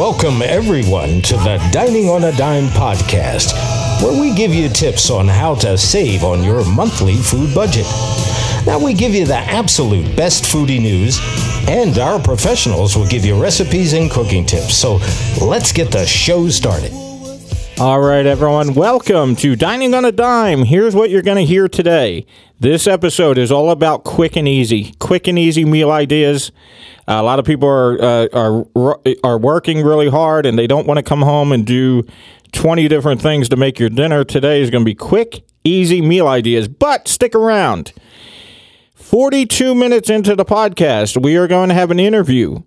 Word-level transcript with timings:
Welcome, 0.00 0.40
everyone, 0.40 1.20
to 1.20 1.34
the 1.34 1.58
Dining 1.72 2.08
on 2.08 2.24
a 2.24 2.34
Dime 2.34 2.68
podcast, 2.68 3.52
where 4.02 4.18
we 4.18 4.34
give 4.34 4.54
you 4.54 4.70
tips 4.70 5.10
on 5.10 5.28
how 5.28 5.54
to 5.56 5.76
save 5.76 6.24
on 6.24 6.42
your 6.42 6.64
monthly 6.64 7.16
food 7.16 7.54
budget. 7.54 7.84
Now, 8.64 8.82
we 8.82 8.94
give 8.94 9.14
you 9.14 9.26
the 9.26 9.36
absolute 9.36 10.16
best 10.16 10.44
foodie 10.44 10.80
news, 10.80 11.20
and 11.68 11.98
our 11.98 12.18
professionals 12.18 12.96
will 12.96 13.06
give 13.08 13.26
you 13.26 13.38
recipes 13.38 13.92
and 13.92 14.10
cooking 14.10 14.46
tips. 14.46 14.74
So, 14.74 15.00
let's 15.38 15.70
get 15.70 15.92
the 15.92 16.06
show 16.06 16.48
started. 16.48 16.92
All 17.78 18.00
right, 18.00 18.24
everyone, 18.24 18.72
welcome 18.72 19.36
to 19.36 19.54
Dining 19.54 19.92
on 19.92 20.06
a 20.06 20.12
Dime. 20.12 20.64
Here's 20.64 20.94
what 20.94 21.10
you're 21.10 21.20
going 21.20 21.36
to 21.36 21.44
hear 21.44 21.68
today. 21.68 22.24
This 22.58 22.86
episode 22.86 23.36
is 23.36 23.52
all 23.52 23.70
about 23.70 24.04
quick 24.04 24.34
and 24.36 24.48
easy, 24.48 24.94
quick 24.98 25.28
and 25.28 25.38
easy 25.38 25.66
meal 25.66 25.90
ideas. 25.90 26.52
A 27.10 27.24
lot 27.24 27.40
of 27.40 27.44
people 27.44 27.68
are 27.68 28.00
uh, 28.00 28.28
are 28.32 29.00
are 29.24 29.36
working 29.36 29.82
really 29.82 30.08
hard 30.08 30.46
and 30.46 30.56
they 30.56 30.68
don't 30.68 30.86
want 30.86 30.98
to 30.98 31.02
come 31.02 31.22
home 31.22 31.50
and 31.50 31.66
do 31.66 32.04
20 32.52 32.86
different 32.86 33.20
things 33.20 33.48
to 33.48 33.56
make 33.56 33.80
your 33.80 33.88
dinner. 33.88 34.22
Today 34.22 34.62
is 34.62 34.70
going 34.70 34.82
to 34.82 34.88
be 34.88 34.94
quick, 34.94 35.42
easy 35.64 36.00
meal 36.00 36.28
ideas, 36.28 36.68
but 36.68 37.08
stick 37.08 37.34
around. 37.34 37.92
42 38.94 39.74
minutes 39.74 40.08
into 40.08 40.36
the 40.36 40.44
podcast, 40.44 41.20
we 41.20 41.36
are 41.36 41.48
going 41.48 41.68
to 41.68 41.74
have 41.74 41.90
an 41.90 41.98
interview 41.98 42.62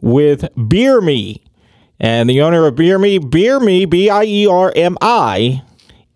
with 0.00 0.48
Beer 0.68 1.00
Me. 1.00 1.42
And 1.98 2.30
the 2.30 2.40
owner 2.40 2.68
of 2.68 2.76
Beer 2.76 3.00
Me, 3.00 3.18
Beer 3.18 3.58
Me, 3.58 3.84
B 3.84 4.08
I 4.08 4.22
E 4.22 4.46
R 4.46 4.72
M 4.76 4.96
I, 5.00 5.62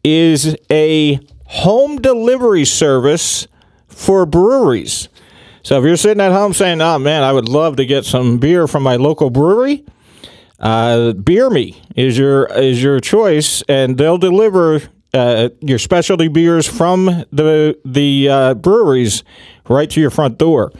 is 0.04 0.54
a 0.70 1.18
home 1.46 2.00
delivery 2.00 2.64
service 2.64 3.48
for 3.88 4.24
breweries. 4.24 5.08
So 5.62 5.78
if 5.78 5.84
you're 5.84 5.96
sitting 5.96 6.20
at 6.20 6.32
home 6.32 6.52
saying, 6.52 6.80
"Oh 6.80 6.98
man, 6.98 7.22
I 7.22 7.32
would 7.32 7.48
love 7.48 7.76
to 7.76 7.86
get 7.86 8.04
some 8.04 8.38
beer 8.38 8.66
from 8.66 8.82
my 8.82 8.96
local 8.96 9.30
brewery," 9.30 9.84
uh, 10.58 11.12
Beer 11.12 11.50
Me 11.50 11.80
is 11.94 12.18
your 12.18 12.46
is 12.46 12.82
your 12.82 13.00
choice, 13.00 13.62
and 13.68 13.96
they'll 13.96 14.18
deliver 14.18 14.80
uh, 15.14 15.50
your 15.60 15.78
specialty 15.78 16.28
beers 16.28 16.66
from 16.66 17.06
the 17.32 17.78
the 17.84 18.28
uh, 18.28 18.54
breweries 18.54 19.22
right 19.68 19.88
to 19.90 20.00
your 20.00 20.10
front 20.10 20.38
door. 20.38 20.72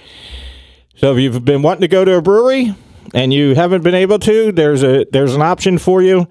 So 0.97 1.13
if 1.15 1.21
you've 1.21 1.45
been 1.45 1.63
wanting 1.63 1.83
to 1.83 1.89
go 1.89 2.05
to 2.05 2.15
a 2.15 2.23
brewery 2.23 2.75
and 3.15 3.33
you 3.33 3.55
haven't 3.55 3.83
been 3.83 3.95
able 3.95 4.19
to, 4.21 4.53
there's 4.53 4.83
a 4.83 5.05
there's 5.13 5.35
an 5.35 5.43
option 5.43 5.79
for 5.79 6.03
you. 6.03 6.27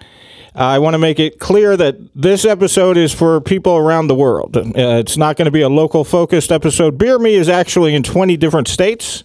I 0.53 0.79
want 0.79 0.95
to 0.95 0.97
make 0.97 1.19
it 1.19 1.39
clear 1.39 1.77
that 1.77 1.97
this 2.13 2.43
episode 2.43 2.97
is 2.97 3.13
for 3.13 3.39
people 3.39 3.77
around 3.77 4.07
the 4.07 4.15
world. 4.15 4.57
Uh, 4.57 4.71
it's 4.75 5.15
not 5.15 5.37
going 5.37 5.45
to 5.45 5.51
be 5.51 5.61
a 5.61 5.69
local 5.69 6.03
focused 6.03 6.51
episode. 6.51 6.97
Beer 6.97 7.17
Me 7.17 7.35
is 7.35 7.47
actually 7.47 7.95
in 7.95 8.03
20 8.03 8.35
different 8.35 8.67
states. 8.67 9.23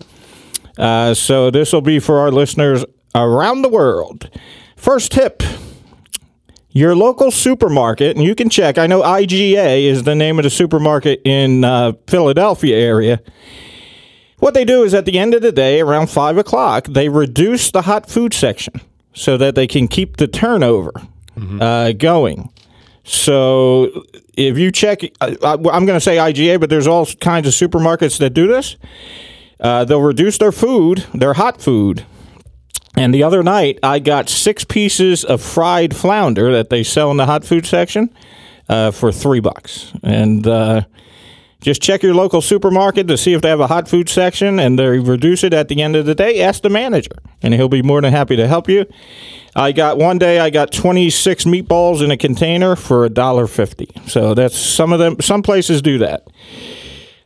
Uh, 0.78 1.14
so 1.14 1.50
this 1.50 1.72
will 1.72 1.80
be 1.80 1.98
for 1.98 2.20
our 2.20 2.30
listeners 2.30 2.84
around 3.14 3.62
the 3.62 3.68
world. 3.68 4.30
First 4.76 5.10
tip 5.10 5.42
your 6.70 6.94
local 6.94 7.30
supermarket, 7.30 8.16
and 8.16 8.24
you 8.24 8.34
can 8.34 8.50
check. 8.50 8.76
I 8.76 8.86
know 8.86 9.00
IGA 9.00 9.84
is 9.84 10.02
the 10.02 10.14
name 10.14 10.38
of 10.38 10.42
the 10.42 10.50
supermarket 10.50 11.22
in 11.24 11.64
uh, 11.64 11.94
Philadelphia 12.06 12.76
area. 12.76 13.22
What 14.40 14.52
they 14.52 14.66
do 14.66 14.84
is 14.84 14.92
at 14.92 15.06
the 15.06 15.18
end 15.18 15.32
of 15.32 15.40
the 15.40 15.52
day, 15.52 15.80
around 15.80 16.10
five 16.10 16.36
o'clock, 16.36 16.84
they 16.86 17.08
reduce 17.08 17.70
the 17.70 17.82
hot 17.82 18.10
food 18.10 18.34
section 18.34 18.82
so 19.14 19.38
that 19.38 19.54
they 19.54 19.66
can 19.66 19.88
keep 19.88 20.18
the 20.18 20.28
turnover 20.28 20.92
uh, 21.36 21.92
going. 21.92 22.50
So 23.04 24.04
if 24.36 24.58
you 24.58 24.72
check, 24.72 25.02
I, 25.20 25.36
I'm 25.42 25.62
going 25.62 25.86
to 25.88 26.00
say 26.00 26.16
IGA, 26.16 26.60
but 26.60 26.70
there's 26.70 26.86
all 26.86 27.06
kinds 27.06 27.46
of 27.46 27.54
supermarkets 27.54 28.18
that 28.18 28.30
do 28.30 28.46
this. 28.46 28.76
Uh, 29.60 29.84
they'll 29.84 30.02
reduce 30.02 30.38
their 30.38 30.52
food, 30.52 31.06
their 31.14 31.34
hot 31.34 31.60
food. 31.60 32.04
And 32.96 33.14
the 33.14 33.22
other 33.22 33.42
night, 33.42 33.78
I 33.82 33.98
got 33.98 34.28
six 34.28 34.64
pieces 34.64 35.24
of 35.24 35.42
fried 35.42 35.94
flounder 35.94 36.52
that 36.52 36.70
they 36.70 36.82
sell 36.82 37.10
in 37.10 37.16
the 37.18 37.26
hot 37.26 37.44
food 37.44 37.66
section 37.66 38.12
uh, 38.68 38.90
for 38.90 39.12
three 39.12 39.40
bucks. 39.40 39.92
And 40.02 40.46
uh, 40.46 40.82
just 41.66 41.82
check 41.82 42.00
your 42.04 42.14
local 42.14 42.40
supermarket 42.40 43.08
to 43.08 43.18
see 43.18 43.32
if 43.32 43.42
they 43.42 43.48
have 43.48 43.58
a 43.58 43.66
hot 43.66 43.88
food 43.88 44.08
section 44.08 44.60
and 44.60 44.78
they 44.78 44.86
reduce 45.00 45.42
it 45.42 45.52
at 45.52 45.66
the 45.66 45.82
end 45.82 45.96
of 45.96 46.06
the 46.06 46.14
day. 46.14 46.40
Ask 46.40 46.62
the 46.62 46.68
manager, 46.70 47.10
and 47.42 47.52
he'll 47.52 47.68
be 47.68 47.82
more 47.82 48.00
than 48.00 48.12
happy 48.12 48.36
to 48.36 48.46
help 48.46 48.68
you. 48.68 48.86
I 49.56 49.72
got 49.72 49.98
one 49.98 50.16
day 50.16 50.38
I 50.38 50.50
got 50.50 50.70
26 50.70 51.42
meatballs 51.42 52.04
in 52.04 52.12
a 52.12 52.16
container 52.16 52.76
for 52.76 53.04
a 53.04 53.10
dollar 53.10 53.48
fifty. 53.48 53.88
So 54.06 54.32
that's 54.32 54.56
some 54.56 54.92
of 54.92 55.00
them. 55.00 55.20
Some 55.20 55.42
places 55.42 55.82
do 55.82 55.98
that. 55.98 56.28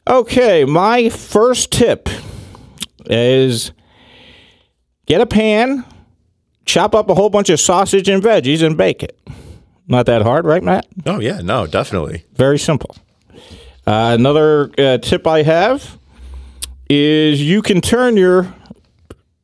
Okay, 0.09 0.65
my 0.65 1.11
first 1.11 1.71
tip 1.71 2.09
is 3.05 3.73
get 5.05 5.21
a 5.21 5.27
pan, 5.27 5.85
chop 6.65 6.95
up 6.95 7.11
a 7.11 7.15
whole 7.15 7.29
bunch 7.29 7.51
of 7.51 7.61
sausage 7.61 8.09
and 8.09 8.23
veggies, 8.23 8.63
and 8.67 8.75
bake 8.79 9.03
it. 9.03 9.19
Not 9.87 10.07
that 10.07 10.23
hard, 10.23 10.47
right, 10.47 10.63
Matt? 10.63 10.87
Oh 11.05 11.21
yeah, 11.21 11.43
no, 11.43 11.67
definitely. 11.67 12.25
Very 12.33 12.59
simple. 12.59 12.97
Uh, 13.91 14.15
another 14.15 14.71
uh, 14.79 14.99
tip 14.99 15.27
I 15.27 15.43
have 15.43 15.99
is 16.89 17.43
you 17.43 17.61
can 17.61 17.81
turn 17.81 18.17
your 18.17 18.55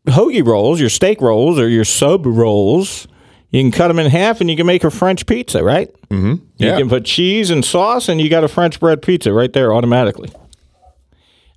hoagie 0.07 0.47
rolls, 0.47 0.79
your 0.79 0.89
steak 0.89 1.21
rolls, 1.21 1.59
or 1.59 1.69
your 1.69 1.85
sub 1.85 2.25
rolls. 2.25 3.09
You 3.51 3.61
can 3.61 3.73
cut 3.73 3.89
them 3.89 3.99
in 3.99 4.09
half, 4.09 4.41
and 4.41 4.49
you 4.49 4.57
can 4.57 4.65
make 4.65 4.85
a 4.85 4.91
French 4.93 5.27
pizza, 5.27 5.65
right? 5.65 5.93
Mm-hmm. 6.11 6.45
Yeah. 6.59 6.75
You 6.75 6.83
can 6.83 6.89
put 6.89 7.05
cheese 7.05 7.51
and 7.51 7.65
sauce, 7.65 8.09
and 8.09 8.21
you 8.21 8.31
got 8.31 8.45
a 8.45 8.49
French 8.49 8.79
bread 8.79 9.03
pizza 9.03 9.33
right 9.33 9.53
there 9.53 9.75
automatically. 9.75 10.31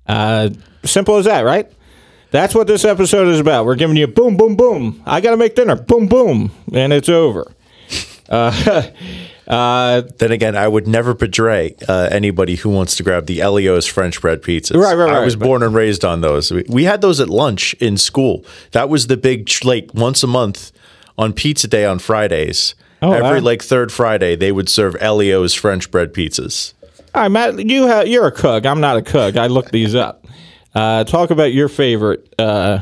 Uh, 0.08 0.50
simple 0.84 1.14
as 1.14 1.26
that, 1.26 1.42
right? 1.42 1.70
That's 2.32 2.56
what 2.56 2.66
this 2.66 2.84
episode 2.84 3.28
is 3.28 3.38
about. 3.38 3.66
We're 3.66 3.76
giving 3.76 3.96
you 3.96 4.08
boom, 4.08 4.36
boom, 4.36 4.56
boom. 4.56 5.00
I 5.06 5.20
got 5.20 5.30
to 5.30 5.36
make 5.36 5.54
dinner. 5.54 5.76
Boom, 5.76 6.08
boom, 6.08 6.50
and 6.72 6.92
it's 6.92 7.08
over. 7.08 7.52
Then 9.50 10.30
again, 10.32 10.56
I 10.56 10.68
would 10.68 10.86
never 10.86 11.14
betray 11.14 11.74
uh, 11.88 12.08
anybody 12.10 12.56
who 12.56 12.70
wants 12.70 12.96
to 12.96 13.02
grab 13.02 13.26
the 13.26 13.40
Ellio's 13.40 13.86
French 13.86 14.20
bread 14.20 14.42
pizzas. 14.42 14.76
Right, 14.76 14.94
right, 14.94 15.06
right. 15.06 15.16
I 15.16 15.24
was 15.24 15.36
born 15.36 15.62
and 15.62 15.74
raised 15.74 16.04
on 16.04 16.20
those. 16.20 16.52
We, 16.52 16.64
we 16.68 16.84
had 16.84 17.00
those 17.00 17.20
at 17.20 17.28
lunch 17.28 17.74
in 17.74 17.96
school. 17.96 18.44
That 18.72 18.88
was 18.88 19.08
the 19.08 19.16
big 19.16 19.50
like 19.64 19.90
once 19.92 20.22
a 20.22 20.28
month 20.28 20.70
on 21.18 21.32
pizza 21.32 21.66
day 21.68 21.84
on 21.84 21.98
Fridays. 21.98 22.74
Oh, 23.02 23.12
Every 23.12 23.40
wow. 23.40 23.46
like 23.46 23.62
third 23.62 23.90
Friday, 23.90 24.36
they 24.36 24.52
would 24.52 24.68
serve 24.68 24.94
Ellio's 25.00 25.54
French 25.54 25.90
bread 25.90 26.12
pizzas. 26.12 26.74
All 27.14 27.22
right, 27.22 27.28
Matt, 27.28 27.58
you 27.58 27.88
ha- 27.88 28.02
you're 28.02 28.26
a 28.26 28.32
cook. 28.32 28.66
I'm 28.66 28.80
not 28.80 28.96
a 28.98 29.02
cook. 29.02 29.36
I 29.36 29.46
looked 29.48 29.72
these 29.72 29.94
up. 29.94 30.26
Uh, 30.74 31.02
talk 31.04 31.30
about 31.30 31.52
your 31.52 31.68
favorite 31.68 32.32
uh, 32.38 32.80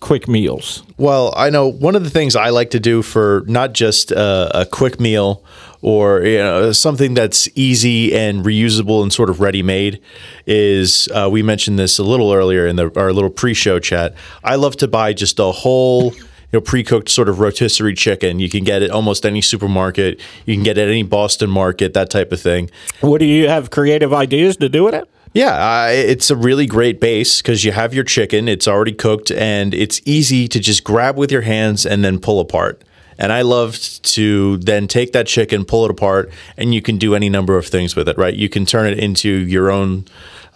quick 0.00 0.26
meals. 0.26 0.82
Well, 0.96 1.32
I 1.36 1.50
know 1.50 1.68
one 1.68 1.94
of 1.94 2.04
the 2.04 2.10
things 2.10 2.34
I 2.34 2.50
like 2.50 2.70
to 2.70 2.80
do 2.80 3.02
for 3.02 3.44
not 3.46 3.72
just 3.72 4.12
uh, 4.12 4.50
a 4.54 4.66
quick 4.66 4.98
meal 4.98 5.44
or 5.82 6.22
you 6.22 6.38
know 6.38 6.72
something 6.72 7.14
that's 7.14 7.48
easy 7.54 8.14
and 8.14 8.44
reusable 8.44 9.02
and 9.02 9.12
sort 9.12 9.30
of 9.30 9.40
ready 9.40 9.62
made 9.62 10.00
is 10.46 11.08
uh, 11.08 11.28
we 11.30 11.42
mentioned 11.42 11.78
this 11.78 11.98
a 11.98 12.02
little 12.02 12.32
earlier 12.32 12.66
in 12.66 12.76
the, 12.76 12.90
our 12.98 13.12
little 13.12 13.30
pre-show 13.30 13.78
chat. 13.78 14.14
I 14.42 14.56
love 14.56 14.76
to 14.78 14.88
buy 14.88 15.12
just 15.12 15.38
a 15.38 15.52
whole. 15.52 16.12
You 16.52 16.58
know, 16.58 16.62
pre-cooked 16.62 17.08
sort 17.08 17.28
of 17.28 17.38
rotisserie 17.38 17.94
chicken. 17.94 18.40
You 18.40 18.48
can 18.48 18.64
get 18.64 18.82
it 18.82 18.90
almost 18.90 19.24
any 19.24 19.40
supermarket. 19.40 20.20
You 20.46 20.56
can 20.56 20.64
get 20.64 20.78
it 20.78 20.82
at 20.82 20.88
any 20.88 21.04
Boston 21.04 21.48
market, 21.48 21.94
that 21.94 22.10
type 22.10 22.32
of 22.32 22.40
thing. 22.40 22.72
What 23.02 23.18
do 23.18 23.24
you 23.24 23.46
have 23.46 23.70
creative 23.70 24.12
ideas 24.12 24.56
to 24.56 24.68
do 24.68 24.82
with 24.82 24.94
it? 24.94 25.08
Yeah, 25.32 25.52
uh, 25.54 25.88
it's 25.90 26.30
a 26.30 26.36
really 26.36 26.66
great 26.66 27.00
base 27.00 27.40
because 27.40 27.64
you 27.64 27.72
have 27.72 27.94
your 27.94 28.04
chicken, 28.04 28.48
it's 28.48 28.66
already 28.66 28.92
cooked, 28.92 29.30
and 29.30 29.74
it's 29.74 30.00
easy 30.04 30.48
to 30.48 30.58
just 30.58 30.82
grab 30.82 31.16
with 31.16 31.30
your 31.30 31.42
hands 31.42 31.86
and 31.86 32.04
then 32.04 32.18
pull 32.18 32.40
apart. 32.40 32.82
And 33.16 33.32
I 33.32 33.42
love 33.42 33.78
to 34.02 34.56
then 34.56 34.88
take 34.88 35.12
that 35.12 35.26
chicken, 35.26 35.64
pull 35.64 35.84
it 35.84 35.90
apart, 35.90 36.32
and 36.56 36.74
you 36.74 36.80
can 36.80 36.96
do 36.96 37.14
any 37.14 37.28
number 37.28 37.58
of 37.58 37.66
things 37.66 37.94
with 37.94 38.08
it, 38.08 38.16
right? 38.16 38.34
You 38.34 38.48
can 38.48 38.64
turn 38.64 38.90
it 38.90 38.98
into 38.98 39.28
your 39.28 39.70
own 39.70 40.06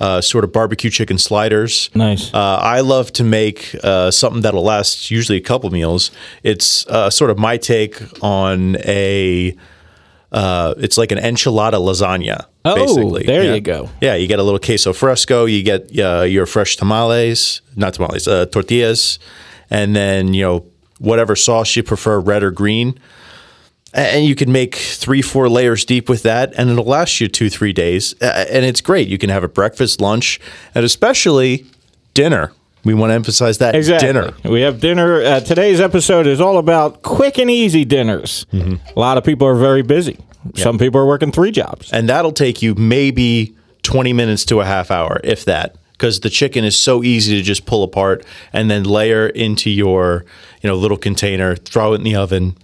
uh, 0.01 0.21
sort 0.21 0.45
of 0.45 0.53
barbecue 0.53 0.91
chicken 0.91 1.19
sliders. 1.19 1.91
Nice. 1.95 2.33
Uh, 2.33 2.56
I 2.56 2.81
love 2.81 3.12
to 3.12 3.23
make 3.23 3.77
uh, 3.85 4.11
something 4.11 4.43
that'll 4.43 4.65
last 4.65 5.11
usually 5.11 5.39
a 5.39 5.43
couple 5.43 5.71
meals. 5.71 6.11
It's 6.43 6.87
uh, 6.88 7.11
sort 7.11 7.31
of 7.31 7.38
my 7.38 7.59
take 7.59 8.00
on 8.23 8.77
a. 8.79 9.56
Uh, 10.34 10.75
it's 10.78 10.98
like 10.98 11.12
an 11.12 11.19
enchilada 11.19 11.75
lasagna. 11.78 12.46
Oh, 12.64 12.75
basically. 12.75 13.22
there 13.22 13.44
Yeah. 13.44 13.54
you 13.54 13.60
go. 13.60 13.88
Yeah, 14.00 14.16
you 14.16 14.26
get 14.26 14.40
a 14.40 14.42
little 14.42 14.58
queso 14.58 14.92
fresco. 14.92 15.44
You 15.44 15.62
get 15.62 15.96
uh, 15.98 16.22
your 16.22 16.44
fresh 16.46 16.76
tamales, 16.76 17.60
not 17.76 17.94
tamales, 17.94 18.26
uh, 18.26 18.46
tortillas, 18.46 19.19
and 19.70 19.94
then 19.94 20.34
you 20.34 20.42
know 20.42 20.64
whatever 20.98 21.36
sauce 21.36 21.76
you 21.76 21.82
prefer, 21.84 22.19
red 22.19 22.42
or 22.42 22.50
green. 22.50 22.98
And 23.92 24.26
you 24.26 24.34
can 24.34 24.50
make 24.50 24.75
three, 24.75 25.22
four 25.22 25.48
layers 25.48 25.84
deep 25.84 26.08
with 26.08 26.25
that, 26.25 26.52
and 26.58 26.69
it'll 26.69 26.84
last 26.84 27.20
you 27.20 27.28
two, 27.28 27.48
three 27.48 27.72
days. 27.72 28.12
And 28.20 28.64
it's 28.64 28.81
great. 28.81 29.06
You 29.06 29.19
can 29.19 29.31
have 29.31 29.44
it 29.44 29.54
breakfast, 29.54 30.00
lunch, 30.00 30.40
and 30.75 30.84
especially 30.84 31.64
dinner. 32.12 32.50
We 32.84 32.94
want 32.94 33.10
to 33.10 33.14
emphasize 33.14 33.58
that 33.58 33.75
Exactly. 33.75 34.06
dinner. 34.08 34.34
We 34.44 34.60
have 34.62 34.81
dinner. 34.81 35.22
Uh, 35.22 35.40
today's 35.40 35.81
episode 35.81 36.26
is 36.26 36.40
all 36.40 36.58
about 36.58 37.02
quick 37.02 37.38
and 37.38 37.50
easy 37.50 37.84
dinners. 37.84 38.46
Mm-hmm. 38.52 38.75
A 38.96 39.00
lot 39.00 39.16
of 39.19 39.25
people 39.25 39.46
are 39.46 39.54
very 39.54 39.82
busy. 39.82 40.19
Some 40.54 40.76
people 40.78 41.00
are 41.00 41.06
working 41.06 41.32
three 41.32 41.50
jobs. 41.50 41.90
And 41.92 42.08
that'll 42.08 42.32
take 42.32 42.60
you 42.60 42.75
maybe 42.75 43.54
20 43.82 44.12
minutes 44.12 44.44
to 44.46 44.60
a 44.60 44.64
half 44.64 44.90
hour, 44.90 45.20
if 45.25 45.44
that. 45.46 45.76
Because 45.92 46.19
because 46.19 46.20
the 46.20 46.28
chicken 46.31 46.64
is 46.64 46.76
so 46.76 47.02
easy 47.02 47.36
to 47.36 47.42
just 47.42 47.66
pull 47.66 47.82
apart 47.84 48.26
and 48.52 48.69
then 48.70 48.82
layer 48.82 49.28
into 49.28 49.70
your 49.70 50.25
you 50.60 50.69
know 50.69 50.75
little 50.75 50.96
container, 50.98 51.56
throw 51.56 51.92
it 51.92 51.96
in 51.96 52.02
the 52.02 52.16
oven. 52.16 52.56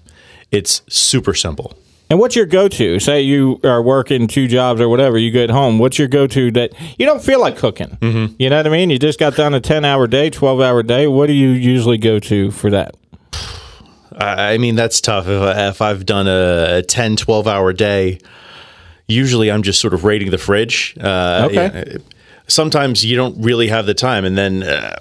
It's 0.51 0.83
super 0.89 1.33
simple. 1.33 1.75
And 2.11 2.19
what's 2.19 2.35
your 2.35 2.47
go-to? 2.47 2.99
Say 2.99 3.23
you 3.23 3.61
are 3.63 3.81
working 3.81 4.27
two 4.27 4.49
jobs 4.49 4.81
or 4.81 4.89
whatever, 4.89 5.17
you 5.17 5.31
get 5.31 5.49
home. 5.49 5.79
What's 5.79 5.97
your 5.97 6.09
go-to 6.09 6.51
that 6.53 6.73
you 6.99 7.07
don't 7.07 7.23
feel 7.23 7.41
like 7.41 7.57
cooking? 7.57 7.97
Mm-hmm. 8.01 8.35
You 8.39 8.51
know 8.51 8.57
what 8.57 8.67
I 8.67 8.71
mean? 8.71 8.91
You 8.91 8.99
just 8.99 9.21
got 9.21 9.37
done 9.37 9.55
a 9.55 9.61
ten-hour 9.61 10.09
day, 10.09 10.29
twelve-hour 10.29 10.83
day. 10.83 11.07
What 11.07 11.27
do 11.29 11.33
you 11.33 11.51
usually 11.51 11.99
go 11.99 12.19
to 12.19 12.51
for 12.51 12.69
that? 12.71 12.97
I 14.19 14.55
I 14.55 14.59
mean, 14.59 14.75
that's 14.75 15.01
tough. 15.01 15.29
If, 15.29 15.41
I, 15.41 15.69
if 15.69 15.81
I've 15.81 16.05
done 16.05 16.27
a, 16.27 16.79
a 16.79 16.83
10, 16.83 17.15
12 17.17 17.47
hour 17.47 17.73
day, 17.73 18.19
usually 19.07 19.51
I'm 19.51 19.63
just 19.63 19.81
sort 19.81 19.95
of 19.95 20.03
raiding 20.05 20.31
the 20.33 20.39
fridge. 20.39 20.97
Uh, 21.01 21.47
Okay. 21.49 21.97
sometimes 22.49 23.05
you 23.05 23.15
don't 23.17 23.41
really 23.41 23.69
have 23.69 23.87
the 23.87 23.95
time. 23.95 24.25
And 24.25 24.37
then 24.37 24.65
uh, 24.65 24.99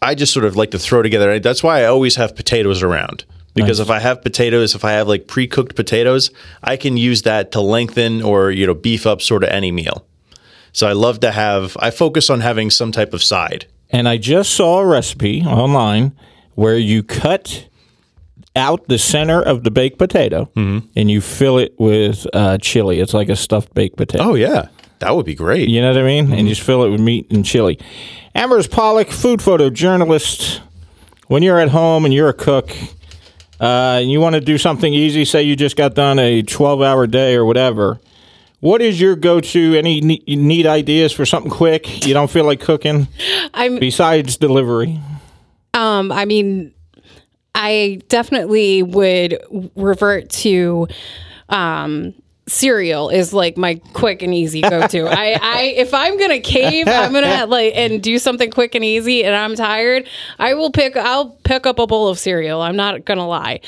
I 0.00 0.14
just 0.14 0.32
sort 0.32 0.44
of 0.44 0.54
like 0.54 0.70
to 0.70 0.78
throw 0.78 1.02
together. 1.02 1.40
That's 1.40 1.62
why 1.64 1.80
I 1.82 1.86
always 1.86 2.14
have 2.16 2.36
potatoes 2.36 2.82
around. 2.84 3.24
Because 3.56 3.80
if 3.80 3.90
I 3.90 3.98
have 3.98 4.22
potatoes, 4.22 4.74
if 4.74 4.84
I 4.84 4.92
have 4.92 5.08
like 5.08 5.26
pre 5.26 5.46
cooked 5.46 5.74
potatoes, 5.74 6.30
I 6.62 6.76
can 6.76 6.96
use 6.96 7.22
that 7.22 7.52
to 7.52 7.60
lengthen 7.60 8.22
or, 8.22 8.50
you 8.50 8.66
know, 8.66 8.74
beef 8.74 9.06
up 9.06 9.20
sort 9.22 9.42
of 9.42 9.48
any 9.50 9.72
meal. 9.72 10.06
So 10.72 10.86
I 10.86 10.92
love 10.92 11.20
to 11.20 11.32
have, 11.32 11.76
I 11.80 11.90
focus 11.90 12.28
on 12.28 12.40
having 12.42 12.70
some 12.70 12.92
type 12.92 13.14
of 13.14 13.22
side. 13.22 13.66
And 13.90 14.06
I 14.08 14.18
just 14.18 14.50
saw 14.52 14.80
a 14.80 14.86
recipe 14.86 15.42
online 15.42 16.12
where 16.54 16.76
you 16.76 17.02
cut 17.02 17.66
out 18.54 18.88
the 18.88 18.98
center 18.98 19.40
of 19.42 19.64
the 19.64 19.70
baked 19.70 19.98
potato 19.98 20.50
and 20.54 21.10
you 21.10 21.20
fill 21.20 21.58
it 21.58 21.74
with 21.78 22.26
uh, 22.32 22.58
chili. 22.58 23.00
It's 23.00 23.14
like 23.14 23.28
a 23.28 23.36
stuffed 23.36 23.72
baked 23.74 23.96
potato. 23.96 24.24
Oh, 24.24 24.34
yeah. 24.34 24.68
That 24.98 25.14
would 25.14 25.26
be 25.26 25.34
great. 25.34 25.68
You 25.68 25.82
know 25.82 25.88
what 25.88 25.98
I 25.98 26.02
mean? 26.02 26.32
And 26.32 26.48
you 26.48 26.54
just 26.54 26.62
fill 26.66 26.84
it 26.84 26.90
with 26.90 27.00
meat 27.00 27.30
and 27.30 27.44
chili. 27.44 27.78
Ambrose 28.34 28.66
Pollock, 28.66 29.08
food 29.10 29.40
photojournalist. 29.40 30.60
When 31.28 31.42
you're 31.42 31.58
at 31.58 31.68
home 31.70 32.04
and 32.04 32.14
you're 32.14 32.28
a 32.28 32.34
cook, 32.34 32.70
uh, 33.60 33.98
and 34.00 34.10
you 34.10 34.20
want 34.20 34.34
to 34.34 34.40
do 34.40 34.58
something 34.58 34.92
easy, 34.92 35.24
say 35.24 35.42
you 35.42 35.56
just 35.56 35.76
got 35.76 35.94
done 35.94 36.18
a 36.18 36.42
12 36.42 36.82
hour 36.82 37.06
day 37.06 37.34
or 37.34 37.44
whatever, 37.44 37.98
what 38.60 38.82
is 38.82 39.00
your 39.00 39.16
go 39.16 39.40
to? 39.40 39.76
Any 39.76 40.00
neat 40.00 40.66
ideas 40.66 41.12
for 41.12 41.26
something 41.26 41.50
quick 41.50 42.06
you 42.06 42.14
don't 42.14 42.30
feel 42.30 42.44
like 42.44 42.60
cooking 42.60 43.08
I'm 43.54 43.78
besides 43.78 44.36
delivery? 44.36 45.00
Um, 45.74 46.10
I 46.10 46.24
mean, 46.24 46.72
I 47.54 48.00
definitely 48.08 48.82
would 48.82 49.38
revert 49.76 50.30
to 50.30 50.88
um 51.48 52.14
cereal 52.48 53.08
is 53.08 53.32
like 53.32 53.56
my 53.56 53.74
quick 53.92 54.22
and 54.22 54.32
easy 54.32 54.60
go-to. 54.60 55.06
I, 55.10 55.38
I 55.42 55.62
if 55.76 55.92
I'm 55.92 56.18
gonna 56.18 56.40
cave, 56.40 56.86
I'm 56.88 57.12
gonna 57.12 57.46
like 57.48 57.72
and 57.74 58.02
do 58.02 58.18
something 58.18 58.50
quick 58.50 58.74
and 58.74 58.84
easy 58.84 59.24
and 59.24 59.34
I'm 59.34 59.54
tired, 59.56 60.08
I 60.38 60.54
will 60.54 60.70
pick 60.70 60.96
I'll 60.96 61.30
pick 61.44 61.66
up 61.66 61.78
a 61.78 61.86
bowl 61.86 62.08
of 62.08 62.18
cereal. 62.18 62.60
I'm 62.62 62.76
not 62.76 63.04
gonna 63.04 63.26
lie. 63.26 63.60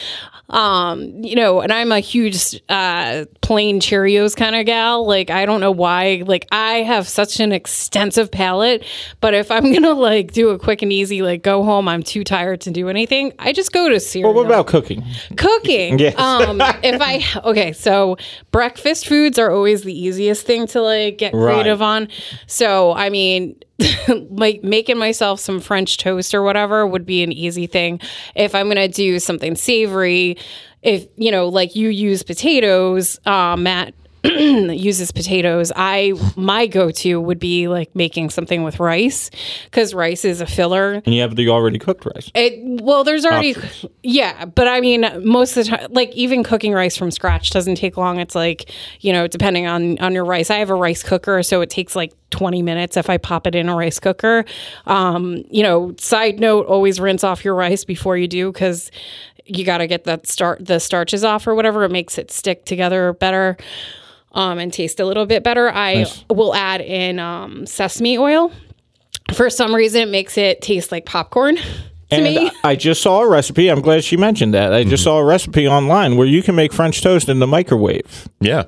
Um, 0.50 1.22
you 1.22 1.36
know, 1.36 1.60
and 1.60 1.70
I'm 1.70 1.92
a 1.92 2.00
huge 2.00 2.62
uh 2.70 3.26
plain 3.42 3.80
Cheerios 3.80 4.34
kind 4.34 4.56
of 4.56 4.64
gal. 4.64 5.06
Like 5.06 5.28
I 5.30 5.44
don't 5.44 5.60
know 5.60 5.72
why. 5.72 6.22
Like 6.24 6.46
I 6.52 6.76
have 6.76 7.06
such 7.06 7.40
an 7.40 7.52
extensive 7.52 8.30
palate, 8.30 8.84
but 9.20 9.34
if 9.34 9.50
I'm 9.50 9.72
gonna 9.74 9.92
like 9.92 10.32
do 10.32 10.50
a 10.50 10.58
quick 10.58 10.80
and 10.82 10.92
easy, 10.92 11.20
like 11.20 11.42
go 11.42 11.64
home, 11.64 11.88
I'm 11.88 12.02
too 12.02 12.24
tired 12.24 12.60
to 12.62 12.70
do 12.70 12.88
anything. 12.88 13.32
I 13.38 13.52
just 13.52 13.72
go 13.72 13.88
to 13.90 13.98
cereal 14.00 14.32
Well, 14.32 14.44
what 14.44 14.46
about 14.46 14.68
cooking? 14.68 15.04
cooking. 15.36 15.98
Yes. 15.98 16.18
Um, 16.18 16.62
if 16.82 17.00
I 17.02 17.22
okay, 17.44 17.72
so 17.72 18.16
breakfast 18.50 18.67
foods 19.06 19.38
are 19.38 19.50
always 19.50 19.82
the 19.82 19.98
easiest 19.98 20.44
thing 20.46 20.66
to 20.68 20.80
like 20.82 21.18
get 21.18 21.32
Right. 21.34 21.52
creative 21.54 21.80
on. 21.82 22.08
So 22.46 22.92
I 22.92 23.08
mean, 23.10 23.56
like 24.30 24.62
making 24.62 24.98
myself 24.98 25.40
some 25.40 25.60
French 25.60 25.96
toast 25.98 26.34
or 26.34 26.42
whatever 26.42 26.86
would 26.86 27.06
be 27.06 27.22
an 27.22 27.32
easy 27.32 27.66
thing. 27.66 28.00
If 28.34 28.54
I'm 28.54 28.68
gonna 28.68 28.88
do 28.88 29.18
something 29.18 29.54
savory, 29.56 30.36
if 30.82 31.06
you 31.16 31.30
know, 31.30 31.48
like 31.48 31.74
you 31.76 31.88
use 31.88 32.22
potatoes, 32.22 33.18
uh, 33.26 33.56
Matt 33.56 33.94
uses 34.24 35.12
potatoes 35.12 35.70
i 35.76 36.12
my 36.36 36.66
go-to 36.66 37.20
would 37.20 37.38
be 37.38 37.68
like 37.68 37.94
making 37.94 38.30
something 38.30 38.62
with 38.62 38.80
rice 38.80 39.30
because 39.64 39.94
rice 39.94 40.24
is 40.24 40.40
a 40.40 40.46
filler 40.46 40.94
And 41.04 41.14
you 41.14 41.20
have 41.22 41.36
the 41.36 41.48
already 41.48 41.78
cooked 41.78 42.04
rice. 42.04 42.30
it, 42.34 42.82
well, 42.82 43.04
there's 43.04 43.24
already, 43.24 43.54
yeah, 44.02 44.44
but 44.44 44.68
I 44.68 44.80
mean, 44.80 45.06
most 45.24 45.56
of 45.56 45.64
the 45.64 45.70
time, 45.70 45.92
like 45.92 46.10
even 46.12 46.42
cooking 46.42 46.72
rice 46.72 46.96
from 46.96 47.10
scratch 47.10 47.50
doesn't 47.50 47.76
take 47.76 47.96
long. 47.96 48.18
It's 48.18 48.34
like, 48.34 48.72
you 49.00 49.12
know, 49.12 49.26
depending 49.26 49.66
on 49.66 49.98
on 49.98 50.12
your 50.14 50.24
rice. 50.24 50.50
I 50.50 50.58
have 50.58 50.70
a 50.70 50.74
rice 50.74 51.02
cooker, 51.02 51.42
so 51.42 51.60
it 51.60 51.70
takes 51.70 51.94
like 51.96 52.12
20 52.30 52.62
minutes 52.62 52.96
if 52.96 53.08
I 53.10 53.18
pop 53.18 53.46
it 53.46 53.54
in 53.54 53.68
a 53.68 53.76
rice 53.76 53.98
cooker. 53.98 54.44
Um, 54.86 55.44
you 55.50 55.62
know, 55.62 55.94
side 55.98 56.40
note, 56.40 56.66
always 56.66 57.00
rinse 57.00 57.24
off 57.24 57.44
your 57.44 57.54
rice 57.54 57.84
before 57.84 58.16
you 58.16 58.28
do 58.28 58.52
because 58.52 58.90
you 59.44 59.64
got 59.64 59.78
to 59.78 59.86
get 59.86 60.04
that 60.04 60.26
start 60.26 60.64
the 60.64 60.78
starches 60.78 61.24
off 61.24 61.46
or 61.46 61.54
whatever. 61.54 61.84
It 61.84 61.90
makes 61.90 62.18
it 62.18 62.30
stick 62.30 62.64
together 62.64 63.12
better. 63.12 63.56
Um, 64.32 64.58
and 64.58 64.70
taste 64.72 65.00
a 65.00 65.06
little 65.06 65.24
bit 65.26 65.42
better. 65.42 65.70
I 65.70 66.04
will 66.28 66.54
add 66.54 66.80
in 66.82 67.18
um, 67.18 67.64
sesame 67.66 68.18
oil. 68.18 68.52
For 69.32 69.48
some 69.50 69.74
reason, 69.74 70.02
it 70.02 70.08
makes 70.10 70.36
it 70.36 70.60
taste 70.60 70.92
like 70.92 71.06
popcorn 71.06 71.56
to 71.56 71.62
And 72.10 72.24
me. 72.24 72.50
I 72.62 72.76
just 72.76 73.00
saw 73.02 73.20
a 73.22 73.28
recipe. 73.28 73.68
I'm 73.68 73.80
glad 73.80 74.04
she 74.04 74.16
mentioned 74.18 74.52
that. 74.54 74.72
I 74.74 74.84
just 74.84 75.02
saw 75.02 75.18
a 75.18 75.24
recipe 75.24 75.66
online 75.66 76.16
where 76.16 76.26
you 76.26 76.42
can 76.42 76.54
make 76.54 76.72
French 76.74 77.00
toast 77.02 77.28
in 77.30 77.38
the 77.38 77.46
microwave, 77.46 78.28
Yeah. 78.40 78.64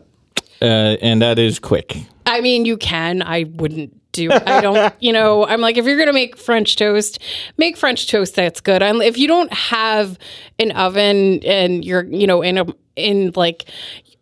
uh, 0.62 0.64
and 1.02 1.20
that 1.22 1.38
is 1.38 1.58
quick. 1.58 1.96
I 2.26 2.40
mean, 2.40 2.64
you 2.64 2.76
can. 2.78 3.22
I 3.22 3.44
wouldn't 3.44 3.94
do. 4.12 4.30
I 4.32 4.60
don't. 4.62 4.94
You 5.00 5.12
know, 5.12 5.46
I'm 5.46 5.60
like, 5.60 5.76
if 5.78 5.84
you're 5.84 5.98
gonna 5.98 6.12
make 6.12 6.36
French 6.36 6.76
toast, 6.76 7.18
make 7.58 7.76
French 7.76 8.08
toast 8.08 8.34
that's 8.34 8.60
good. 8.60 8.82
And 8.82 9.02
if 9.02 9.18
you 9.18 9.28
don't 9.28 9.52
have 9.52 10.18
an 10.58 10.72
oven 10.72 11.40
and 11.44 11.84
you're, 11.84 12.04
you 12.04 12.26
know, 12.26 12.40
in 12.42 12.58
a 12.58 12.66
in 12.96 13.32
like 13.34 13.64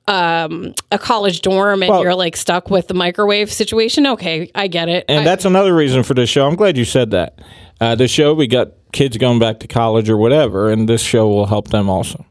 um 0.08 0.74
a 0.90 0.98
college 0.98 1.42
dorm 1.42 1.82
and 1.82 1.90
Well- 1.90 2.02
you're 2.02 2.14
like 2.14 2.36
stuck 2.36 2.70
with 2.70 2.88
the 2.88 2.94
microwave 2.94 3.52
situation 3.52 4.06
okay 4.06 4.50
i 4.54 4.66
get 4.66 4.88
it 4.88 5.04
And 5.08 5.20
I- 5.20 5.24
that's 5.24 5.44
another 5.44 5.74
reason 5.74 6.02
for 6.02 6.14
this 6.14 6.30
show. 6.30 6.46
I'm 6.46 6.56
glad 6.56 6.76
you 6.76 6.84
said 6.84 7.10
that. 7.12 7.38
Uh, 7.80 7.94
this 7.94 8.10
show, 8.10 8.34
we 8.34 8.46
got 8.48 8.68
kids 8.92 9.16
going 9.18 9.38
back 9.38 9.60
to 9.60 9.68
college 9.68 10.10
or 10.10 10.16
whatever, 10.16 10.68
and 10.70 10.88
this 10.88 11.00
show 11.00 11.28
will 11.28 11.46
help 11.46 11.68
them 11.68 11.88
also. 11.88 12.24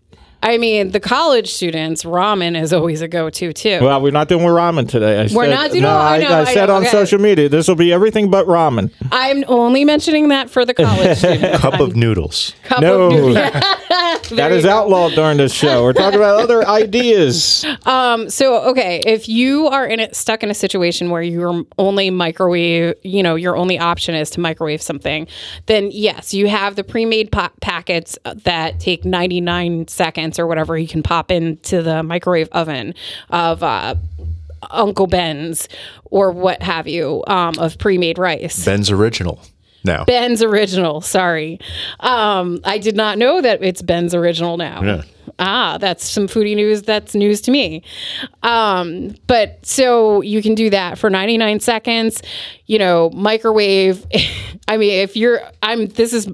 I 0.48 0.58
mean, 0.58 0.92
the 0.92 1.00
college 1.02 1.52
students, 1.52 2.04
ramen 2.06 2.60
is 2.60 2.72
always 2.72 3.02
a 3.02 3.08
go-to 3.10 3.52
too. 3.52 3.80
Well, 3.82 4.02
we're 4.02 4.12
not 4.12 4.30
doing 4.30 4.46
ramen 4.46 4.88
today. 4.88 5.20
I 5.20 5.24
We're 5.24 5.28
said, 5.46 5.50
not 5.50 5.72
doing- 5.72 5.84
No, 5.84 5.90
no, 5.90 5.98
I 6.00 6.18
know, 6.20 6.28
I, 6.30 6.42
I 6.42 6.54
said 6.54 6.66
know, 6.68 6.76
on 6.76 6.82
okay. 6.84 6.92
social 6.92 7.20
media 7.20 7.50
this 7.50 7.68
will 7.68 7.76
be 7.76 7.92
everything 7.92 8.32
but 8.32 8.48
ramen. 8.48 8.90
I'm 9.12 9.44
only 9.50 9.84
mentioning 9.84 10.30
that 10.30 10.50
for 10.50 10.64
the 10.64 10.74
college 10.74 11.18
students. 11.20 11.60
Cup 11.60 11.80
of 11.82 11.98
noodles. 11.98 12.54
Cup 12.64 12.80
No, 12.82 13.08
of 13.08 13.12
noodles. 13.12 13.36
that 14.38 14.52
is 14.54 14.66
outlawed 14.66 15.14
during 15.14 15.38
this 15.38 15.54
show. 15.54 15.84
We're 15.84 15.92
talking 15.94 16.18
about 16.20 16.40
other 16.42 16.66
ideas. 16.68 17.66
Um, 17.86 18.30
so 18.30 18.70
okay, 18.70 19.02
if 19.06 19.28
you 19.28 19.68
are 19.68 19.86
in 19.86 20.00
it 20.00 20.16
stuck 20.16 20.44
in 20.44 20.50
a 20.50 20.54
situation 20.54 21.10
where 21.10 21.22
your 21.22 21.64
only 21.78 22.10
microwave, 22.10 22.96
you 23.04 23.22
know, 23.22 23.36
your 23.36 23.58
only 23.58 23.78
option 23.80 24.16
is 24.16 24.30
to 24.32 24.40
microwave 24.40 24.82
something, 24.82 25.28
then 25.66 25.90
yes, 25.92 26.34
you 26.34 26.48
have 26.48 26.76
the 26.78 26.84
pre-made 26.86 27.32
pa- 27.34 27.52
packets 27.62 28.18
that 28.44 28.80
take 28.80 29.04
99 29.04 29.88
seconds 29.90 30.37
or 30.40 30.48
whatever 30.48 30.78
you 30.78 30.88
can 30.88 31.04
pop 31.04 31.32
into 31.32 31.82
the 31.82 32.04
microwave 32.04 32.50
oven 32.52 32.94
of 33.30 33.64
uh, 33.64 33.96
Uncle 34.70 35.08
Ben's 35.08 35.68
or 36.06 36.32
what 36.32 36.62
have 36.62 36.88
you 36.88 37.24
um, 37.28 37.58
of 37.60 37.78
pre-made 37.78 38.18
rice. 38.18 38.64
Ben's 38.66 38.90
original. 38.90 39.40
Now. 39.84 40.04
Ben's 40.06 40.44
original. 40.44 41.02
Sorry, 41.02 41.60
um, 42.02 42.60
I 42.66 42.78
did 42.78 42.96
not 42.96 43.18
know 43.18 43.42
that 43.42 43.64
it's 43.64 43.82
Ben's 43.82 44.14
original 44.14 44.58
now. 44.58 44.84
Yeah. 44.84 45.02
Ah, 45.40 45.78
that's 45.80 46.10
some 46.10 46.28
foodie 46.28 46.56
news. 46.56 46.82
That's 46.82 47.14
news 47.14 47.42
to 47.42 47.52
me. 47.52 47.84
Um, 48.44 49.16
but 49.28 49.64
so 49.66 50.22
you 50.22 50.42
can 50.42 50.56
do 50.56 50.70
that 50.72 50.98
for 50.98 51.10
99 51.10 51.60
seconds. 51.60 52.22
You 52.66 52.80
know, 52.80 53.12
microwave. 53.12 54.06
I 54.68 54.78
mean, 54.78 54.92
if 54.92 55.16
you're, 55.16 55.42
I'm. 55.62 55.86
This 55.88 56.12
is 56.12 56.28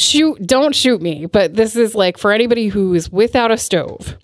shoot. 0.00 0.44
Don't 0.46 0.74
shoot 0.74 1.00
me. 1.00 1.26
But 1.26 1.54
this 1.54 1.76
is 1.76 1.94
like 1.94 2.18
for 2.18 2.32
anybody 2.32 2.68
who 2.68 2.94
is 2.94 3.10
without 3.10 3.50
a 3.50 3.58
stove 3.58 4.16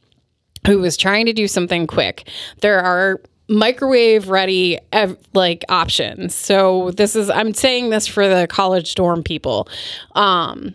who 0.66 0.82
is 0.84 0.96
trying 0.96 1.26
to 1.26 1.32
do 1.32 1.46
something 1.46 1.86
quick. 1.86 2.28
There 2.60 2.80
are 2.80 3.20
microwave 3.48 4.28
ready 4.28 4.78
like 5.32 5.64
options. 5.68 6.34
So 6.34 6.90
this 6.92 7.14
is 7.14 7.30
I'm 7.30 7.54
saying 7.54 7.90
this 7.90 8.06
for 8.06 8.28
the 8.28 8.46
college 8.48 8.94
dorm 8.94 9.22
people. 9.22 9.68
Um 10.14 10.74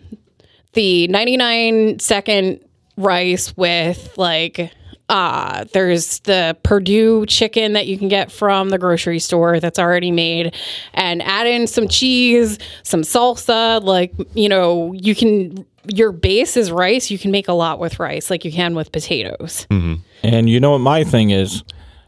the 0.72 1.06
99 1.08 1.98
second 1.98 2.60
rice 2.96 3.54
with 3.56 4.16
like 4.16 4.72
uh 5.12 5.64
there's 5.72 6.18
the 6.20 6.56
Perdue 6.62 7.26
chicken 7.26 7.74
that 7.74 7.86
you 7.86 7.98
can 7.98 8.08
get 8.08 8.32
from 8.32 8.70
the 8.70 8.78
grocery 8.78 9.18
store 9.20 9.60
that's 9.60 9.78
already 9.78 10.10
made 10.10 10.54
and 10.94 11.22
add 11.22 11.46
in 11.46 11.66
some 11.66 11.86
cheese, 11.86 12.58
some 12.82 13.02
salsa, 13.02 13.82
like 13.82 14.12
you 14.34 14.48
know, 14.48 14.92
you 14.94 15.14
can 15.14 15.64
your 15.86 16.12
base 16.12 16.56
is 16.56 16.70
rice, 16.72 17.10
you 17.10 17.18
can 17.18 17.30
make 17.30 17.48
a 17.48 17.52
lot 17.52 17.78
with 17.78 17.98
rice 18.00 18.30
like 18.30 18.44
you 18.44 18.52
can 18.52 18.74
with 18.74 18.90
potatoes. 18.92 19.66
And 19.70 20.48
you 20.48 20.58
know 20.60 20.70
what 20.72 20.78
my 20.78 21.04
thing 21.04 21.30
is? 21.30 21.62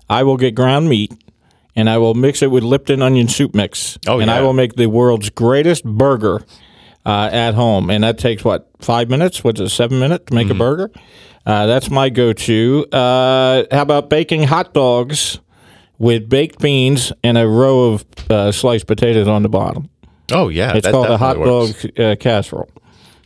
I 0.09 0.23
will 0.23 0.37
get 0.37 0.55
ground 0.55 0.89
meat 0.89 1.13
and 1.77 1.91
I 1.91 1.99
will 1.99 2.15
mix 2.15 2.41
it 2.43 2.51
with 2.51 2.63
Lipton 2.63 3.03
onion 3.03 3.27
soup 3.29 3.55
mix. 3.55 3.99
Oh, 4.07 4.21
and 4.21 4.31
I 4.31 4.41
will 4.43 4.53
make 4.53 4.75
the 4.77 4.87
world's 4.87 5.29
greatest 5.31 5.85
burger 5.85 6.45
uh, 7.05 7.29
at 7.33 7.55
home. 7.55 7.91
And 7.91 8.05
that 8.05 8.17
takes 8.19 8.45
what 8.45 8.71
five 8.81 9.11
minutes? 9.11 9.43
What's 9.43 9.61
it? 9.61 9.69
Seven 9.71 9.99
minutes 9.99 10.27
to 10.27 10.35
make 10.35 10.47
Mm-hmm. 10.47 10.57
a 10.57 10.59
burger. 10.59 10.91
Uh, 11.47 11.67
that's 11.67 11.91
my 11.91 12.09
go-to. 12.09 12.87
Uh, 12.91 13.65
how 13.71 13.83
about 13.83 14.09
baking 14.09 14.45
hot 14.45 14.73
dogs 14.73 15.39
with 15.99 16.29
baked 16.29 16.59
beans 16.61 17.13
and 17.23 17.37
a 17.37 17.47
row 17.47 17.93
of 17.93 18.05
uh, 18.31 18.51
sliced 18.53 18.87
potatoes 18.87 19.29
on 19.29 19.43
the 19.43 19.49
bottom? 19.49 19.89
Oh 20.33 20.49
yeah, 20.49 20.75
It's 20.75 20.87
that 20.87 20.93
called 20.93 21.07
a 21.07 21.19
hot 21.19 21.35
definitely 21.37 21.51
dog 21.73 21.85
works. 21.85 21.99
uh, 21.99 22.17
casserole. 22.19 22.69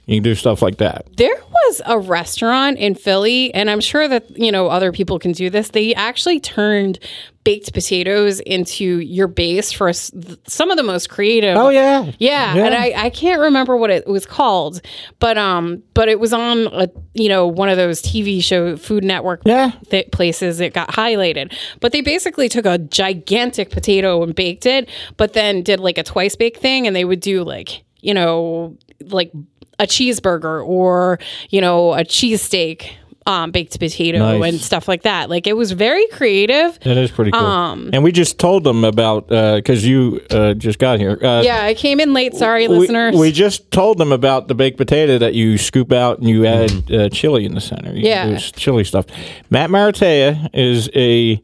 You 0.09 0.17
can 0.17 0.23
do 0.23 0.35
stuff 0.35 0.62
like 0.62 0.79
that. 0.79 1.05
There 1.19 1.37
was 1.37 1.83
a 1.85 1.99
restaurant 1.99 2.79
in 2.79 2.95
Philly, 2.95 3.53
and 3.53 3.69
I'm 3.71 3.81
sure 3.83 4.09
that 4.09 4.38
you 4.38 4.50
know 4.50 4.69
other 4.69 4.91
people 4.91 5.19
can 5.19 5.33
do 5.33 5.50
this. 5.50 5.69
They 5.69 5.95
actually 5.95 6.41
turned 6.41 6.99
baked 7.45 7.73
potatoes 7.75 8.41
into 8.41 9.00
your 9.00 9.27
base 9.27 9.71
for 9.71 9.93
some 9.93 10.71
of 10.71 10.79
the 10.79 10.83
most 10.83 11.11
creative. 11.11 11.59
Oh 11.59 11.69
yeah, 11.69 12.11
Yeah, 12.19 12.55
and 12.57 12.75
I, 12.75 12.93
I 13.05 13.11
can't 13.11 13.41
remember 13.41 13.77
what 13.77 13.91
it 13.91 14.07
was 14.07 14.25
called, 14.25 14.81
but 15.19 15.37
um, 15.37 15.83
but 15.93 16.09
it 16.09 16.19
was 16.19 16.33
on 16.33 16.69
a 16.73 16.88
you 17.12 17.29
know 17.29 17.47
one 17.47 17.69
of 17.69 17.77
those 17.77 18.00
TV 18.00 18.43
show 18.43 18.79
Food 18.79 19.05
Network 19.05 19.43
Yeah. 19.45 19.73
th- 19.91 20.11
places. 20.11 20.59
It 20.61 20.73
got 20.73 20.88
highlighted, 20.88 21.55
but 21.81 21.93
they 21.93 22.00
basically 22.00 22.49
took 22.49 22.65
a 22.65 22.79
gigantic 22.79 23.69
potato 23.69 24.23
and 24.23 24.35
baked 24.35 24.65
it, 24.65 24.88
but 25.19 25.35
then 25.35 25.62
did 25.62 25.81
like 25.81 25.99
a 25.99 26.03
twice 26.03 26.35
baked 26.35 26.61
thing, 26.61 26.87
and 26.87 26.97
they 26.97 27.05
would 27.05 27.21
do 27.21 27.45
like 27.45 27.85
you 28.00 28.15
know 28.15 28.75
like 29.03 29.31
a 29.78 29.87
cheeseburger 29.87 30.66
or 30.66 31.18
you 31.50 31.61
know 31.61 31.94
a 31.94 32.04
cheesesteak. 32.04 32.90
Um, 33.26 33.50
baked 33.50 33.78
potato 33.78 34.38
Nice. 34.38 34.52
and 34.54 34.58
stuff 34.62 34.88
like 34.88 35.02
that. 35.02 35.28
Like 35.28 35.47
it 35.47 35.52
was 35.54 35.73
very 35.73 36.06
creative. 36.12 36.80
That 36.80 36.97
is 36.97 37.11
pretty 37.11 37.30
cool. 37.30 37.44
Um, 37.44 37.90
and 37.92 38.02
we 38.02 38.11
just 38.11 38.38
told 38.38 38.64
them 38.64 38.85
about 38.85 39.30
uh 39.30 39.56
because 39.56 39.87
you 39.87 40.23
uh, 40.30 40.54
just 40.54 40.78
got 40.78 40.99
here. 40.99 41.18
Uh, 41.23 41.42
Yeah, 41.44 41.62
I 41.62 41.75
came 41.75 42.00
in 42.00 42.14
late. 42.14 42.32
Sorry, 42.35 42.66
we, 42.68 42.78
listeners. 42.78 43.14
we 43.16 43.30
just 43.30 43.70
told 43.70 43.99
them 43.99 44.12
about 44.12 44.49
the 44.49 44.54
baked 44.54 44.78
potato 44.78 45.18
that 45.18 45.35
you 45.35 45.58
scoop 45.58 45.92
out 45.92 46.20
and 46.20 46.26
you 46.30 46.47
add 46.47 46.90
uh, 46.90 47.11
chili 47.11 47.44
in 47.44 47.54
the 47.54 47.61
center. 47.61 47.92
You 47.92 48.08
Yeah. 48.08 48.38
chili 48.38 48.85
stuff. 48.85 49.04
Matt 49.50 49.68
Maratea 49.68 50.49
is 50.54 50.88
a 50.94 51.42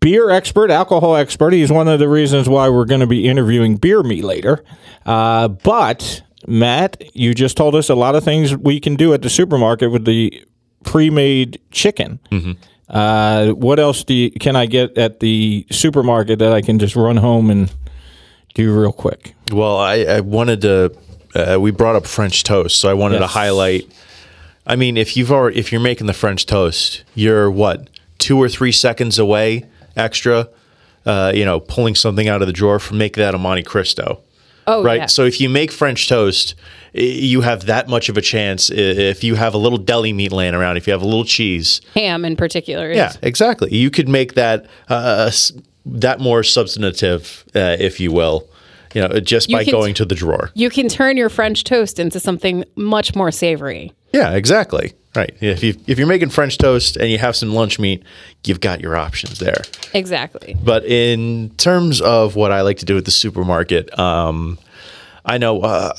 beer 0.00 0.30
expert, 0.30 0.70
alcohol 0.70 1.14
expert. 1.16 1.52
He's 1.52 1.70
one 1.70 1.88
of 1.88 1.98
the 1.98 2.08
reasons 2.08 2.48
why 2.48 2.70
we're 2.70 2.86
going 2.86 3.00
to 3.02 3.06
be 3.06 3.28
interviewing 3.28 3.76
Beer 3.76 4.02
Me 4.02 4.22
later. 4.22 4.64
Uh, 5.04 5.48
but 5.48 6.22
Matt, 6.46 7.02
you 7.16 7.34
just 7.34 7.56
told 7.56 7.74
us 7.74 7.88
a 7.88 7.94
lot 7.94 8.14
of 8.14 8.24
things 8.24 8.56
we 8.56 8.80
can 8.80 8.96
do 8.96 9.14
at 9.14 9.22
the 9.22 9.30
supermarket 9.30 9.90
with 9.90 10.04
the 10.04 10.44
pre-made 10.84 11.60
chicken. 11.70 12.18
Uh, 12.88 13.48
what 13.52 13.80
else 13.80 14.04
do 14.04 14.14
you, 14.14 14.30
can 14.30 14.56
I 14.56 14.66
get 14.66 14.96
at 14.98 15.20
the 15.20 15.66
supermarket 15.70 16.38
that 16.40 16.52
I 16.52 16.60
can 16.60 16.78
just 16.78 16.96
run 16.96 17.16
home 17.16 17.50
and 17.50 17.72
do 18.54 18.78
real 18.78 18.92
quick? 18.92 19.34
Well, 19.52 19.78
I, 19.78 20.00
I 20.04 20.20
wanted 20.20 20.60
to. 20.62 20.96
Uh, 21.34 21.58
we 21.60 21.72
brought 21.72 21.96
up 21.96 22.06
French 22.06 22.44
toast, 22.44 22.76
so 22.76 22.88
I 22.88 22.94
wanted 22.94 23.18
to 23.18 23.26
highlight. 23.26 23.90
I 24.66 24.76
mean, 24.76 24.96
if 24.96 25.16
you've 25.16 25.32
already 25.32 25.58
if 25.58 25.72
you're 25.72 25.80
making 25.80 26.06
the 26.06 26.12
French 26.14 26.46
toast, 26.46 27.02
you're 27.14 27.50
what 27.50 27.90
two 28.18 28.38
or 28.38 28.48
three 28.48 28.70
seconds 28.72 29.18
away 29.18 29.64
extra. 29.96 30.48
Uh, 31.04 31.32
you 31.34 31.44
know, 31.44 31.60
pulling 31.60 31.94
something 31.94 32.28
out 32.28 32.40
of 32.40 32.46
the 32.46 32.52
drawer 32.52 32.78
from 32.78 32.96
make 32.98 33.16
that 33.16 33.34
a 33.34 33.38
Monte 33.38 33.62
Cristo. 33.64 34.20
Oh, 34.66 34.82
right? 34.84 35.00
yeah. 35.00 35.06
So 35.06 35.24
if 35.24 35.40
you 35.40 35.48
make 35.48 35.70
French 35.72 36.08
toast, 36.08 36.54
you 36.92 37.40
have 37.40 37.66
that 37.66 37.88
much 37.88 38.08
of 38.08 38.16
a 38.16 38.20
chance. 38.20 38.70
If 38.70 39.24
you 39.24 39.34
have 39.34 39.54
a 39.54 39.58
little 39.58 39.78
deli 39.78 40.12
meat 40.12 40.32
laying 40.32 40.54
around, 40.54 40.76
if 40.76 40.86
you 40.86 40.92
have 40.92 41.02
a 41.02 41.06
little 41.06 41.24
cheese, 41.24 41.80
ham 41.94 42.24
in 42.24 42.36
particular. 42.36 42.90
is- 42.90 42.96
yeah, 42.96 43.12
exactly. 43.22 43.74
You 43.74 43.90
could 43.90 44.08
make 44.08 44.34
that 44.34 44.66
uh, 44.88 45.30
that 45.86 46.20
more 46.20 46.42
substantive, 46.42 47.44
uh, 47.54 47.76
if 47.78 48.00
you 48.00 48.12
will, 48.12 48.48
you 48.94 49.00
know, 49.00 49.08
just 49.20 49.50
You 49.50 49.56
by 49.56 49.64
can- 49.64 49.72
going 49.72 49.94
to 49.94 50.04
the 50.04 50.14
drawer. 50.14 50.50
You 50.54 50.70
can 50.70 50.88
turn 50.88 51.16
your 51.16 51.28
French 51.28 51.64
toast 51.64 51.98
into 51.98 52.20
something 52.20 52.64
much 52.76 53.14
more 53.16 53.30
savory. 53.30 53.92
Yeah, 54.14 54.30
exactly. 54.34 54.92
Right. 55.16 55.34
If 55.40 55.62
you 55.62 55.74
if 55.86 55.98
you're 55.98 56.06
making 56.08 56.30
French 56.30 56.58
toast 56.58 56.96
and 56.96 57.10
you 57.10 57.18
have 57.18 57.34
some 57.36 57.52
lunch 57.54 57.78
meat, 57.78 58.02
you've 58.44 58.60
got 58.60 58.80
your 58.80 58.96
options 58.96 59.38
there. 59.38 59.62
Exactly. 59.92 60.56
But 60.62 60.84
in 60.84 61.50
terms 61.56 62.00
of 62.00 62.34
what 62.36 62.50
I 62.52 62.62
like 62.62 62.78
to 62.78 62.84
do 62.84 62.96
at 62.96 63.04
the 63.04 63.10
supermarket, 63.10 63.96
um, 63.98 64.58
I 65.24 65.38
know 65.38 65.60
uh, 65.62 65.92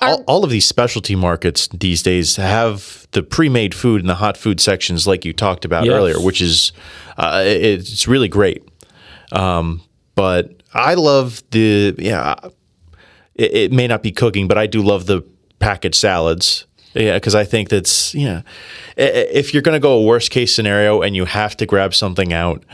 all, 0.00 0.22
all 0.26 0.44
of 0.44 0.50
these 0.50 0.66
specialty 0.66 1.14
markets 1.16 1.68
these 1.68 2.02
days 2.02 2.36
have 2.36 3.06
the 3.12 3.22
pre-made 3.22 3.74
food 3.74 4.00
in 4.02 4.06
the 4.06 4.14
hot 4.16 4.36
food 4.36 4.60
sections, 4.60 5.06
like 5.06 5.24
you 5.24 5.32
talked 5.32 5.64
about 5.64 5.84
Yes. 5.84 5.94
earlier, 5.94 6.20
which 6.20 6.40
is 6.42 6.72
uh, 7.16 7.42
it- 7.44 7.62
it's 7.80 8.06
really 8.06 8.28
great. 8.28 8.62
Um, 9.32 9.80
but 10.14 10.62
I 10.74 10.94
love 10.94 11.42
the 11.50 11.94
yeah. 11.98 12.34
It, 13.34 13.54
it 13.54 13.72
may 13.72 13.86
not 13.86 14.02
be 14.02 14.10
cooking, 14.12 14.46
but 14.48 14.58
I 14.58 14.66
do 14.66 14.82
love 14.82 15.06
the 15.06 15.22
packaged 15.58 15.94
salads. 15.96 16.66
Yeah, 16.94 17.14
because 17.14 17.34
I 17.34 17.44
think 17.44 17.68
that's 17.68 18.14
yeah. 18.14 18.42
If 18.96 19.52
you're 19.52 19.62
going 19.62 19.76
to 19.76 19.80
go 19.80 19.98
a 19.98 20.02
worst 20.02 20.30
case 20.30 20.54
scenario 20.54 21.02
and 21.02 21.14
you 21.14 21.24
have 21.24 21.56
to 21.58 21.66
grab 21.66 21.94
something 21.94 22.32
out, 22.32 22.64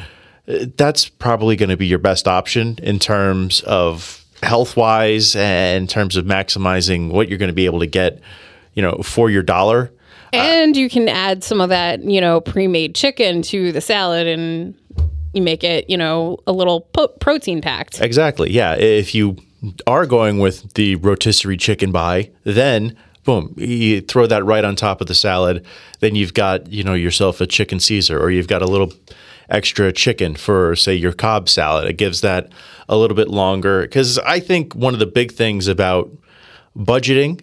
uh, 0.49 0.67
that's 0.77 1.09
probably 1.09 1.57
going 1.57 1.71
to 1.71 1.77
be 1.77 1.87
your 1.87 1.99
best 1.99 2.29
option 2.29 2.79
in 2.83 2.99
terms 2.99 3.61
of 3.63 4.25
health 4.43 4.77
wise 4.77 5.35
and 5.37 5.83
in 5.83 5.87
terms 5.87 6.17
of 6.17 6.25
maximizing 6.25 7.11
what 7.11 7.29
you're 7.29 7.39
going 7.39 7.49
to 7.49 7.55
be 7.55 7.67
able 7.67 7.81
to 7.81 7.87
get, 7.87 8.21
you 8.75 8.83
know, 8.83 9.01
for 9.03 9.31
your 9.31 9.43
dollar. 9.43 9.91
And 10.33 10.77
you 10.77 10.91
can 10.91 11.09
add 11.09 11.45
some 11.45 11.61
of 11.61 11.69
that, 11.69 12.03
you 12.03 12.21
know, 12.21 12.41
pre-made 12.41 12.95
chicken 12.95 13.43
to 13.43 13.71
the 13.71 13.81
salad 13.81 14.27
and 14.27 14.75
you 15.33 15.43
make 15.43 15.63
it, 15.63 15.89
you 15.89 15.97
know, 15.97 16.39
a 16.47 16.53
little 16.53 16.83
po- 16.93 17.09
protein 17.09 17.61
packed. 17.61 18.01
Exactly. 18.01 18.51
Yeah. 18.51 18.75
If 18.75 19.15
you 19.15 19.37
are 19.87 20.07
going 20.07 20.39
with 20.39 20.75
the 20.75 20.97
rotisserie 20.97 21.57
chicken 21.57 21.93
buy, 21.93 22.31
then 22.43 22.97
boom, 23.25 23.55
you 23.57 24.01
throw 24.01 24.27
that 24.27 24.45
right 24.45 24.65
on 24.65 24.77
top 24.77 25.01
of 25.01 25.07
the 25.07 25.15
salad. 25.15 25.65
Then 26.01 26.15
you've 26.15 26.35
got, 26.35 26.71
you 26.71 26.85
know, 26.85 26.95
yourself 26.95 27.41
a 27.41 27.47
chicken 27.47 27.81
Caesar 27.81 28.21
or 28.21 28.31
you've 28.31 28.49
got 28.49 28.63
a 28.63 28.67
little 28.67 28.93
extra 29.49 29.93
chicken 29.93 30.35
for 30.35 30.77
say 30.77 30.95
your 30.95 31.13
Cobb 31.13 31.49
salad. 31.49 31.89
It 31.89 31.95
gives 31.95 32.21
that 32.21 32.51
a 32.89 32.97
little 32.97 33.17
bit 33.17 33.29
longer 33.29 33.87
cuz 33.87 34.19
I 34.21 34.41
think 34.41 34.75
one 34.75 34.95
of 34.95 35.01
the 35.01 35.07
big 35.07 35.33
things 35.33 35.69
about 35.69 36.11
budgeting 36.77 37.41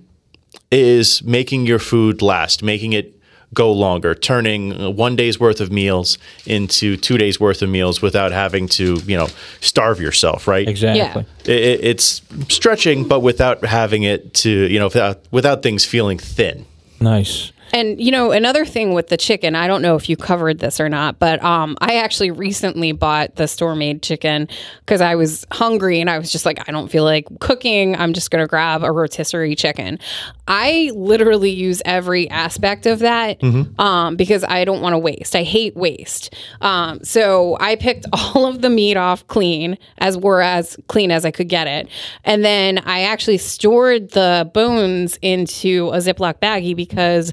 is 0.71 1.23
making 1.23 1.65
your 1.65 1.79
food 1.79 2.21
last, 2.21 2.63
making 2.63 2.93
it 2.93 3.20
go 3.53 3.71
longer, 3.71 4.15
turning 4.15 4.95
one 4.95 5.15
day's 5.15 5.39
worth 5.39 5.59
of 5.59 5.71
meals 5.71 6.17
into 6.45 6.95
two 6.95 7.17
days 7.17 7.39
worth 7.39 7.61
of 7.61 7.69
meals 7.69 8.01
without 8.01 8.31
having 8.31 8.67
to, 8.69 8.95
you 9.05 9.17
know, 9.17 9.27
starve 9.59 9.99
yourself, 9.99 10.47
right? 10.47 10.67
Exactly. 10.67 11.25
It, 11.45 11.49
it- 11.49 11.83
it's 11.83 12.21
stretching, 12.47 13.07
but 13.07 13.19
without 13.19 13.63
having 13.65 14.03
it 14.03 14.33
to, 14.35 14.49
you 14.49 14.79
know, 14.79 14.85
without, 14.85 15.19
without 15.31 15.63
things 15.63 15.83
feeling 15.85 16.17
thin. 16.17 16.65
Nice. 17.01 17.51
And 17.73 18.01
you 18.01 18.11
know, 18.11 18.31
another 18.31 18.65
thing 18.65 18.93
with 18.93 19.07
the 19.07 19.17
chicken, 19.17 19.55
I 19.55 19.67
don't 19.67 19.81
know 19.81 19.95
if 19.95 20.09
you 20.09 20.17
covered 20.17 20.59
this 20.59 20.79
or 20.79 20.89
not, 20.89 21.19
but 21.19 21.43
um, 21.43 21.77
I 21.81 21.95
actually 21.95 22.31
recently 22.31 22.91
bought 22.91 23.35
the 23.35 23.47
store 23.47 23.75
made 23.75 24.01
chicken 24.01 24.47
because 24.79 25.01
I 25.01 25.15
was 25.15 25.45
hungry 25.51 26.01
and 26.01 26.09
I 26.09 26.17
was 26.17 26.31
just 26.31 26.45
like, 26.45 26.67
I 26.67 26.71
don't 26.71 26.89
feel 26.89 27.03
like 27.03 27.27
cooking. 27.39 27.95
I'm 27.95 28.13
just 28.13 28.31
gonna 28.31 28.47
grab 28.47 28.83
a 28.83 28.91
rotisserie 28.91 29.55
chicken. 29.55 29.99
I 30.47 30.91
literally 30.93 31.51
use 31.51 31.81
every 31.85 32.29
aspect 32.29 32.85
of 32.85 32.99
that 32.99 33.41
um, 33.79 34.15
because 34.17 34.43
I 34.43 34.65
don't 34.65 34.81
want 34.81 34.93
to 34.93 34.97
waste. 34.97 35.35
I 35.35 35.43
hate 35.43 35.75
waste. 35.77 36.35
Um, 36.59 37.03
so 37.03 37.57
I 37.59 37.75
picked 37.75 38.05
all 38.13 38.45
of 38.45 38.61
the 38.61 38.69
meat 38.69 38.97
off 38.97 39.25
clean, 39.27 39.77
as 39.99 40.17
were 40.17 40.41
as 40.41 40.77
clean 40.87 41.11
as 41.11 41.25
I 41.25 41.31
could 41.31 41.47
get 41.47 41.67
it, 41.67 41.87
and 42.25 42.43
then 42.43 42.79
I 42.79 43.03
actually 43.03 43.37
stored 43.37 44.11
the 44.11 44.49
bones 44.53 45.17
into 45.21 45.89
a 45.93 45.97
Ziploc 45.97 46.39
baggie 46.39 46.75
because 46.75 47.31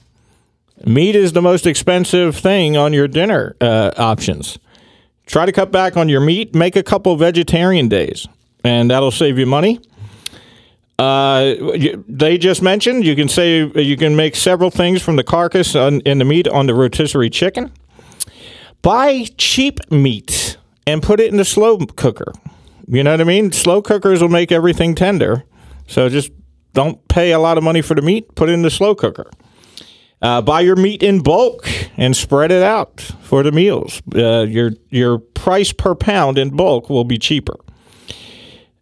Meat 0.85 1.17
is 1.17 1.33
the 1.33 1.43
most 1.43 1.67
expensive 1.67 2.37
thing 2.37 2.77
on 2.77 2.93
your 2.93 3.09
dinner 3.09 3.57
uh, 3.61 3.93
options. 3.97 4.59
Try 5.27 5.47
to 5.47 5.53
cut 5.53 5.71
back 5.71 5.97
on 5.97 6.09
your 6.09 6.21
meat. 6.21 6.55
Make 6.55 6.77
a 6.77 6.83
couple 6.83 7.17
vegetarian 7.17 7.89
days, 7.89 8.27
and 8.65 8.91
that'll 8.91 9.13
save 9.13 9.39
you 9.39 9.47
money. 9.47 9.81
Uh, 10.99 11.55
they 12.09 12.39
just 12.39 12.63
mentioned 12.63 13.05
you 13.05 13.17
can 13.17 13.29
save. 13.29 13.77
You 13.77 13.97
can 13.97 14.15
make 14.15 14.37
several 14.37 14.71
things 14.71 15.03
from 15.03 15.17
the 15.17 15.25
carcass 15.25 15.75
on, 15.75 16.01
in 16.01 16.19
the 16.19 16.25
meat 16.25 16.47
on 16.49 16.67
the 16.67 16.75
rotisserie 16.75 17.31
chicken. 17.31 17.73
Buy 18.83 19.27
cheap 19.37 19.79
meat 19.91 20.57
and 20.87 21.03
put 21.03 21.21
it 21.21 21.31
in 21.31 21.37
the 21.39 21.45
slow 21.45 21.79
cooker. 21.79 22.33
You 22.87 23.03
know 23.03 23.13
what 23.13 23.21
I 23.21 23.25
mean? 23.25 23.53
Slow 23.53 23.81
cookers 23.81 24.21
will 24.21 24.29
make 24.29 24.53
everything 24.53 24.95
tender. 24.95 25.45
So 25.87 26.09
just 26.09 26.31
don't 26.73 27.07
pay 27.09 27.33
a 27.33 27.39
lot 27.39 27.59
of 27.59 27.65
money 27.65 27.83
for 27.83 27.95
the 27.95 28.03
meat. 28.03 28.35
Put 28.35 28.49
it 28.49 28.53
in 28.53 28.63
the 28.63 28.71
slow 28.71 28.95
cooker. 28.95 29.31
Uh, 30.21 30.41
buy 30.41 30.61
your 30.61 30.77
meat 30.77 31.03
in 31.03 31.21
bulk 31.21 31.69
and 31.97 32.17
spread 32.17 32.53
it 32.53 32.63
out 32.63 33.01
for 33.23 33.43
the 33.43 33.51
meals. 33.51 34.01
Uh, 34.15 34.43
your 34.43 34.71
your 34.91 35.19
price 35.19 35.73
per 35.73 35.95
pound 35.97 36.39
in 36.39 36.51
bulk 36.51 36.89
will 36.89 37.05
be 37.05 37.19
cheaper. 37.19 37.57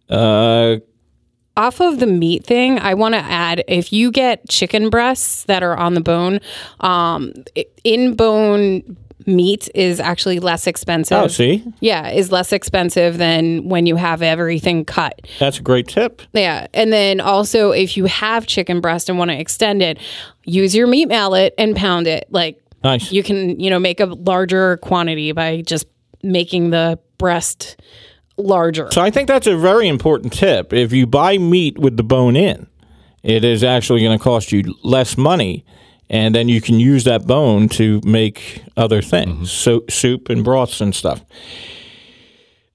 Uh, 0.09 0.76
off 1.61 1.81
of 1.81 1.99
the 2.00 2.07
meat 2.07 2.45
thing, 2.45 2.79
I 2.79 2.95
want 2.95 3.14
to 3.14 3.21
add 3.21 3.62
if 3.69 3.93
you 3.93 4.11
get 4.11 4.49
chicken 4.49 4.88
breasts 4.90 5.45
that 5.45 5.62
are 5.62 5.76
on 5.76 5.95
the 5.95 6.00
bone, 6.00 6.40
um, 6.81 7.33
in 7.85 8.14
bone 8.17 8.97
meat 9.26 9.69
is 9.75 10.00
actually 10.00 10.38
less 10.40 10.67
expensive. 10.67 11.19
oh, 11.19 11.29
see, 11.29 11.62
Yeah, 11.81 12.09
is 12.09 12.33
less 12.33 12.52
expensive 12.52 13.19
than 13.19 13.69
when 13.69 13.85
you 13.87 13.97
have 13.97 14.23
everything 14.23 14.85
cut. 14.87 15.21
that's 15.38 15.59
a 15.59 15.62
great 15.62 15.87
tip. 15.88 16.23
Yeah. 16.33 16.67
And 16.73 16.90
then 16.93 17.21
also, 17.21 17.71
if 17.73 17.97
you 17.99 18.07
have 18.07 18.47
chicken 18.47 18.81
breast 18.81 19.09
and 19.11 19.19
want 19.19 19.31
to 19.31 19.38
extend 19.38 19.83
it, 19.83 19.99
use 20.45 20.75
your 20.75 20.87
meat 20.87 21.09
mallet 21.09 21.52
and 21.59 21.76
pound 21.76 22.07
it. 22.07 22.26
Like 22.31 22.62
Nice. 22.83 23.12
you 23.12 23.23
can, 23.23 23.61
you 23.61 23.69
know, 23.69 23.79
make 23.79 24.00
a 24.00 24.07
larger 24.07 24.79
quantity 24.79 25.33
by 25.33 25.61
just 25.61 25.87
making 26.23 26.71
the 26.71 26.99
breast 27.19 27.76
larger. 28.42 28.88
So 28.92 29.00
I 29.00 29.11
think 29.11 29.28
that's 29.28 29.47
a 29.47 29.56
very 29.56 29.88
important 29.88 30.32
tip. 30.32 30.73
If 30.73 30.92
you 30.92 31.06
buy 31.06 31.38
meat 31.38 31.78
with 31.78 31.97
the 31.97 32.02
bone 32.02 32.37
in, 32.37 32.66
it 33.23 33.44
is 33.44 33.62
actually 33.62 34.02
going 34.02 34.18
to 34.18 34.23
cost 34.23 34.52
you 34.52 34.75
less 34.82 35.16
money, 35.18 35.64
and 36.09 36.35
then 36.35 36.49
you 36.49 36.61
can 36.61 36.80
use 36.80 37.04
that 37.04 37.26
bone 37.26 37.68
to 37.70 38.00
make 38.04 38.64
other 38.76 39.02
things, 39.02 39.50
so 39.52 39.85
soup 39.88 40.28
and 40.30 40.42
broths 40.42 40.80
and 40.80 40.94
stuff. 40.94 41.24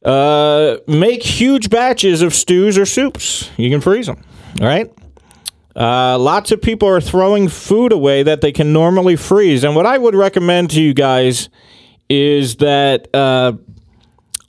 Uh, 0.04 0.78
make 0.88 1.24
huge 1.24 1.70
batches 1.70 2.22
of 2.22 2.34
stews 2.34 2.78
or 2.78 2.86
soups. 2.86 3.50
You 3.58 3.72
can 3.72 3.82
freeze 3.82 4.06
them. 4.06 4.24
All 4.62 4.68
right. 4.68 4.92
Uh, 5.76 6.18
lots 6.20 6.52
of 6.52 6.62
people 6.62 6.88
are 6.88 7.02
throwing 7.02 7.50
food 7.50 7.92
away 7.92 8.24
that 8.24 8.42
they 8.42 8.52
can 8.52 8.72
normally 8.72 9.16
freeze, 9.16 9.64
and 9.64 9.76
what 9.76 9.86
I 9.86 9.98
would 9.98 10.16
recommend 10.16 10.70
to 10.72 10.82
you 10.82 10.94
guys 10.94 11.50
is 12.08 12.58
that. 12.58 13.14
Uh, 13.14 13.54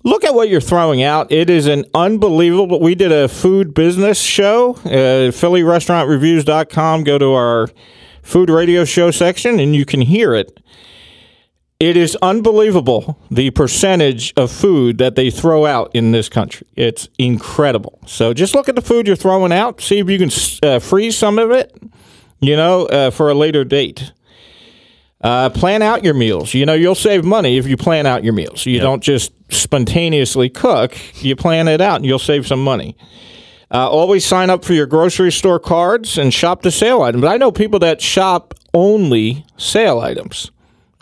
look 0.06 0.24
at 0.24 0.34
what 0.34 0.48
you're 0.48 0.60
throwing 0.60 1.02
out. 1.02 1.30
It 1.30 1.50
is 1.50 1.66
an 1.66 1.84
unbelievable. 1.92 2.80
We 2.80 2.94
did 2.94 3.12
a 3.12 3.28
food 3.28 3.74
business 3.74 4.20
show, 4.20 4.76
uh, 4.84 5.32
PhillyRestaurantReviews.com. 5.32 7.04
Go 7.04 7.18
to 7.18 7.32
our 7.32 7.68
food 8.22 8.48
radio 8.48 8.84
show 8.84 9.10
section 9.10 9.60
and 9.60 9.74
you 9.74 9.84
can 9.84 10.00
hear 10.00 10.32
it. 10.34 10.62
It 11.78 11.96
is 11.96 12.16
unbelievable 12.22 13.18
the 13.30 13.50
percentage 13.50 14.32
of 14.36 14.50
food 14.50 14.96
that 14.98 15.14
they 15.14 15.30
throw 15.30 15.66
out 15.66 15.90
in 15.92 16.12
this 16.12 16.28
country. 16.30 16.66
It's 16.74 17.08
incredible. 17.18 17.98
So 18.06 18.32
just 18.32 18.54
look 18.54 18.68
at 18.68 18.76
the 18.76 18.82
food 18.82 19.06
you're 19.06 19.16
throwing 19.16 19.52
out. 19.52 19.82
See 19.82 19.98
if 19.98 20.08
you 20.08 20.18
can 20.18 20.30
uh, 20.62 20.78
freeze 20.78 21.18
some 21.18 21.38
of 21.38 21.50
it, 21.50 21.76
you 22.40 22.56
know, 22.56 22.86
uh, 22.86 23.10
for 23.10 23.28
a 23.28 23.34
later 23.34 23.62
date. 23.64 24.12
Uh, 25.22 25.48
plan 25.50 25.82
out 25.82 26.04
your 26.04 26.14
meals. 26.14 26.52
You 26.54 26.66
know, 26.66 26.74
you'll 26.74 26.94
save 26.94 27.24
money 27.24 27.56
if 27.56 27.66
you 27.66 27.76
plan 27.76 28.06
out 28.06 28.22
your 28.22 28.34
meals. 28.34 28.66
You 28.66 28.80
don't 28.80 29.02
just 29.02 29.32
spontaneously 29.50 30.50
cook. 30.50 30.96
You 31.22 31.34
plan 31.36 31.68
it 31.68 31.80
out, 31.80 31.96
and 31.96 32.04
you'll 32.06 32.18
save 32.18 32.46
some 32.46 32.62
money. 32.62 32.96
Uh, 33.72 33.88
always 33.90 34.24
sign 34.24 34.50
up 34.50 34.64
for 34.64 34.74
your 34.74 34.86
grocery 34.86 35.32
store 35.32 35.58
cards 35.58 36.18
and 36.18 36.32
shop 36.32 36.62
the 36.62 36.70
sale 36.70 37.02
items. 37.02 37.24
I 37.24 37.36
know 37.36 37.50
people 37.50 37.80
that 37.80 38.00
shop 38.00 38.54
only 38.74 39.44
sale 39.56 39.98
items, 40.00 40.52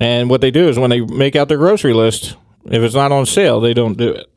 and 0.01 0.31
what 0.31 0.41
they 0.41 0.51
do 0.51 0.69
is 0.69 0.79
when 0.79 0.91
they 0.91 1.01
make 1.01 1.37
out 1.37 1.49
their 1.49 1.59
grocery 1.59 1.93
list, 1.93 2.37
if 2.67 2.83
it's 2.83 2.95
not 2.95 3.13
on 3.13 3.27
sale, 3.27 3.61
they 3.61 3.75
don't 3.75 3.99
do 3.99 4.09
it. 4.11 4.31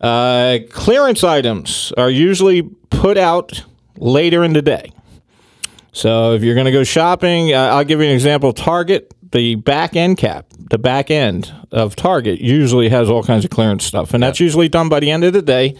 Uh, 0.00 0.58
clearance 0.70 1.24
items 1.24 1.92
are 1.96 2.08
usually 2.08 2.62
put 2.62 3.18
out 3.18 3.64
later 3.96 4.44
in 4.44 4.52
the 4.52 4.62
day. 4.62 4.92
So 5.98 6.32
if 6.34 6.44
you're 6.44 6.54
going 6.54 6.66
to 6.66 6.72
go 6.72 6.84
shopping, 6.84 7.52
uh, 7.52 7.70
I'll 7.74 7.84
give 7.84 7.98
you 8.00 8.06
an 8.06 8.12
example. 8.12 8.52
Target, 8.52 9.12
the 9.32 9.56
back 9.56 9.96
end 9.96 10.16
cap, 10.16 10.46
the 10.70 10.78
back 10.78 11.10
end 11.10 11.52
of 11.72 11.96
Target 11.96 12.40
usually 12.40 12.88
has 12.88 13.10
all 13.10 13.24
kinds 13.24 13.44
of 13.44 13.50
clearance 13.50 13.84
stuff, 13.84 14.14
and 14.14 14.22
that's 14.22 14.38
usually 14.38 14.68
done 14.68 14.88
by 14.88 15.00
the 15.00 15.10
end 15.10 15.24
of 15.24 15.32
the 15.32 15.42
day. 15.42 15.74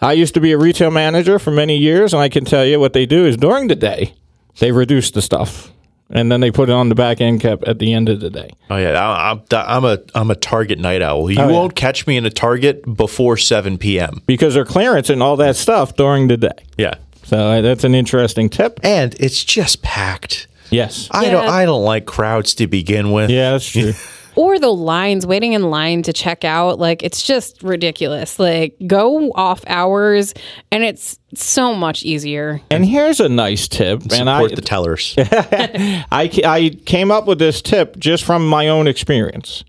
I 0.00 0.12
used 0.14 0.32
to 0.34 0.40
be 0.40 0.52
a 0.52 0.58
retail 0.58 0.90
manager 0.90 1.38
for 1.38 1.50
many 1.50 1.76
years, 1.76 2.14
and 2.14 2.22
I 2.22 2.30
can 2.30 2.46
tell 2.46 2.64
you 2.64 2.80
what 2.80 2.94
they 2.94 3.04
do 3.04 3.26
is 3.26 3.36
during 3.36 3.68
the 3.68 3.76
day, 3.76 4.14
they 4.60 4.72
reduce 4.72 5.10
the 5.10 5.20
stuff, 5.20 5.72
and 6.08 6.32
then 6.32 6.40
they 6.40 6.50
put 6.50 6.70
it 6.70 6.72
on 6.72 6.88
the 6.88 6.94
back 6.94 7.20
end 7.20 7.42
cap 7.42 7.58
at 7.66 7.80
the 7.80 7.92
end 7.92 8.08
of 8.08 8.20
the 8.20 8.30
day. 8.30 8.48
Oh 8.70 8.76
yeah, 8.78 8.98
I- 8.98 9.30
I'm, 9.32 9.42
I'm 9.52 9.84
a 9.84 9.98
I'm 10.14 10.30
a 10.30 10.36
Target 10.36 10.78
night 10.78 11.02
owl. 11.02 11.30
You 11.30 11.40
Oh, 11.42 11.52
won't 11.52 11.76
catch 11.76 12.06
me 12.06 12.16
in 12.16 12.24
a 12.24 12.30
Target 12.30 12.96
before 12.96 13.36
7 13.36 13.76
p.m. 13.76 14.22
Because 14.26 14.54
they're 14.54 14.64
clearance 14.64 15.10
and 15.10 15.22
all 15.22 15.36
that 15.36 15.54
stuff 15.56 15.96
during 15.96 16.28
the 16.28 16.36
day. 16.38 16.64
Yeah, 16.78 16.94
So 17.28 17.36
uh, 17.36 17.60
that's 17.60 17.84
an 17.84 17.94
interesting 17.94 18.48
tip. 18.48 18.80
and 18.82 19.14
it's 19.20 19.44
just 19.44 19.82
packed. 19.82 20.46
Yes. 20.70 21.08
I 21.10 21.28
don't 21.28 21.46
I 21.46 21.64
don't 21.66 21.84
like 21.84 22.06
crowds 22.06 22.54
to 22.54 22.66
begin 22.66 23.12
with. 23.12 23.28
Yeah, 23.30 23.50
that's 23.52 23.68
true. 23.70 23.92
or 24.34 24.58
the 24.58 24.72
lines 24.72 25.26
waiting 25.26 25.52
in 25.52 25.68
line 25.70 26.02
to 26.04 26.12
check 26.12 26.42
out 26.44 26.78
like 26.78 27.02
it's 27.02 27.22
just 27.22 27.62
ridiculous 27.62 28.38
like 28.38 28.76
go 28.86 29.30
off 29.34 29.62
hours 29.66 30.32
and 30.70 30.84
it's 30.84 31.18
so 31.34 31.74
much 31.74 32.02
easier 32.02 32.60
and 32.70 32.86
here's 32.86 33.18
a 33.20 33.28
nice 33.28 33.66
tip. 33.68 34.00
and 34.12 34.30
I, 34.30 34.38
Support 34.40 34.56
the 34.56 34.62
tellers. 34.62 35.14
I, 35.18 36.30
ca- 36.32 36.46
I 36.48 36.70
came 36.86 37.10
up 37.10 37.26
with 37.26 37.38
this 37.38 37.60
tip 37.60 37.98
just 37.98 38.24
from 38.24 38.46
my 38.48 38.68
own 38.68 38.86
experience. 38.86 39.64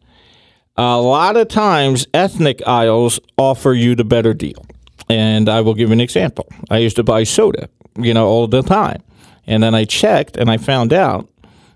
A 0.78 0.98
lot 1.02 1.36
of 1.36 1.50
times, 1.50 2.08
ethnic 2.13 2.65
aisles 2.65 3.19
offer 3.38 3.74
you 3.74 3.95
the 3.95 4.06
better 4.06 4.34
deal. 4.34 4.65
And 5.10 5.50
I 5.50 5.62
will 5.62 5.74
give 5.74 5.89
you 5.89 5.93
an 5.93 6.02
example. 6.02 6.48
I 6.69 6.78
used 6.78 6.95
to 6.98 7.04
buy 7.04 7.24
soda, 7.24 7.67
you 7.98 8.13
know, 8.13 8.28
all 8.28 8.48
the 8.48 8.62
time. 8.62 9.02
And 9.48 9.63
then 9.63 9.74
I 9.74 9.86
checked 9.86 10.38
and 10.38 10.50
I 10.52 10.58
found 10.58 10.93
out 10.93 11.28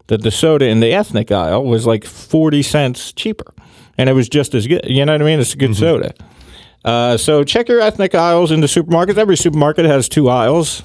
that 0.07 0.21
the 0.21 0.29
soda 0.31 0.67
in 0.67 0.79
the 0.79 0.91
ethnic 0.93 1.31
aisle 1.31 1.63
was 1.65 1.87
like 1.87 2.05
40 2.05 2.61
cents 2.61 3.11
cheaper. 3.13 3.53
And 3.97 4.09
it 4.09 4.13
was 4.13 4.29
just 4.29 4.53
as 4.53 4.67
good. 4.67 4.81
You 4.85 5.05
know 5.05 5.13
what 5.13 5.21
I 5.21 5.25
mean? 5.25 5.39
It's 5.39 5.53
a 5.53 5.57
good 5.57 5.75
soda. 5.75 6.13
Uh, 6.85 7.17
so 7.17 7.43
check 7.43 7.69
your 7.69 7.79
ethnic 7.79 8.13
aisles 8.13 8.51
in 8.51 8.59
the 8.61 8.67
supermarkets. 8.67 9.17
Every 9.17 9.37
supermarket 9.37 9.85
has 9.85 10.07
two 10.09 10.29
aisles. 10.29 10.83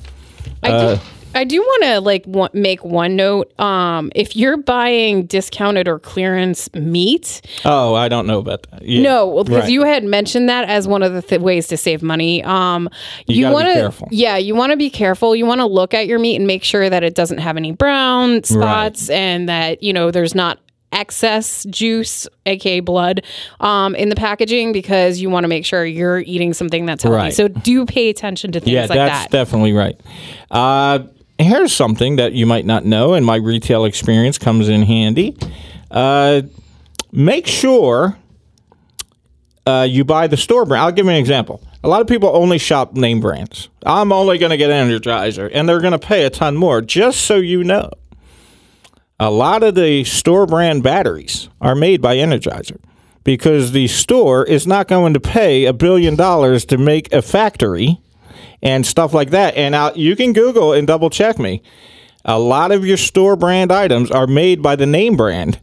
I, 0.62 0.70
Uh, 0.70 0.90
did, 0.94 1.00
I 1.34 1.44
do 1.44 1.60
want 1.60 1.82
to 1.84 2.00
like 2.00 2.24
wa- 2.26 2.48
make 2.52 2.84
one 2.84 3.14
note. 3.16 3.52
Um, 3.60 4.10
if 4.14 4.34
you're 4.34 4.56
buying 4.56 5.26
discounted 5.26 5.86
or 5.86 5.98
clearance 5.98 6.72
meat, 6.74 7.42
Oh, 7.64 7.94
I 7.94 8.08
don't 8.08 8.26
know 8.26 8.38
about 8.38 8.68
that. 8.70 8.82
Yeah. 8.82 9.02
no, 9.02 9.44
because 9.44 9.62
Right. 9.62 9.70
you 9.70 9.82
had 9.84 10.04
mentioned 10.04 10.48
that 10.48 10.68
as 10.68 10.88
one 10.88 11.02
of 11.02 11.12
the 11.12 11.22
th- 11.22 11.40
ways 11.40 11.66
to 11.68 11.76
save 11.76 12.02
money. 12.02 12.42
Um, 12.44 12.88
you, 13.26 13.46
be 13.46 13.52
want 13.52 13.68
to, 13.68 13.74
careful. 13.74 14.08
yeah, 14.10 14.36
you 14.36 14.54
want 14.54 14.70
to 14.72 14.76
be 14.76 14.90
careful. 14.90 15.36
You 15.36 15.46
want 15.46 15.60
to 15.60 15.66
look 15.66 15.94
at 15.94 16.06
your 16.06 16.18
meat 16.18 16.36
and 16.36 16.46
make 16.46 16.64
sure 16.64 16.88
that 16.90 17.02
it 17.04 17.14
doesn't 17.14 17.38
have 17.38 17.56
any 17.56 17.72
brown 17.72 18.42
spots 18.44 19.08
and 19.10 19.48
that 19.48 19.82
you 19.82 19.92
know 19.92 20.10
there's 20.10 20.34
not 20.34 20.58
excess 20.90 21.64
juice, 21.68 22.26
aka 22.46 22.80
blood, 22.80 23.22
um, 23.60 23.94
in 23.94 24.08
the 24.08 24.16
packaging 24.16 24.72
because 24.72 25.20
you 25.20 25.28
want 25.28 25.44
to 25.44 25.48
make 25.48 25.66
sure 25.66 25.84
you're 25.84 26.20
eating 26.20 26.54
something 26.54 26.86
that's 26.86 27.02
healthy. 27.02 27.16
Right. 27.16 27.34
So 27.34 27.48
do 27.48 27.84
pay 27.84 28.08
attention 28.08 28.52
to 28.52 28.60
things 28.60 28.72
Yeah, 28.72 28.80
like 28.80 28.88
that. 28.88 28.96
Yeah, 28.96 29.08
that's 29.18 29.30
definitely 29.30 29.74
right. 29.74 30.00
Uh, 30.50 31.00
here's 31.38 31.72
something 31.72 32.16
that 32.16 32.32
you 32.32 32.46
might 32.46 32.66
not 32.66 32.84
know, 32.84 33.14
and 33.14 33.24
my 33.24 33.36
retail 33.36 33.84
experience 33.84 34.38
comes 34.38 34.68
in 34.68 34.82
handy. 34.82 35.36
Uh, 35.90 36.42
make 37.12 37.46
sure 37.46 38.18
uh, 39.66 39.86
you 39.88 40.04
buy 40.04 40.26
the 40.26 40.36
store 40.36 40.64
brand. 40.64 40.82
I'll 40.82 40.92
give 40.92 41.06
you 41.06 41.12
an 41.12 41.16
example. 41.16 41.62
A 41.84 41.88
lot 41.88 42.00
of 42.00 42.06
people 42.06 42.30
only 42.34 42.58
shop 42.58 42.94
name 42.94 43.20
brands. 43.20 43.68
I'm 43.86 44.12
only 44.12 44.38
going 44.38 44.50
to 44.50 44.56
get 44.56 44.70
Energizer, 44.70 45.50
and 45.52 45.68
they're 45.68 45.80
going 45.80 45.92
to 45.92 45.98
pay 45.98 46.24
a 46.24 46.30
ton 46.30 46.56
more. 46.56 46.80
Just 46.80 47.20
so 47.20 47.36
you 47.36 47.62
know, 47.62 47.90
a 49.20 49.30
lot 49.30 49.62
of 49.62 49.74
the 49.74 50.04
store 50.04 50.46
brand 50.46 50.82
batteries 50.82 51.48
are 51.60 51.74
made 51.74 52.00
by 52.02 52.16
Energizer 52.16 52.78
because 53.24 53.72
the 53.72 53.86
store 53.88 54.44
is 54.44 54.66
not 54.66 54.88
going 54.88 55.12
to 55.14 55.20
pay 55.20 55.66
a 55.66 55.72
billion 55.72 56.16
dollars 56.16 56.64
to 56.64 56.78
make 56.78 57.12
a 57.12 57.22
factory 57.22 58.00
and 58.62 58.86
stuff 58.86 59.12
like 59.14 59.30
that. 59.30 59.56
And 59.56 59.74
uh, 59.74 59.92
you 59.94 60.16
can 60.16 60.32
Google 60.32 60.72
and 60.72 60.86
double 60.86 61.10
check 61.10 61.38
me. 61.38 61.62
A 62.24 62.38
lot 62.38 62.72
of 62.72 62.84
your 62.84 62.96
store 62.96 63.36
brand 63.36 63.72
items 63.72 64.10
are 64.10 64.26
made 64.26 64.62
by 64.62 64.76
the 64.76 64.86
name 64.86 65.16
brand 65.16 65.60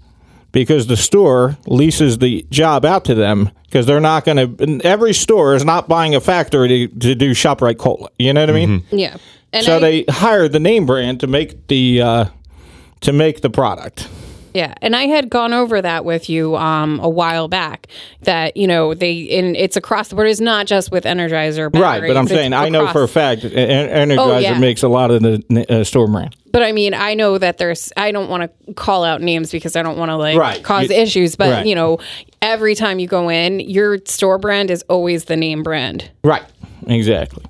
because 0.51 0.87
the 0.87 0.97
store 0.97 1.57
leases 1.67 2.17
the 2.19 2.45
job 2.49 2.85
out 2.85 3.05
to 3.05 3.13
them 3.15 3.51
because 3.65 3.85
they're 3.85 3.99
not 3.99 4.23
going 4.25 4.57
to. 4.57 4.81
Every 4.87 5.13
store 5.13 5.53
is 5.55 5.65
not 5.65 5.87
buying 5.89 6.15
a 6.15 6.21
factory 6.21 6.67
to, 6.69 6.87
to 6.99 7.15
do 7.15 7.31
Shoprite 7.31 7.77
Cola. 7.77 8.09
You 8.17 8.33
know 8.33 8.41
what 8.41 8.49
I 8.49 8.53
mean? 8.53 8.83
yeah. 8.91 9.17
And 9.53 9.65
So 9.65 9.77
I- 9.77 9.79
they 9.79 10.05
hire 10.09 10.47
the 10.47 10.59
name 10.59 10.85
brand 10.85 11.19
to 11.19 11.27
make 11.27 11.67
the 11.67 12.01
uh, 12.01 12.25
to 13.01 13.11
make 13.13 13.41
the 13.41 13.49
product. 13.49 14.07
Yeah, 14.55 14.73
and 14.81 14.95
I 14.95 15.03
had 15.03 15.29
gone 15.29 15.53
over 15.53 15.81
that 15.81 16.05
with 16.05 16.29
you 16.29 16.55
um, 16.55 16.99
a 17.01 17.09
while 17.09 17.47
back. 17.49 17.87
That 18.21 18.55
you 18.55 18.67
know 18.67 18.93
they 18.93 19.37
and 19.37 19.55
it's 19.57 19.75
across 19.75 20.07
the 20.07 20.15
board. 20.15 20.27
It's 20.29 20.39
not 20.39 20.65
just 20.65 20.91
with 20.91 21.03
Energizer, 21.03 21.65
Right, 21.73 21.99
but 22.01 22.15
I'm 22.15 22.25
batteries, 22.25 22.29
saying 22.29 22.53
it's 22.53 22.59
I 22.61 22.69
know 22.69 22.87
for 22.87 23.03
a 23.03 23.07
fact 23.07 23.41
Energizer 23.41 24.17
Oh, 24.17 24.37
yeah. 24.39 24.57
makes 24.57 24.81
a 24.81 24.87
lot 24.87 25.11
of 25.11 25.21
the 25.21 25.65
uh, 25.69 25.83
store 25.83 26.07
brand. 26.07 26.35
But 26.51 26.63
I 26.63 26.71
mean, 26.71 26.93
I 26.93 27.15
know 27.15 27.37
that 27.37 27.57
there's. 27.57 27.91
I 27.97 28.11
don't 28.13 28.29
want 28.29 28.49
to 28.65 28.73
call 28.75 29.03
out 29.03 29.21
names 29.21 29.51
because 29.51 29.75
I 29.75 29.83
don't 29.83 29.97
want 29.97 30.09
to 30.09 30.15
like 30.15 30.37
Right. 30.37 30.63
cause 30.63 30.89
You- 30.89 30.95
issues. 30.95 31.35
But 31.35 31.51
right. 31.51 31.65
you 31.65 31.75
know, 31.75 31.99
every 32.41 32.75
time 32.75 32.97
you 32.99 33.07
go 33.07 33.27
in, 33.29 33.59
your 33.59 33.97
store 34.05 34.37
brand 34.37 34.71
is 34.71 34.83
always 34.83 35.25
the 35.25 35.35
name 35.35 35.63
brand. 35.63 36.09
Right. 36.23 36.43
Exactly. 36.87 37.43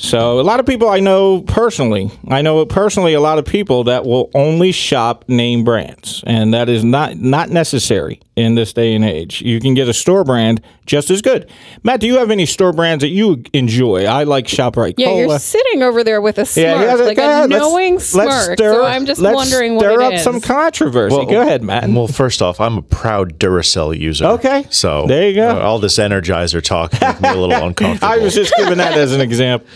So 0.00 0.38
a 0.38 0.42
lot 0.42 0.60
of 0.60 0.66
people 0.66 0.88
I 0.88 1.00
know 1.00 1.42
personally, 1.42 2.08
I 2.28 2.40
know 2.40 2.64
personally 2.64 3.14
a 3.14 3.20
lot 3.20 3.38
of 3.38 3.44
people 3.44 3.82
that 3.84 4.06
will 4.06 4.30
only 4.32 4.70
shop 4.70 5.24
name 5.26 5.64
brands, 5.64 6.22
and 6.24 6.54
that 6.54 6.68
is 6.68 6.84
not 6.84 7.16
not 7.16 7.50
necessary 7.50 8.20
in 8.38 8.54
this 8.54 8.72
day 8.72 8.94
and 8.94 9.04
age. 9.04 9.42
You 9.42 9.58
can 9.60 9.74
get 9.74 9.88
a 9.88 9.92
store 9.92 10.22
brand 10.24 10.62
just 10.86 11.10
as 11.10 11.20
good. 11.20 11.50
Matt, 11.82 12.00
do 12.00 12.06
you 12.06 12.18
have 12.18 12.30
any 12.30 12.46
store 12.46 12.72
brands 12.72 13.02
that 13.02 13.08
you 13.08 13.42
enjoy? 13.52 14.04
I 14.06 14.22
like 14.22 14.46
Shoprite 14.46 14.94
Yeah, 14.96 15.06
Cola. 15.08 15.26
you're 15.26 15.38
sitting 15.40 15.82
over 15.82 16.04
there 16.04 16.20
with 16.20 16.38
a 16.38 16.46
smirk, 16.46 16.64
yeah, 16.80 16.94
like 16.94 17.16
go 17.16 17.24
a 17.24 17.30
ahead. 17.30 17.50
Let's- 17.50 17.60
knowing 17.60 17.94
let's 17.94 18.04
smirk. 18.10 18.58
stir- 18.58 18.72
so 18.74 18.84
I'm 18.84 19.04
just 19.06 19.20
let's 19.20 19.34
wondering 19.34 19.78
stir 19.78 19.90
what 19.90 20.02
up 20.02 20.12
it 20.12 20.16
is. 20.16 20.22
some 20.22 20.40
controversy. 20.40 21.26
go 21.26 21.40
ahead, 21.42 21.62
Matt. 21.62 21.88
Well, 21.90 22.06
first 22.06 22.40
off, 22.40 22.60
I'm 22.60 22.78
a 22.78 22.82
proud 22.82 23.38
Duracell 23.38 23.98
user. 23.98 24.24
Okay. 24.26 24.64
So 24.70 25.06
There 25.06 25.28
you 25.28 25.34
go. 25.34 25.48
uh, 25.50 25.60
all 25.60 25.78
this 25.80 25.98
Energizer 25.98 26.62
talk 26.62 26.92
makes 27.00 27.20
me 27.20 27.28
a 27.28 27.34
little 27.34 27.52
uncomfortable. 27.66 28.12
I 28.12 28.18
was 28.18 28.34
just 28.34 28.54
giving 28.56 28.78
that 28.78 28.96
as 28.96 29.12
an 29.12 29.20
example. 29.20 29.68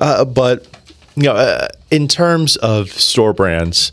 Uh, 0.00 0.24
but 0.24 0.66
you 1.16 1.24
know, 1.24 1.34
uh, 1.36 1.68
in 1.90 2.08
terms 2.08 2.56
of 2.56 2.90
store 2.90 3.32
brands, 3.34 3.92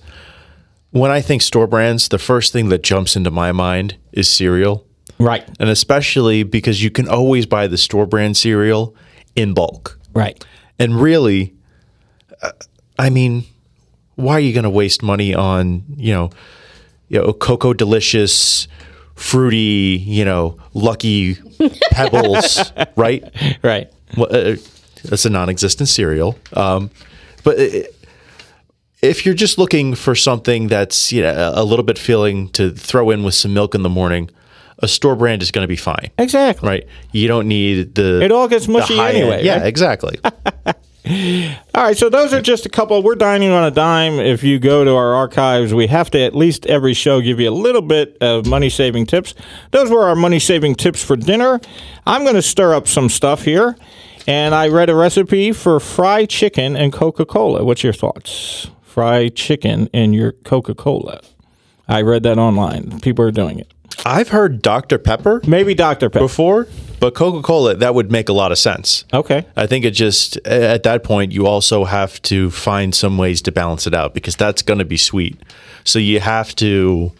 when 0.99 1.11
I 1.11 1.21
think 1.21 1.41
store 1.41 1.67
brands, 1.67 2.09
the 2.09 2.17
first 2.19 2.53
thing 2.53 2.69
that 2.69 2.83
jumps 2.83 3.15
into 3.15 3.31
my 3.31 3.51
mind 3.51 3.95
is 4.11 4.29
cereal, 4.29 4.85
Right. 5.19 5.43
and 5.59 5.69
especially 5.69 6.43
because 6.43 6.83
you 6.83 6.91
can 6.91 7.07
always 7.07 7.45
buy 7.45 7.67
the 7.67 7.77
store 7.77 8.05
brand 8.05 8.37
cereal 8.37 8.95
in 9.35 9.53
bulk. 9.53 9.99
Right. 10.13 10.43
And 10.79 10.99
really, 11.01 11.53
uh, 12.41 12.51
I 12.99 13.09
mean, 13.09 13.43
why 14.15 14.33
are 14.33 14.39
you 14.39 14.53
going 14.53 14.63
to 14.63 14.69
waste 14.69 15.03
money 15.03 15.33
on 15.33 15.83
you 15.95 16.13
know, 16.13 16.29
you 17.09 17.19
know, 17.21 17.33
Cocoa 17.33 17.73
Delicious, 17.73 18.67
fruity, 19.15 20.03
you 20.05 20.23
know, 20.25 20.57
Lucky 20.73 21.35
Pebbles, 21.91 22.71
right? 22.95 23.23
Right. 23.63 23.91
Well, 24.15 24.27
uh, 24.31 24.55
that's 25.03 25.25
a 25.25 25.29
non-existent 25.29 25.89
cereal. 25.89 26.35
Um, 26.53 26.89
but 27.43 27.59
uh, 27.59 27.69
if 29.01 29.25
you're 29.25 29.35
just 29.35 29.57
looking 29.57 29.95
for 29.95 30.15
something 30.15 30.67
that's 30.67 31.11
you 31.11 31.21
know 31.21 31.51
a 31.55 31.63
little 31.63 31.83
bit 31.85 31.97
filling 31.97 32.49
to 32.49 32.71
throw 32.71 33.09
in 33.11 33.23
with 33.23 33.33
some 33.35 33.53
milk 33.53 33.75
in 33.75 33.83
the 33.83 33.89
morning, 33.89 34.29
a 34.79 34.87
store 34.87 35.15
brand 35.15 35.41
is 35.41 35.51
going 35.51 35.63
to 35.63 35.67
be 35.67 35.75
fine, 35.75 36.09
Exactly. 36.17 36.67
right? 36.69 36.87
You 37.11 37.27
don't 37.27 37.47
need 37.47 37.95
the 37.95 38.21
It 38.21 38.31
all 38.31 38.47
gets 38.47 38.67
mushy 38.67 38.99
anyway, 38.99 39.43
Yeah, 39.43 39.57
right? 39.57 39.65
exactly. 39.67 40.19
All 41.73 41.83
right, 41.83 41.95
so 41.97 42.09
those 42.09 42.33
are 42.33 42.41
just 42.41 42.65
a 42.65 42.69
couple. 42.69 43.01
We're 43.01 43.15
dining 43.15 43.49
on 43.49 43.63
a 43.63 43.71
dime. 43.71 44.19
If 44.19 44.43
you 44.43 44.59
go 44.59 44.83
to 44.83 44.93
our 44.93 45.13
archives, 45.15 45.73
we 45.73 45.87
have 45.87 46.11
to 46.11 46.19
at 46.19 46.35
least 46.35 46.65
every 46.65 46.93
show 46.93 47.21
give 47.21 47.39
you 47.39 47.49
a 47.49 47.51
little 47.55 47.81
bit 47.81 48.17
of 48.19 48.45
money 48.45 48.69
saving 48.69 49.05
tips. 49.05 49.33
Those 49.71 49.89
were 49.89 50.03
our 50.03 50.17
money 50.17 50.37
saving 50.39 50.75
tips 50.75 51.01
for 51.01 51.15
dinner. 51.15 51.61
I'm 52.05 52.23
going 52.23 52.35
to 52.35 52.41
stir 52.41 52.73
up 52.73 52.89
some 52.89 53.07
stuff 53.07 53.43
here, 53.43 53.77
and 54.27 54.53
I 54.53 54.67
read 54.67 54.89
a 54.89 54.95
recipe 54.95 55.53
for 55.53 55.79
fried 55.79 56.29
chicken 56.29 56.75
and 56.75 56.91
Coca 56.91 57.25
Cola. 57.25 57.63
What's 57.63 57.83
your 57.85 57.93
thoughts? 57.93 58.69
Fried 58.97 59.35
chicken 59.35 59.91
and 59.93 60.15
your 60.15 60.31
Coca 60.31 60.73
Cola. 60.73 61.21
I 61.87 62.01
read 62.01 62.23
that 62.23 62.39
online. 62.39 62.99
People 63.01 63.25
are 63.25 63.31
doing 63.31 63.59
it. 63.59 63.71
I've 64.03 64.29
heard 64.29 64.63
Dr 64.63 64.97
Pepper 64.97 65.39
Maybe 65.45 65.75
Dr. 65.75 66.09
Pepper. 66.09 66.25
before, 66.25 66.67
but 66.99 67.13
Coca 67.13 67.43
Cola 67.43 67.75
that 67.75 67.93
would 67.93 68.11
make 68.11 68.27
a 68.27 68.33
lot 68.33 68.51
of 68.51 68.57
sense. 68.57 69.05
Okay. 69.13 69.45
I 69.55 69.67
think 69.67 69.85
it 69.85 69.91
just 69.91 70.37
at 70.47 70.81
that 70.81 71.03
point 71.03 71.31
you 71.31 71.45
also 71.45 71.83
have 71.83 72.19
to 72.23 72.49
find 72.49 72.95
some 72.95 73.19
ways 73.19 73.39
to 73.43 73.51
balance 73.51 73.85
it 73.85 73.93
out 73.93 74.15
because 74.15 74.35
that's 74.35 74.63
going 74.63 74.79
to 74.79 74.85
be 74.85 74.97
sweet. 74.97 75.39
So 75.83 75.99
you 75.99 76.19
have 76.19 76.55
to 76.55 77.11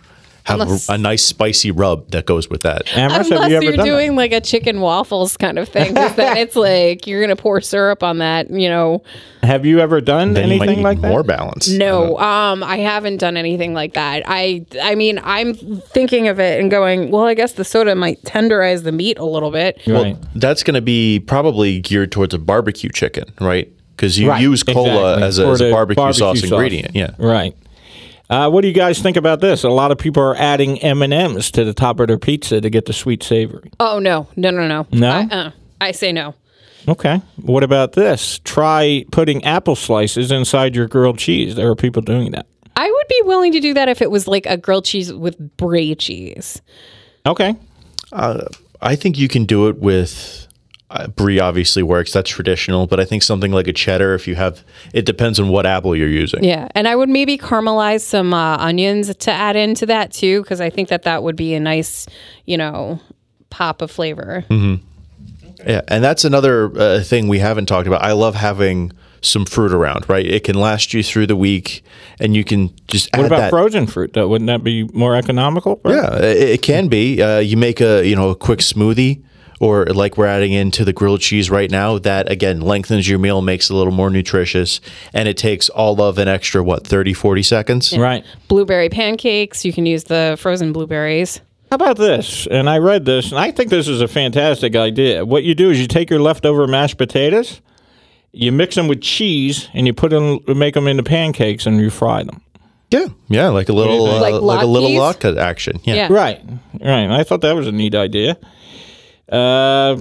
have 0.48 0.62
Unless- 0.62 0.90
a, 0.90 0.94
a 0.94 0.98
nice 0.98 1.24
spicy 1.26 1.72
rub 1.72 2.10
that 2.12 2.26
goes 2.26 2.50
with 2.50 2.62
that. 2.62 2.84
Amherst, 2.98 3.30
Unless 3.32 3.42
have 3.44 3.52
you 3.52 3.58
ever 3.58 3.64
you're 3.66 3.76
done 3.78 3.86
doing 3.86 4.16
like 4.16 4.32
a 4.32 4.42
chicken 4.42 4.80
waffles 4.80 5.36
kind 5.38 5.60
of 5.60 5.68
thing, 5.70 5.94
then 5.94 6.38
it's 6.38 6.56
like 6.70 7.06
you're 7.06 7.22
gonna 7.22 7.36
pour 7.36 7.60
syrup 7.62 8.02
on 8.04 8.20
that. 8.20 8.50
You 8.50 8.70
know. 8.70 9.04
Have 9.44 9.66
you 9.66 9.80
ever 9.80 10.02
done 10.02 10.34
Then 10.34 10.50
you 10.50 10.58
might 10.58 10.68
anything 10.68 10.84
like 10.84 11.00
that? 11.02 11.10
more 11.10 11.24
balance. 11.24 11.70
no, 11.70 12.18
um, 12.18 12.64
I 12.64 12.78
haven't 12.78 13.18
done 13.18 13.38
anything 13.38 13.74
like 13.74 13.94
that. 13.94 14.24
I, 14.26 14.66
I 14.82 14.96
mean, 14.96 15.20
I'm 15.24 15.54
thinking 15.54 16.28
of 16.28 16.40
it 16.40 16.60
and 16.60 16.70
going, 16.72 17.12
well, 17.12 17.24
I 17.24 17.34
guess 17.34 17.54
the 17.54 17.64
soda 17.64 17.94
might 17.96 18.22
tenderize 18.24 18.84
the 18.84 18.92
meat 18.92 19.18
a 19.20 19.24
little 19.26 19.52
bit. 19.52 19.80
Right. 19.88 20.18
That's 20.36 20.64
going 20.64 20.74
to 20.76 20.82
be 20.82 21.20
probably 21.20 21.80
geared 21.80 22.12
towards 22.12 22.34
a 22.34 22.40
barbecue 22.40 22.90
chicken, 22.90 23.32
right? 23.40 23.72
Because 23.96 24.18
you 24.20 24.30
Right, 24.30 24.42
use 24.42 24.64
cola 24.64 25.14
exactly, 25.14 25.24
as 25.24 25.40
a, 25.40 25.48
as 25.48 25.62
a 25.62 25.66
the 25.66 25.72
barbecue, 25.72 26.14
sauce 26.14 26.44
ingredient. 26.44 26.96
Yeah. 26.96 27.12
Right. 27.18 27.56
Uh, 28.30 28.50
what 28.50 28.62
do 28.62 28.68
you 28.68 28.74
guys 28.74 29.00
think 29.02 29.16
about 29.16 29.40
this? 29.40 29.64
A 29.64 29.70
lot 29.70 29.92
of 29.92 29.98
people 29.98 30.22
are 30.22 30.36
adding 30.36 30.80
M 30.80 31.02
and 31.02 31.14
M's 31.14 31.50
to 31.52 31.64
the 31.64 31.74
top 31.74 32.00
of 32.00 32.08
their 32.08 32.18
pizza 32.18 32.60
to 32.60 32.70
get 32.70 32.86
the 32.86 32.94
sweet 32.94 33.24
savory. 33.24 33.72
Oh 33.80 34.00
no, 34.00 34.28
no, 34.36 34.52
no, 34.52 34.68
no, 34.68 34.86
No? 34.92 35.10
I, 35.10 35.22
uh, 35.34 35.52
I 35.80 35.92
say 35.92 36.12
no. 36.12 36.36
Okay. 36.88 37.22
What 37.38 37.64
about 37.64 37.94
this? 37.94 38.40
Try 38.44 39.06
putting 39.12 39.44
apple 39.44 39.76
slices 39.76 40.32
inside 40.32 40.76
your 40.76 40.88
grilled 40.88 41.18
cheese. 41.18 41.56
There 41.56 41.70
are 41.70 41.76
people 41.76 42.02
doing 42.02 42.32
that. 42.32 42.48
I 42.76 42.90
would 42.90 43.08
be 43.10 43.22
willing 43.26 43.52
to 43.54 43.60
do 43.60 43.74
that 43.74 43.90
if 43.90 44.02
it 44.02 44.12
was 44.12 44.28
like 44.28 44.46
a 44.46 44.56
grilled 44.56 44.86
cheese 44.86 45.12
with 45.12 45.38
brie 45.58 45.96
cheese. 45.96 46.62
Okay. 47.26 47.56
I 48.14 48.96
think 48.96 49.18
you 49.18 49.28
can 49.28 49.46
do 49.46 49.68
it 49.68 49.78
with 49.80 50.47
uh, 50.90 51.08
brie. 51.08 51.40
Obviously 51.40 51.84
works. 51.84 52.14
That's 52.14 52.30
traditional, 52.30 52.88
but 52.88 53.00
I 53.00 53.06
think 53.06 53.24
something 53.24 53.52
like 53.52 53.68
a 53.68 53.74
cheddar. 53.74 54.14
If 54.14 54.28
you 54.28 54.36
have, 54.36 54.64
it 54.94 55.06
depends 55.06 55.40
on 55.40 55.50
what 55.50 55.66
apple 55.66 55.96
you're 55.96 56.08
using. 56.08 56.44
Yeah, 56.44 56.68
and 56.76 56.88
I 56.88 56.96
would 56.96 57.10
maybe 57.10 57.38
caramelize 57.38 58.02
some 58.02 58.34
uh, 58.34 58.58
onions 58.58 59.14
to 59.16 59.32
add 59.32 59.56
into 59.56 59.86
that 59.88 60.12
too, 60.12 60.42
because 60.44 60.62
I 60.62 60.70
think 60.70 60.90
that 60.90 61.04
that 61.04 61.24
would 61.24 61.36
be 61.36 61.54
a 61.54 61.60
nice, 61.60 62.08
you 62.46 62.58
know, 62.58 63.00
pop 63.50 63.82
of 63.82 63.92
flavor. 63.92 64.46
Yeah, 65.66 65.82
and 65.88 66.04
that's 66.04 66.24
another 66.24 66.72
uh, 66.80 67.02
thing 67.04 67.28
we 67.28 67.40
haven't 67.40 67.66
talked 67.66 67.88
about. 67.88 68.04
I 68.04 68.12
love 68.14 68.36
having 68.36 68.94
some 69.22 69.44
fruit 69.46 69.74
around. 69.74 70.08
Right, 70.08 70.26
it 70.26 70.44
can 70.44 70.56
last 70.56 70.94
you 70.94 71.02
through 71.04 71.28
the 71.28 71.36
week, 71.36 71.84
and 72.20 72.36
you 72.36 72.44
can 72.44 72.74
just 72.88 73.10
What 73.14 73.22
add 73.22 73.26
about 73.26 73.38
that. 73.40 73.50
frozen 73.50 73.88
fruit? 73.88 74.14
Though? 74.14 74.28
Wouldn't 74.28 74.48
that 74.48 74.64
be 74.64 74.84
more 74.94 75.16
economical? 75.16 75.82
Yeah, 75.84 76.16
it, 76.20 76.38
it 76.38 76.62
can 76.62 76.88
be. 76.88 77.22
Uh, 77.22 77.40
you 77.40 77.58
make 77.58 77.82
a 77.82 78.06
you 78.08 78.16
know 78.16 78.30
a 78.30 78.36
quick 78.36 78.60
smoothie, 78.60 79.24
or 79.60 79.86
like 79.88 80.18
we're 80.18 80.26
adding 80.28 80.52
into 80.54 80.86
the 80.86 80.94
grilled 80.94 81.22
cheese 81.22 81.50
right 81.50 81.70
now, 81.72 81.98
that 82.00 82.32
again 82.32 82.62
lengthens 82.62 83.08
your 83.08 83.20
meal, 83.20 83.42
makes 83.42 83.70
it 83.70 83.74
a 83.74 83.76
little 83.76 83.94
more 83.94 84.10
nutritious, 84.10 84.80
and 85.14 85.28
it 85.28 85.38
takes 85.38 85.70
all 85.70 86.02
of 86.02 86.18
an 86.18 86.28
extra, 86.28 86.64
what, 86.64 86.86
30, 86.86 87.14
40 87.14 87.44
seconds? 87.44 87.98
Right. 87.98 88.24
Blueberry 88.48 88.90
pancakes. 88.90 89.66
You 89.66 89.74
can 89.74 89.86
use 89.86 90.06
the 90.06 90.38
frozen 90.40 90.74
blueberries. 90.74 91.42
How 91.70 91.76
about 91.76 91.98
this? 91.98 92.48
And 92.50 92.70
I 92.70 92.78
read 92.78 93.04
this, 93.06 93.32
and 93.32 93.40
I 93.40 93.52
think 93.52 93.70
this 93.70 93.88
is 93.90 94.00
a 94.00 94.08
fantastic 94.08 94.76
idea. 94.76 95.26
What 95.26 95.44
you 95.44 95.54
do 95.54 95.70
is 95.70 95.82
you 95.82 95.88
take 95.88 96.10
your 96.10 96.22
leftover 96.22 96.66
mashed 96.66 96.98
potatoes, 96.98 97.62
you 98.32 98.54
mix 98.54 98.76
them 98.76 98.88
with 98.88 99.02
cheese, 99.02 99.68
and 99.74 99.86
you 99.86 99.94
put 99.94 100.12
them, 100.12 100.40
make 100.48 100.76
them 100.76 100.88
into 100.88 101.04
pancakes, 101.04 101.66
and 101.66 101.80
you 101.82 101.90
fry 101.90 102.24
them. 102.24 102.42
Yeah, 102.90 103.08
yeah, 103.28 103.50
like 103.50 103.68
a 103.68 103.74
little, 103.74 104.06
uh, 104.06 104.22
Like 104.22 104.42
like, 104.42 104.64
a 104.64 104.66
little 104.66 104.92
latkes? 104.92 105.34
latke 105.34 105.38
action. 105.38 105.82
Yeah. 105.84 105.96
Yeah. 105.96 106.08
Right, 106.10 106.42
right. 106.80 107.10
I 107.12 107.24
thought 107.26 107.42
that 107.42 107.54
was 107.54 107.68
a 107.68 107.72
neat 107.74 107.96
idea. 107.96 108.38
Uh, 109.32 109.98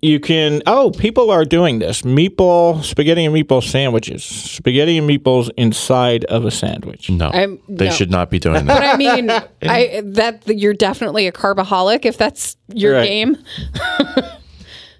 you 0.00 0.18
can. 0.18 0.62
Oh, 0.66 0.90
people 0.90 1.30
are 1.30 1.44
doing 1.44 1.78
this: 1.78 2.02
meatball, 2.02 2.82
spaghetti 2.82 3.24
and 3.24 3.34
meatball 3.34 3.62
sandwiches, 3.62 4.24
spaghetti 4.24 4.98
and 4.98 5.08
meatballs 5.08 5.48
inside 5.56 6.24
of 6.24 6.44
a 6.44 6.50
sandwich. 6.50 7.08
No, 7.08 7.28
I'm- 7.28 7.60
they 7.68 7.84
no. 7.86 7.90
should 7.92 8.10
not 8.10 8.28
be 8.28 8.40
doing 8.40 8.64
that 8.66 8.80
But. 8.80 8.82
I 8.82 8.96
mean, 8.96 9.30
I 9.62 10.02
that 10.04 10.42
you're 10.48 10.74
definitely 10.74 11.28
a 11.28 11.32
carbaholic 11.32 12.04
if 12.04 12.18
that's 12.18 12.56
your 12.74 12.94
Right. 12.94 13.06
game. 13.06 13.36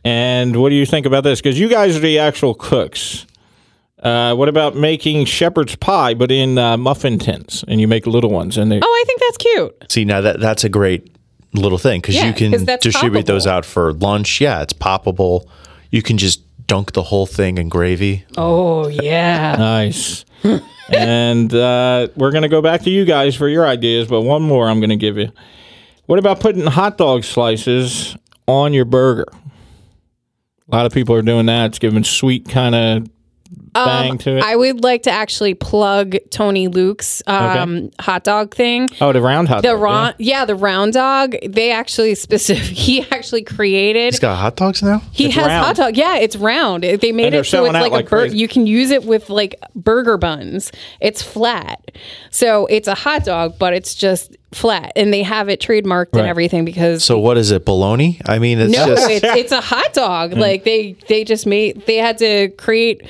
And 0.04 0.56
what 0.56 0.70
do 0.70 0.74
you 0.74 0.84
think 0.84 1.06
about 1.06 1.22
this? 1.22 1.40
Because 1.40 1.60
you 1.60 1.68
guys 1.68 1.96
are 1.96 2.00
the 2.00 2.18
actual 2.18 2.54
cooks. 2.54 3.24
Uh, 4.02 4.34
what 4.34 4.48
about 4.48 4.74
making 4.74 5.26
shepherd's 5.26 5.76
pie, 5.76 6.12
but 6.14 6.32
in 6.32 6.58
uh, 6.58 6.76
muffin 6.76 7.20
tins, 7.20 7.64
and 7.68 7.80
you 7.80 7.86
make 7.86 8.04
little 8.04 8.30
ones, 8.30 8.58
and 8.58 8.72
they 8.72 8.80
Oh, 8.82 8.84
I 8.84 9.04
think 9.06 9.20
that's 9.20 9.36
cute. 9.36 9.92
See, 9.92 10.04
now 10.04 10.20
that 10.20 10.40
that's 10.40 10.64
a 10.64 10.68
great 10.68 11.08
little 11.52 11.78
thing 11.78 12.00
because 12.00 12.14
Yeah, 12.14 12.26
you 12.26 12.32
'cause 12.32 12.38
can 12.58 12.64
that's 12.64 12.82
distribute 12.82 13.26
those 13.26 13.46
out 13.46 13.64
for 13.64 13.92
lunch. 13.94 14.40
Yeah, 14.40 14.62
it's 14.62 14.72
poppable. 14.72 15.44
You 15.90 16.02
can 16.02 16.16
just 16.18 16.40
dunk 16.66 16.92
the 16.92 17.02
whole 17.02 17.26
thing 17.26 17.58
in 17.58 17.68
gravy. 17.68 18.24
Oh 18.36 18.88
yeah. 18.88 19.56
Nice. 19.58 20.24
and 20.88 21.52
uh, 21.54 22.08
we're 22.16 22.30
going 22.32 22.42
to 22.42 22.48
go 22.48 22.60
back 22.62 22.82
to 22.82 22.90
you 22.90 23.04
guys 23.04 23.34
for 23.36 23.48
your 23.48 23.66
ideas, 23.66 24.08
but 24.08 24.22
one 24.22 24.42
more 24.42 24.68
I'm 24.68 24.80
going 24.80 24.90
to 24.90 24.96
give 24.96 25.16
you. 25.16 25.30
What 26.06 26.18
about 26.18 26.40
putting 26.40 26.66
hot 26.66 26.98
dog 26.98 27.24
slices 27.24 28.16
on 28.46 28.72
your 28.72 28.84
burger? 28.84 29.26
A 30.70 30.74
lot 30.76 30.86
of 30.86 30.92
people 30.92 31.14
are 31.14 31.22
doing 31.22 31.46
that. 31.46 31.66
It's 31.66 31.78
giving 31.78 32.02
sweet 32.04 32.48
kind 32.48 32.74
of 32.74 33.06
bang 33.74 34.18
to 34.18 34.36
it. 34.38 34.44
I 34.44 34.54
would 34.56 34.82
like 34.82 35.04
to 35.04 35.10
actually 35.10 35.54
plug 35.54 36.16
Tony 36.30 36.68
Luke's 36.68 37.22
um, 37.26 37.90
hot 38.00 38.24
dog 38.24 38.54
thing. 38.54 38.88
oh, 39.00 39.12
the 39.12 39.20
round 39.22 39.48
hot 39.48 39.62
The 39.62 39.68
dog. 39.68 39.78
yeah? 39.78 39.84
round, 39.84 40.14
yeah, 40.18 40.44
the 40.44 40.54
round 40.54 40.92
dog. 40.92 41.34
They 41.46 41.70
actually 41.72 42.14
specific. 42.16 42.76
He 42.76 43.02
actually 43.10 43.42
created. 43.44 44.08
It's 44.08 44.18
got 44.18 44.36
hot 44.36 44.56
dogs 44.56 44.82
now. 44.82 45.02
He 45.12 45.26
It's 45.26 45.34
has 45.36 45.46
round. 45.46 45.64
hot 45.66 45.76
dog. 45.76 45.96
Yeah, 45.96 46.16
it's 46.16 46.36
round. 46.36 46.84
They 46.84 47.12
made 47.12 47.34
it 47.34 47.44
so 47.44 47.64
it's 47.64 47.72
like, 47.74 47.92
like 47.92 48.06
a 48.06 48.08
burger. 48.10 48.34
You 48.34 48.48
can 48.48 48.66
use 48.66 48.90
it 48.90 49.04
with 49.04 49.30
like 49.30 49.54
burger 49.74 50.18
buns. 50.18 50.70
It's 51.00 51.22
flat, 51.22 51.90
so 52.30 52.66
it's 52.66 52.88
a 52.88 52.94
hot 52.94 53.24
dog, 53.24 53.58
but 53.58 53.72
it's 53.74 53.94
just 53.94 54.36
flat, 54.52 54.92
and 54.96 55.12
they 55.12 55.22
have 55.22 55.48
it 55.48 55.60
trademarked 55.60 56.12
and 56.12 56.26
everything 56.26 56.64
because. 56.64 57.04
So 57.04 57.18
what 57.18 57.38
is 57.38 57.50
it? 57.50 57.64
Bologna? 57.64 58.20
I 58.26 58.38
mean, 58.38 58.58
it's 58.60 58.72
no, 58.76 58.86
just 58.86 59.10
it's, 59.10 59.24
it's 59.24 59.52
a 59.52 59.60
hot 59.60 59.92
dog. 59.94 60.34
Like 60.34 60.64
they 60.64 60.92
they 61.08 61.24
just 61.24 61.46
made 61.46 61.86
they 61.86 61.96
had 61.96 62.18
to 62.18 62.48
create 62.58 63.02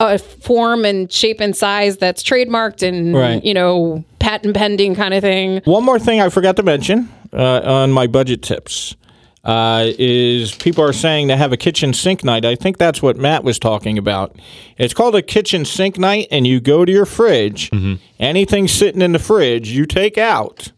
a 0.00 0.18
form 0.18 0.84
and 0.84 1.10
shape 1.12 1.40
and 1.40 1.56
size 1.56 1.96
that's 1.98 2.22
trademarked 2.22 2.86
and 2.86 3.14
Right. 3.14 3.44
you 3.44 3.54
know 3.54 4.04
patent 4.18 4.56
pending 4.56 4.94
kind 4.94 5.14
of 5.14 5.22
thing. 5.22 5.60
One 5.64 5.84
more 5.84 5.98
thing 5.98 6.20
I 6.20 6.28
forgot 6.30 6.56
to 6.56 6.62
mention 6.62 7.08
uh, 7.32 7.60
on 7.64 7.92
my 7.92 8.06
budget 8.06 8.42
tips 8.42 8.96
uh, 9.44 9.84
is 9.98 10.54
people 10.54 10.82
are 10.82 10.92
saying 10.94 11.28
to 11.28 11.36
have 11.36 11.52
a 11.52 11.56
kitchen 11.58 11.92
sink 11.92 12.24
night. 12.24 12.44
I 12.46 12.54
think 12.54 12.78
that's 12.78 13.02
what 13.02 13.16
Matt 13.18 13.44
was 13.44 13.58
talking 13.58 13.98
about. 13.98 14.34
It's 14.78 14.94
called 14.94 15.14
a 15.14 15.20
kitchen 15.22 15.64
sink 15.66 15.98
night, 15.98 16.28
and 16.30 16.46
you 16.46 16.60
go 16.60 16.84
to 16.86 16.90
your 16.90 17.04
fridge. 17.04 17.70
Anything 18.18 18.66
sitting 18.68 19.02
in 19.02 19.12
the 19.12 19.18
fridge, 19.18 19.68
you 19.70 19.84
take 19.84 20.16
out, 20.16 20.72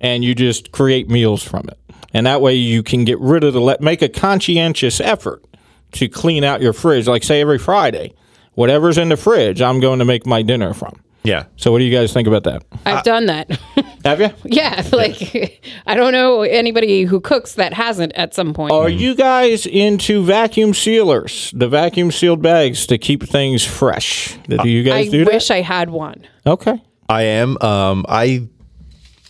and 0.00 0.22
you 0.22 0.34
just 0.34 0.70
create 0.70 1.08
meals 1.08 1.42
from 1.42 1.66
it. 1.68 1.78
And 2.12 2.26
that 2.26 2.42
way, 2.42 2.54
you 2.54 2.82
can 2.82 3.04
get 3.06 3.18
rid 3.20 3.42
of 3.42 3.54
the 3.54 3.60
let 3.60 3.80
make 3.80 4.02
a 4.02 4.08
conscientious 4.10 5.00
effort 5.00 5.42
to 5.92 6.06
clean 6.08 6.44
out 6.44 6.60
your 6.60 6.74
fridge. 6.74 7.08
Like 7.08 7.24
say 7.24 7.40
every 7.40 7.58
Friday, 7.58 8.12
whatever's 8.54 8.98
in 8.98 9.08
the 9.08 9.16
fridge, 9.16 9.60
I'm 9.62 9.80
going 9.80 9.98
to 10.00 10.04
make 10.04 10.26
my 10.26 10.42
dinner 10.42 10.74
from. 10.74 11.00
yeah. 11.22 11.44
So, 11.56 11.72
what 11.72 11.78
do 11.78 11.84
you 11.84 11.96
guys 11.96 12.12
think 12.12 12.28
about 12.28 12.44
that? 12.44 12.62
I've 12.86 13.02
done 13.04 13.26
that. 13.26 13.50
Have 14.04 14.20
you? 14.20 14.30
yeah, 14.44 14.86
like 14.92 15.60
I 15.86 15.94
don't 15.94 16.12
know 16.12 16.42
anybody 16.42 17.04
who 17.04 17.20
cooks 17.20 17.54
that 17.54 17.72
hasn't 17.72 18.12
at 18.14 18.34
some 18.34 18.52
point. 18.52 18.70
Are 18.72 18.88
you 18.90 19.14
guys 19.14 19.64
into 19.64 20.22
vacuum 20.22 20.74
sealers, 20.74 21.50
the 21.56 21.68
vacuum 21.68 22.10
sealed 22.10 22.42
bags 22.42 22.86
to 22.88 22.98
keep 22.98 23.22
things 23.22 23.64
fresh? 23.64 24.36
Do 24.46 24.68
you 24.68 24.82
guys 24.82 25.08
I 25.08 25.10
do 25.10 25.24
that? 25.24 25.30
I 25.30 25.34
wish? 25.36 25.50
I 25.50 25.60
had 25.62 25.88
one. 25.90 26.26
okay. 26.46 26.82
I 27.08 27.22
am. 27.22 27.56
Um, 27.62 28.04
I 28.08 28.46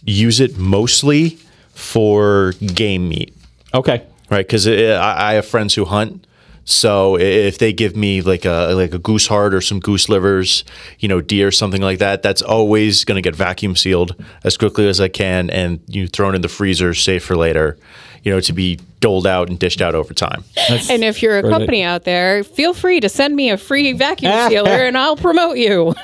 use 0.05 0.41
it 0.41 0.59
mostly 0.59 1.39
for 1.73 2.53
game 2.75 3.09
meat, 3.09 3.35
Okay. 3.73 4.03
right? 4.31 4.47
Because 4.47 4.67
I, 4.69 5.31
I 5.31 5.33
have 5.35 5.47
friends 5.47 5.75
who 5.75 5.85
hunt. 5.85 6.24
So 6.65 7.19
if 7.19 7.59
they 7.59 7.73
give 7.73 7.95
me 7.95 8.23
like 8.23 8.45
a 8.45 8.73
like 8.75 8.95
a 8.95 8.99
goose 8.99 9.27
heart 9.27 9.55
or 9.55 9.61
some 9.61 9.81
goose 9.81 10.09
livers, 10.09 10.65
you 10.99 11.09
know, 11.09 11.21
deer 11.21 11.51
something 11.51 11.83
like 11.83 11.99
that, 11.99 12.23
that's 12.23 12.43
always 12.43 13.05
going 13.05 13.17
to 13.17 13.23
get 13.23 13.37
vacuum 13.37 13.77
sealed 13.77 14.17
as 14.45 14.57
quickly 14.57 14.89
as 14.89 15.01
I 15.01 15.09
can, 15.09 15.51
and 15.51 15.81
you 15.87 16.07
thrown 16.07 16.35
in 16.35 16.41
the 16.41 16.49
freezer, 16.49 16.95
safe 16.95 17.25
for 17.25 17.37
later, 17.37 17.77
you 18.25 18.33
know, 18.33 18.41
to 18.41 18.53
be 18.53 18.79
doled 19.01 19.27
out 19.27 19.49
and 19.49 19.59
dished 19.59 19.81
out 19.83 19.95
over 19.95 20.15
time. 20.15 20.43
And 20.89 21.05
if 21.05 21.23
you're 21.23 21.39
a 21.39 21.43
Really? 21.43 21.53
company 21.53 21.83
out 21.83 22.05
there, 22.05 22.43
feel 22.43 22.73
free 22.75 22.99
to 23.01 23.09
send 23.09 23.37
me 23.37 23.51
a 23.51 23.57
free 23.59 23.93
vacuum 23.93 24.33
sealer 24.49 24.71
and 24.87 24.97
I'll 24.97 25.17
promote 25.17 25.59
you. 25.59 25.95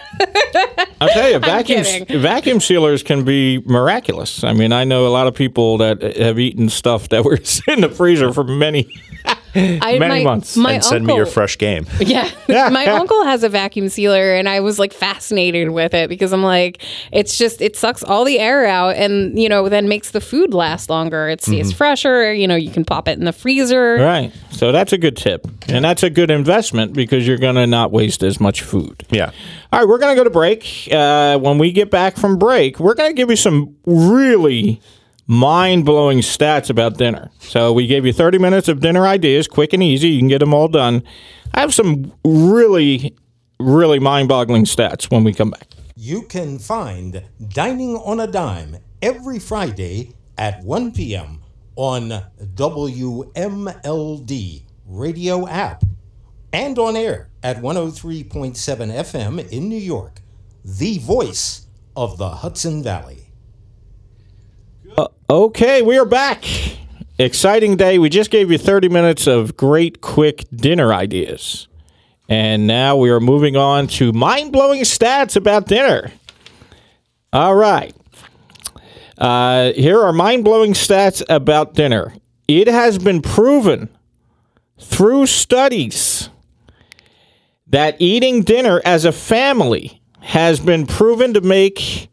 I'll 1.00 1.08
tell 1.08 1.30
you, 1.30 1.38
vacuum 1.40 1.84
vacuum 2.20 2.60
sealers 2.60 3.02
can 3.02 3.24
be 3.24 3.58
miraculous. 3.64 4.44
I 4.44 4.52
mean, 4.52 4.72
I 4.72 4.84
know 4.84 5.06
a 5.06 5.08
lot 5.08 5.26
of 5.26 5.34
people 5.34 5.78
that 5.78 6.02
have 6.16 6.38
eaten 6.38 6.68
stuff 6.68 7.08
that 7.08 7.24
was 7.24 7.62
in 7.68 7.80
the 7.80 7.88
freezer 7.88 8.32
for 8.32 8.44
many. 8.44 8.86
I, 9.52 9.98
Many 9.98 9.98
my, 9.98 10.22
months. 10.22 10.56
My 10.56 10.74
and 10.74 10.84
send 10.84 11.00
uncle, 11.02 11.16
me 11.16 11.18
your 11.18 11.26
fresh 11.26 11.58
game. 11.58 11.84
Yeah. 11.98 12.30
my 12.48 12.86
uncle 12.86 13.24
has 13.24 13.42
a 13.42 13.48
vacuum 13.48 13.88
sealer 13.88 14.32
and 14.34 14.48
I 14.48 14.60
was 14.60 14.78
like 14.78 14.92
fascinated 14.92 15.70
with 15.70 15.92
it 15.92 16.08
because 16.08 16.32
I'm 16.32 16.44
like, 16.44 16.84
it's 17.10 17.36
just, 17.36 17.60
it 17.60 17.74
sucks 17.74 18.04
all 18.04 18.24
the 18.24 18.38
air 18.38 18.64
out 18.66 18.94
and, 18.94 19.36
you 19.36 19.48
know, 19.48 19.68
then 19.68 19.88
makes 19.88 20.12
the 20.12 20.20
food 20.20 20.54
last 20.54 20.88
longer. 20.88 21.28
It 21.28 21.42
stays 21.42 21.70
Mm-hmm. 21.70 21.76
fresher. 21.76 22.09
You 22.32 22.46
know, 22.46 22.56
you 22.56 22.70
can 22.70 22.84
pop 22.84 23.08
it 23.08 23.18
in 23.18 23.24
the 23.24 23.32
freezer. 23.32 23.96
Right. 23.96 24.32
So 24.50 24.72
that's 24.72 24.92
a 24.92 24.98
good 24.98 25.16
tip. 25.16 25.46
And 25.68 25.84
that's 25.84 26.02
a 26.02 26.10
good 26.10 26.30
investment 26.30 26.92
because 26.92 27.26
you're 27.26 27.38
going 27.38 27.54
to 27.54 27.66
not 27.66 27.92
waste 27.92 28.22
as 28.22 28.40
much 28.40 28.62
food. 28.62 29.06
Yeah. 29.10 29.30
All 29.72 29.80
right, 29.80 29.88
we're 29.88 29.98
going 29.98 30.14
to 30.14 30.20
go 30.20 30.24
to 30.24 30.30
break. 30.30 30.88
Uh, 30.90 31.38
when 31.38 31.58
we 31.58 31.72
get 31.72 31.90
back 31.90 32.16
from 32.16 32.38
break, 32.38 32.80
we're 32.80 32.94
going 32.94 33.10
to 33.10 33.14
give 33.14 33.30
you 33.30 33.36
some 33.36 33.76
really 33.86 34.80
mind 35.26 35.84
blowing 35.84 36.18
stats 36.18 36.70
about 36.70 36.98
dinner. 36.98 37.30
So, 37.38 37.72
we 37.72 37.86
gave 37.86 38.04
you 38.04 38.12
30 38.12 38.38
minutes 38.38 38.68
of 38.68 38.80
dinner 38.80 39.06
ideas, 39.06 39.46
quick 39.46 39.72
and 39.72 39.82
easy. 39.82 40.08
You 40.08 40.18
can 40.18 40.28
get 40.28 40.40
them 40.40 40.52
all 40.52 40.68
done. 40.68 41.04
I 41.54 41.60
have 41.60 41.72
some 41.72 42.12
really, 42.24 43.16
really 43.58 43.98
mind 43.98 44.28
boggling 44.28 44.64
stats 44.64 45.10
when 45.10 45.24
we 45.24 45.32
come 45.32 45.50
back. 45.50 45.68
You 45.96 46.22
can 46.22 46.58
find 46.58 47.22
Dining 47.48 47.96
on 47.96 48.20
a 48.20 48.26
Dime 48.26 48.78
every 49.02 49.38
Friday 49.38 50.14
at 50.38 50.62
1 50.62 50.92
p.m. 50.92 51.42
on 51.76 52.22
WMLD 52.54 53.42
radio 54.86 55.46
app 55.48 55.84
and 56.52 56.78
on 56.78 56.96
air 56.96 57.30
at 57.42 57.58
103.7 57.58 58.54
FM 58.54 59.48
in 59.50 59.68
New 59.68 59.76
York, 59.76 60.20
the 60.64 60.98
voice 60.98 61.66
of 61.96 62.18
the 62.18 62.28
Hudson 62.28 62.82
Valley. 62.82 63.32
Uh, 64.96 65.08
okay, 65.28 65.82
we 65.82 65.98
are 65.98 66.04
back. 66.04 66.44
Exciting 67.18 67.76
day. 67.76 67.98
We 67.98 68.08
just 68.08 68.30
gave 68.30 68.50
you 68.50 68.58
30 68.58 68.88
minutes 68.88 69.26
of 69.26 69.56
great, 69.56 70.00
quick 70.00 70.44
dinner 70.54 70.92
ideas. 70.92 71.68
And 72.28 72.66
now 72.66 72.96
we 72.96 73.10
are 73.10 73.20
moving 73.20 73.56
on 73.56 73.88
to 73.88 74.12
mind 74.12 74.52
blowing 74.52 74.82
stats 74.82 75.36
about 75.36 75.66
dinner. 75.66 76.10
All 77.32 77.54
right. 77.54 77.94
Uh, 79.20 79.72
here 79.74 80.00
are 80.00 80.12
mind 80.14 80.44
blowing 80.44 80.72
stats 80.72 81.22
about 81.28 81.74
dinner. 81.74 82.14
It 82.48 82.66
has 82.66 82.98
been 82.98 83.20
proven 83.20 83.90
through 84.78 85.26
studies 85.26 86.30
that 87.66 87.96
eating 87.98 88.42
dinner 88.42 88.80
as 88.84 89.04
a 89.04 89.12
family 89.12 90.02
has 90.20 90.58
been 90.58 90.86
proven 90.86 91.34
to 91.34 91.42
make 91.42 92.08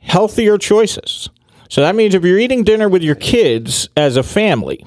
healthier 0.00 0.58
choices. 0.58 1.28
So 1.68 1.80
that 1.80 1.96
means 1.96 2.14
if 2.14 2.24
you're 2.24 2.38
eating 2.38 2.62
dinner 2.64 2.88
with 2.88 3.02
your 3.02 3.16
kids 3.16 3.88
as 3.96 4.16
a 4.16 4.22
family, 4.22 4.86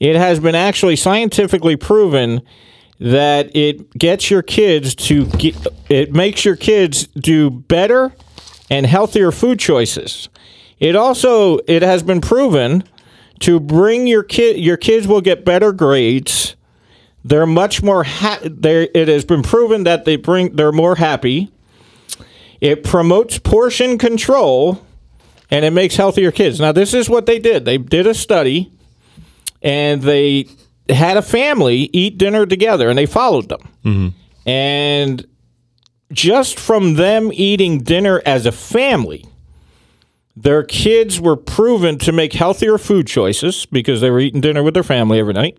it 0.00 0.16
has 0.16 0.38
been 0.38 0.54
actually 0.54 0.96
scientifically 0.96 1.76
proven 1.76 2.42
that 3.00 3.54
it 3.56 3.90
gets 3.98 4.30
your 4.30 4.42
kids 4.42 4.94
to 4.94 5.26
get, 5.26 5.56
it 5.88 6.12
makes 6.12 6.44
your 6.44 6.56
kids 6.56 7.06
do 7.08 7.50
better 7.50 8.14
and 8.70 8.86
healthier 8.86 9.32
food 9.32 9.58
choices. 9.58 10.28
It 10.80 10.96
also 10.96 11.58
it 11.66 11.82
has 11.82 12.02
been 12.02 12.20
proven 12.20 12.84
to 13.40 13.60
bring 13.60 14.06
your 14.06 14.22
kid 14.22 14.58
your 14.58 14.78
kids 14.78 15.06
will 15.06 15.20
get 15.20 15.44
better 15.44 15.72
grades. 15.72 16.56
They're 17.22 17.46
much 17.46 17.82
more 17.82 18.02
ha- 18.02 18.40
they 18.42 18.84
it 18.94 19.08
has 19.08 19.24
been 19.26 19.42
proven 19.42 19.84
that 19.84 20.06
they 20.06 20.16
bring 20.16 20.56
they're 20.56 20.72
more 20.72 20.96
happy. 20.96 21.52
It 22.60 22.82
promotes 22.82 23.38
portion 23.38 23.98
control 23.98 24.84
and 25.50 25.64
it 25.64 25.70
makes 25.70 25.96
healthier 25.96 26.32
kids. 26.32 26.58
Now 26.58 26.72
this 26.72 26.94
is 26.94 27.08
what 27.08 27.26
they 27.26 27.38
did. 27.38 27.66
They 27.66 27.76
did 27.76 28.06
a 28.06 28.14
study 28.14 28.72
and 29.62 30.00
they 30.00 30.48
had 30.88 31.18
a 31.18 31.22
family 31.22 31.90
eat 31.92 32.16
dinner 32.16 32.46
together 32.46 32.88
and 32.88 32.98
they 32.98 33.06
followed 33.06 33.50
them. 33.50 33.60
Mm-hmm. 33.84 34.48
And 34.48 35.26
just 36.12 36.58
from 36.58 36.94
them 36.94 37.30
eating 37.32 37.80
dinner 37.80 38.22
as 38.24 38.46
a 38.46 38.52
family, 38.52 39.24
their 40.36 40.62
kids 40.62 41.20
were 41.20 41.36
proven 41.36 41.98
to 41.98 42.12
make 42.12 42.32
healthier 42.32 42.78
food 42.78 43.06
choices 43.06 43.66
because 43.66 44.00
they 44.00 44.10
were 44.10 44.20
eating 44.20 44.40
dinner 44.40 44.62
with 44.62 44.74
their 44.74 44.82
family 44.82 45.18
every 45.18 45.34
night. 45.34 45.58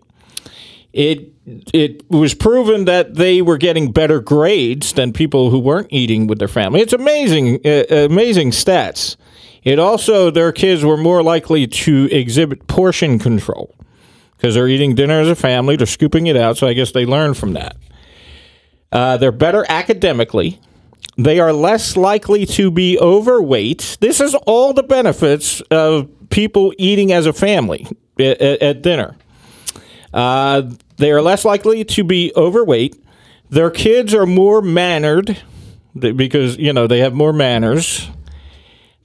It 0.92 1.32
it 1.72 2.08
was 2.10 2.34
proven 2.34 2.84
that 2.84 3.14
they 3.14 3.42
were 3.42 3.56
getting 3.58 3.92
better 3.92 4.20
grades 4.20 4.92
than 4.92 5.12
people 5.12 5.50
who 5.50 5.58
weren't 5.58 5.88
eating 5.90 6.26
with 6.26 6.38
their 6.38 6.48
family. 6.48 6.80
It's 6.80 6.92
amazing, 6.92 7.60
uh, 7.64 7.84
amazing 7.90 8.50
stats. 8.50 9.16
It 9.64 9.78
also 9.78 10.30
their 10.30 10.52
kids 10.52 10.84
were 10.84 10.96
more 10.96 11.22
likely 11.22 11.66
to 11.66 12.08
exhibit 12.10 12.66
portion 12.66 13.18
control 13.18 13.74
because 14.36 14.54
they're 14.54 14.68
eating 14.68 14.94
dinner 14.94 15.20
as 15.20 15.28
a 15.28 15.34
family. 15.34 15.76
They're 15.76 15.86
scooping 15.86 16.26
it 16.26 16.36
out, 16.36 16.58
so 16.58 16.66
I 16.66 16.72
guess 16.74 16.92
they 16.92 17.06
learn 17.06 17.34
from 17.34 17.54
that. 17.54 17.76
Uh, 18.90 19.16
they're 19.16 19.32
better 19.32 19.64
academically. 19.68 20.60
They 21.16 21.40
are 21.40 21.52
less 21.52 21.96
likely 21.96 22.46
to 22.46 22.70
be 22.70 22.98
overweight. 22.98 23.98
This 24.00 24.20
is 24.20 24.34
all 24.46 24.72
the 24.72 24.82
benefits 24.82 25.60
of 25.62 26.08
people 26.30 26.72
eating 26.78 27.12
as 27.12 27.26
a 27.26 27.32
family 27.32 27.86
at, 28.18 28.40
at, 28.40 28.82
dinner. 28.82 29.16
Uh, 30.12 30.62
they 30.96 31.10
are 31.12 31.20
less 31.20 31.44
likely 31.44 31.84
to 31.84 32.04
be 32.04 32.32
overweight. 32.34 33.02
Their 33.50 33.70
kids 33.70 34.14
are 34.14 34.26
more 34.26 34.62
mannered 34.62 35.38
because, 35.94 36.56
you 36.56 36.72
know, 36.72 36.86
they 36.86 37.00
have 37.00 37.12
more 37.12 37.32
manners. 37.34 38.08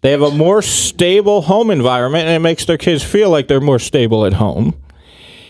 They 0.01 0.11
have 0.11 0.21
a 0.21 0.31
more 0.31 0.61
stable 0.61 1.41
home 1.41 1.69
environment, 1.69 2.27
and 2.27 2.35
it 2.35 2.39
makes 2.39 2.63
their 2.65 2.77
kids 2.77 3.03
feel 3.03 3.29
like 3.29 3.47
they're 3.47 3.59
more 3.59 3.79
stable 3.79 4.25
at 4.25 4.33
home. 4.33 4.75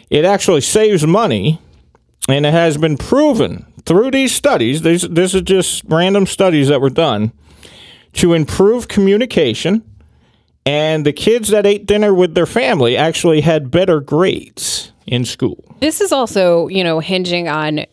It 0.09 0.25
actually 0.25 0.61
saves 0.61 1.05
money, 1.05 1.59
and 2.27 2.45
it 2.45 2.51
has 2.51 2.77
been 2.77 2.97
proven 2.97 3.65
through 3.85 4.11
these 4.11 4.33
studies. 4.33 4.81
These, 4.81 5.03
this 5.03 5.33
is 5.33 5.41
just 5.43 5.83
random 5.87 6.25
studies 6.25 6.67
that 6.67 6.81
were 6.81 6.89
done 6.89 7.31
to 8.13 8.33
improve 8.33 8.87
communication. 8.87 9.83
And 10.65 11.05
the 11.05 11.13
kids 11.13 11.49
that 11.49 11.65
ate 11.65 11.85
dinner 11.85 12.13
with 12.13 12.35
their 12.35 12.45
family 12.45 12.97
actually 12.97 13.41
had 13.41 13.71
better 13.71 14.01
grades 14.01 14.91
in 15.05 15.23
school. 15.23 15.63
This 15.79 16.01
is 16.01 16.11
also, 16.11 16.67
you 16.67 16.83
know, 16.83 16.99
hinging 16.99 17.47
on 17.47 17.85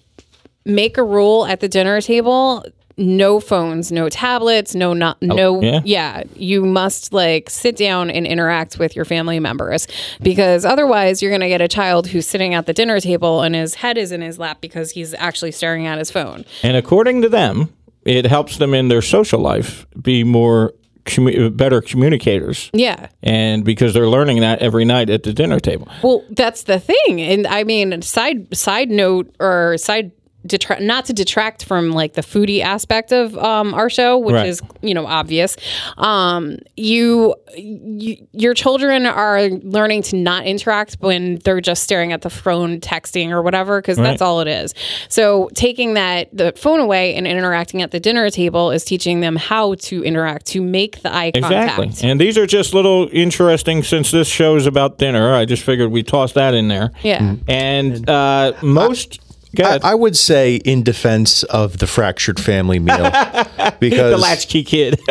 make 0.64 0.98
a 0.98 1.04
rule 1.04 1.46
at 1.46 1.60
the 1.60 1.68
dinner 1.68 2.00
table 2.00 2.64
no 2.96 3.40
phones, 3.40 3.90
no 3.90 4.08
tablets, 4.08 4.74
no 4.74 4.92
not 4.92 5.18
oh, 5.22 5.26
no 5.26 5.62
yeah? 5.62 5.80
yeah, 5.84 6.22
you 6.36 6.64
must 6.64 7.12
like 7.12 7.50
sit 7.50 7.76
down 7.76 8.10
and 8.10 8.26
interact 8.26 8.78
with 8.78 8.94
your 8.94 9.04
family 9.04 9.40
members 9.40 9.86
because 10.22 10.64
otherwise 10.64 11.20
you're 11.22 11.30
going 11.30 11.40
to 11.40 11.48
get 11.48 11.60
a 11.60 11.68
child 11.68 12.06
who's 12.08 12.26
sitting 12.26 12.54
at 12.54 12.66
the 12.66 12.72
dinner 12.72 13.00
table 13.00 13.42
and 13.42 13.54
his 13.54 13.74
head 13.76 13.98
is 13.98 14.12
in 14.12 14.20
his 14.20 14.38
lap 14.38 14.60
because 14.60 14.92
he's 14.92 15.14
actually 15.14 15.52
staring 15.52 15.86
at 15.86 15.98
his 15.98 16.10
phone. 16.10 16.44
And 16.62 16.76
according 16.76 17.22
to 17.22 17.28
them, 17.28 17.72
it 18.04 18.26
helps 18.26 18.58
them 18.58 18.74
in 18.74 18.88
their 18.88 19.02
social 19.02 19.40
life 19.40 19.86
be 20.00 20.24
more 20.24 20.72
commu- 21.04 21.56
better 21.56 21.80
communicators. 21.80 22.70
Yeah. 22.72 23.08
And 23.22 23.64
because 23.64 23.94
they're 23.94 24.08
learning 24.08 24.40
that 24.40 24.60
every 24.60 24.84
night 24.84 25.10
at 25.10 25.22
the 25.22 25.32
dinner 25.32 25.60
table. 25.60 25.88
Well, 26.02 26.24
that's 26.30 26.64
the 26.64 26.78
thing. 26.80 27.20
And 27.20 27.46
I 27.46 27.64
mean, 27.64 28.02
side 28.02 28.54
side 28.56 28.90
note 28.90 29.34
or 29.40 29.76
side 29.78 30.12
detract 30.46 30.82
not 30.82 31.04
to 31.06 31.12
detract 31.12 31.64
from 31.64 31.92
like 31.92 32.12
the 32.14 32.20
foodie 32.22 32.60
aspect 32.60 33.12
of 33.12 33.36
um, 33.38 33.72
our 33.74 33.88
show, 33.88 34.18
which 34.18 34.34
Right. 34.34 34.48
is 34.48 34.60
you 34.82 34.94
know 34.94 35.06
obvious. 35.06 35.56
Um, 35.96 36.56
you, 36.76 37.34
you 37.56 38.26
your 38.32 38.54
children 38.54 39.06
are 39.06 39.48
learning 39.48 40.02
to 40.02 40.16
not 40.16 40.44
interact 40.46 40.96
when 41.00 41.36
they're 41.44 41.60
just 41.60 41.82
staring 41.82 42.12
at 42.12 42.22
the 42.22 42.30
phone, 42.30 42.80
texting 42.80 43.30
or 43.30 43.42
whatever, 43.42 43.80
because 43.80 43.96
that's 43.96 44.20
all 44.22 44.40
it 44.40 44.48
is. 44.48 44.74
So 45.08 45.50
taking 45.54 45.94
that 45.94 46.28
the 46.36 46.52
phone 46.56 46.80
away 46.80 47.14
and 47.14 47.26
interacting 47.26 47.80
at 47.82 47.90
the 47.90 48.00
dinner 48.00 48.28
table 48.30 48.70
is 48.70 48.84
teaching 48.84 49.20
them 49.20 49.36
how 49.36 49.74
to 49.74 50.02
interact 50.04 50.46
to 50.46 50.60
make 50.60 51.00
the 51.02 51.12
eye 51.12 51.30
Exactly. 51.34 51.86
contact. 51.86 52.04
And 52.04 52.20
these 52.20 52.36
are 52.36 52.46
just 52.46 52.74
little 52.74 53.08
interesting, 53.12 53.82
since 53.82 54.10
this 54.10 54.28
show 54.28 54.56
is 54.56 54.66
about 54.66 54.98
dinner, 54.98 55.34
I 55.34 55.44
just 55.44 55.62
figured 55.62 55.90
we 55.90 56.02
toss 56.02 56.32
that 56.32 56.54
in 56.54 56.68
there. 56.68 56.90
Yeah. 57.02 57.36
And 57.48 58.08
uh, 58.08 58.52
most. 58.62 59.20
Go 59.54 59.64
I, 59.64 59.68
ahead. 59.68 59.84
I 59.84 59.94
would 59.94 60.16
say 60.16 60.56
in 60.56 60.82
defense 60.82 61.42
of 61.44 61.78
the 61.78 61.86
fractured 61.86 62.40
family 62.40 62.78
meal 62.78 62.96
because 63.80 64.12
the 64.12 64.18
latchkey 64.18 64.64
kid. 64.64 65.00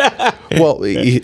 well, 0.52 0.84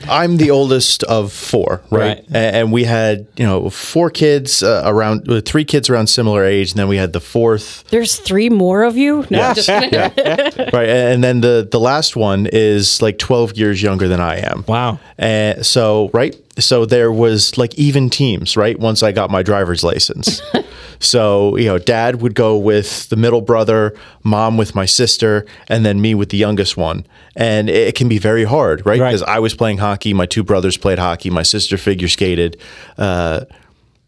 I'm 0.09 0.37
the 0.37 0.49
oldest 0.51 1.03
of 1.03 1.31
four, 1.31 1.81
right? 1.91 1.99
Right. 1.99 2.25
And 2.31 2.71
we 2.71 2.83
had 2.83 3.27
you 3.37 3.45
know 3.45 3.69
four 3.69 4.09
kids 4.09 4.63
uh, 4.63 4.83
around, 4.85 5.29
uh, 5.29 5.41
three 5.41 5.65
kids 5.65 5.89
around 5.89 6.07
similar 6.07 6.43
age, 6.43 6.71
and 6.71 6.79
then 6.79 6.87
we 6.87 6.97
had 6.97 7.13
the 7.13 7.19
fourth, 7.19 7.83
There's 7.89 8.17
three 8.17 8.49
more 8.49 8.83
of 8.83 8.97
you. 8.97 9.25
No, 9.29 9.41
I'm 9.41 9.55
just 9.55 9.67
kidding. 9.67 9.99
right? 10.73 10.89
And 10.89 11.23
then 11.23 11.41
the 11.41 11.67
the 11.69 11.79
last 11.79 12.15
one 12.15 12.47
is 12.51 13.01
like 13.01 13.17
12 13.17 13.57
years 13.57 13.81
younger 13.81 14.07
than 14.07 14.19
I 14.19 14.37
am. 14.37 14.65
Wow. 14.67 14.99
And 15.17 15.65
so, 15.65 16.09
right. 16.13 16.35
So 16.59 16.85
there 16.85 17.11
was 17.11 17.57
like 17.57 17.73
even 17.75 18.09
teams, 18.09 18.55
right? 18.57 18.79
Once 18.79 19.03
I 19.03 19.11
got 19.11 19.29
my 19.29 19.43
driver's 19.43 19.83
license. 19.83 20.41
so, 20.99 21.55
you 21.55 21.65
know, 21.65 21.77
dad 21.77 22.21
would 22.21 22.35
go 22.35 22.57
with 22.57 23.09
the 23.09 23.15
middle 23.15 23.41
brother, 23.41 23.95
mom 24.23 24.57
with 24.57 24.75
my 24.75 24.85
sister, 24.85 25.45
and 25.67 25.85
then 25.85 26.01
me 26.01 26.15
with 26.15 26.29
the 26.29 26.37
youngest 26.37 26.77
one. 26.77 27.05
And 27.35 27.69
it 27.69 27.95
can 27.95 28.09
be 28.09 28.17
very 28.17 28.43
hard, 28.43 28.85
right? 28.85 28.99
Right. 28.99 29.09
Because 29.09 29.23
I 29.23 29.39
was 29.39 29.53
playing 29.53 29.77
hockey, 29.77 30.13
my 30.13 30.25
two 30.25 30.43
brothers 30.43 30.77
played 30.77 30.99
hockey, 30.99 31.29
my 31.29 31.43
sister 31.43 31.77
figure 31.77 32.07
skated. 32.07 32.59
Uh, 32.97 33.45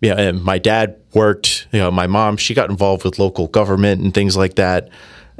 yeah, 0.01 0.15
and 0.15 0.43
my 0.43 0.57
dad 0.57 0.97
worked. 1.13 1.67
You 1.71 1.79
know, 1.79 1.91
my 1.91 2.07
mom 2.07 2.37
she 2.37 2.53
got 2.53 2.69
involved 2.69 3.05
with 3.05 3.19
local 3.19 3.47
government 3.47 4.01
and 4.01 4.13
things 4.13 4.35
like 4.35 4.55
that. 4.55 4.89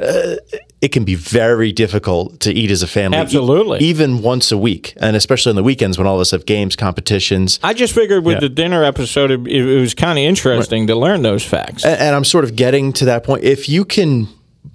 Uh, 0.02 0.36
it 0.82 0.92
can 0.92 1.04
be 1.04 1.14
very 1.16 1.72
difficult 1.72 2.40
to 2.40 2.52
eat 2.52 2.72
as 2.72 2.82
a 2.82 2.88
family, 2.88 3.18
e- 3.18 3.22
Absolutely. 3.22 3.80
even 3.80 4.22
once 4.24 4.52
a 4.52 4.58
week, 4.58 4.94
and 4.98 5.16
especially 5.16 5.52
on 5.52 5.56
the 5.56 5.64
weekends 5.64 5.98
when 5.98 6.08
all 6.08 6.16
of 6.16 6.22
us 6.22 6.32
have 6.32 6.46
games, 6.48 6.76
competitions. 6.76 7.60
I 7.62 7.74
just 7.74 7.94
figured 7.94 8.26
with 8.26 8.36
Yeah. 8.38 8.40
the 8.42 8.50
dinner 8.50 8.84
episode, 8.84 9.30
it, 9.30 9.46
it 9.48 9.80
was 9.80 9.94
kind 9.94 10.18
of 10.18 10.24
interesting 10.24 10.88
to 10.88 10.96
learn 10.96 11.22
those 11.22 11.44
facts. 11.46 11.86
and, 11.86 12.00
and 12.00 12.16
I'm 12.16 12.24
sort 12.26 12.44
of 12.46 12.56
getting 12.56 12.94
to 12.94 13.06
that 13.06 13.24
point. 13.24 13.44
If 13.44 13.70
you 13.70 13.86
can, 13.86 14.28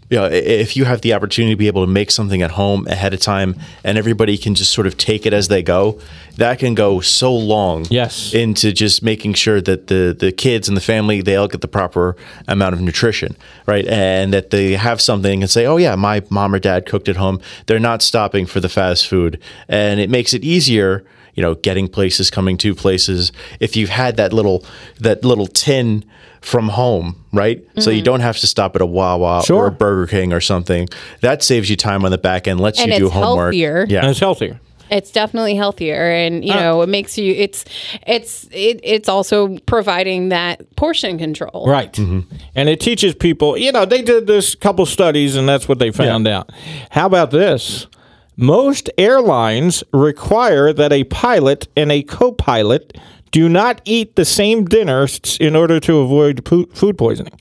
you 0.09 0.17
know, 0.17 0.27
if 0.27 0.77
you 0.77 0.85
have 0.85 1.01
the 1.01 1.13
opportunity 1.15 1.53
to 1.53 1.57
be 1.57 1.67
able 1.67 1.85
to 1.85 1.91
make 1.91 2.11
something 2.11 2.43
at 2.43 2.53
home 2.53 2.87
ahead 2.87 3.13
of 3.13 3.21
time, 3.21 3.57
and 3.83 3.99
everybody 3.99 4.39
can 4.39 4.55
just 4.55 4.73
sort 4.73 4.87
of 4.87 4.97
take 4.97 5.27
it 5.27 5.33
as 5.33 5.49
they 5.49 5.63
go, 5.63 5.99
that 6.37 6.59
can 6.59 6.75
go 6.75 7.01
so 7.01 7.35
long. 7.35 7.87
Yes. 7.91 8.33
into 8.35 8.73
just 8.73 9.03
making 9.03 9.35
sure 9.35 9.61
that 9.61 9.87
the 9.89 10.17
the 10.19 10.33
kids 10.33 10.69
and 10.69 10.77
the 10.77 10.81
family 10.81 11.23
they 11.23 11.37
all 11.37 11.49
get 11.49 11.61
the 11.61 11.69
proper 11.69 12.17
amount 12.47 12.75
of 12.75 12.81
nutrition, 12.81 13.37
right, 13.67 13.87
and 13.87 14.33
that 14.33 14.51
they 14.51 14.73
have 14.73 15.01
something 15.01 15.43
and 15.43 15.51
say, 15.51 15.67
oh 15.67 15.77
yeah, 15.77 15.97
my 15.97 16.23
mom 16.31 16.55
or 16.55 16.59
dad 16.59 16.87
cooked 16.87 17.09
at 17.09 17.17
home. 17.17 17.41
They're 17.67 17.79
not 17.79 18.03
stopping 18.03 18.47
for 18.47 18.61
the 18.61 18.69
fast 18.69 19.07
food, 19.07 19.41
and 19.69 19.99
it 19.99 20.11
makes 20.11 20.35
it 20.35 20.45
easier 20.45 21.05
you 21.37 21.43
know, 21.43 21.55
getting 21.55 21.87
places, 21.87 22.31
coming 22.31 22.57
to 22.59 22.75
places. 22.75 23.31
If 23.61 23.77
you've 23.77 23.91
had 23.91 24.17
that 24.17 24.33
little 24.33 24.65
that 25.01 25.25
little 25.25 25.47
tin 25.47 26.05
from 26.41 26.69
home, 26.69 27.25
right? 27.33 27.65
So 27.79 27.91
you 27.91 27.99
mm-hmm. 27.99 28.05
don't 28.05 28.21
have 28.21 28.39
to 28.39 28.47
stop 28.47 28.77
at 28.77 28.83
a 28.83 28.87
Wawa 28.87 29.43
Sure. 29.45 29.65
or 29.65 29.67
a 29.67 29.73
Burger 29.73 30.07
King 30.07 30.33
or 30.33 30.41
something. 30.41 30.89
That 31.21 31.43
saves 31.43 31.69
you 31.69 31.77
time 31.77 32.05
on 32.05 32.11
the 32.11 32.19
back 32.19 32.47
end, 32.47 32.61
lets 32.61 32.81
And 32.81 32.93
you 32.93 32.99
do 32.99 33.09
homework. 33.11 33.55
healthier. 33.55 33.83
and 33.83 33.91
Yeah. 33.91 34.09
it's 34.09 34.21
healthier. 34.21 34.61
It's 34.89 35.11
definitely 35.11 35.57
healthier, 35.57 36.11
and 36.13 36.45
you 36.45 36.55
know, 36.55 36.81
it 36.83 36.89
makes 36.89 37.19
you. 37.19 37.35
It's 37.35 37.65
it's 38.07 38.45
it, 38.53 38.79
it's 38.85 39.09
also 39.09 39.59
providing 39.67 40.29
that 40.29 40.77
portion 40.77 41.19
control. 41.19 41.67
Right. 41.67 41.93
Mm-hmm. 41.93 42.33
And 42.55 42.69
it 42.69 42.81
teaches 42.81 43.13
people, 43.13 43.57
you 43.59 43.73
know, 43.73 43.85
they 43.85 44.01
did 44.01 44.29
this 44.29 44.55
couple 44.55 44.87
studies 44.87 45.35
and 45.35 45.49
that's 45.49 45.69
what 45.69 45.81
they 45.81 45.91
found 45.91 46.29
out. 46.29 46.53
How 46.91 47.07
about 47.07 47.33
this? 47.33 47.89
Most 48.37 48.91
airlines 48.99 49.83
require 49.95 50.73
that 50.73 50.93
a 50.93 51.05
pilot 51.05 51.69
and 51.75 51.91
a 51.91 52.03
co 52.03 52.33
pilot 52.33 52.99
do 53.31 53.49
not 53.49 53.81
eat 53.85 54.17
the 54.17 54.27
same 54.27 54.67
dinner 54.67 55.07
in 55.41 55.57
order 55.57 55.81
to 55.81 55.99
avoid 55.99 56.47
food 56.47 56.99
poisoning. 56.99 57.39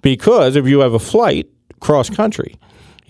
Because 0.00 0.56
if 0.56 0.66
you 0.66 0.80
have 0.80 0.94
a 0.94 0.98
flight 0.98 1.46
cross 1.80 2.08
country, 2.08 2.56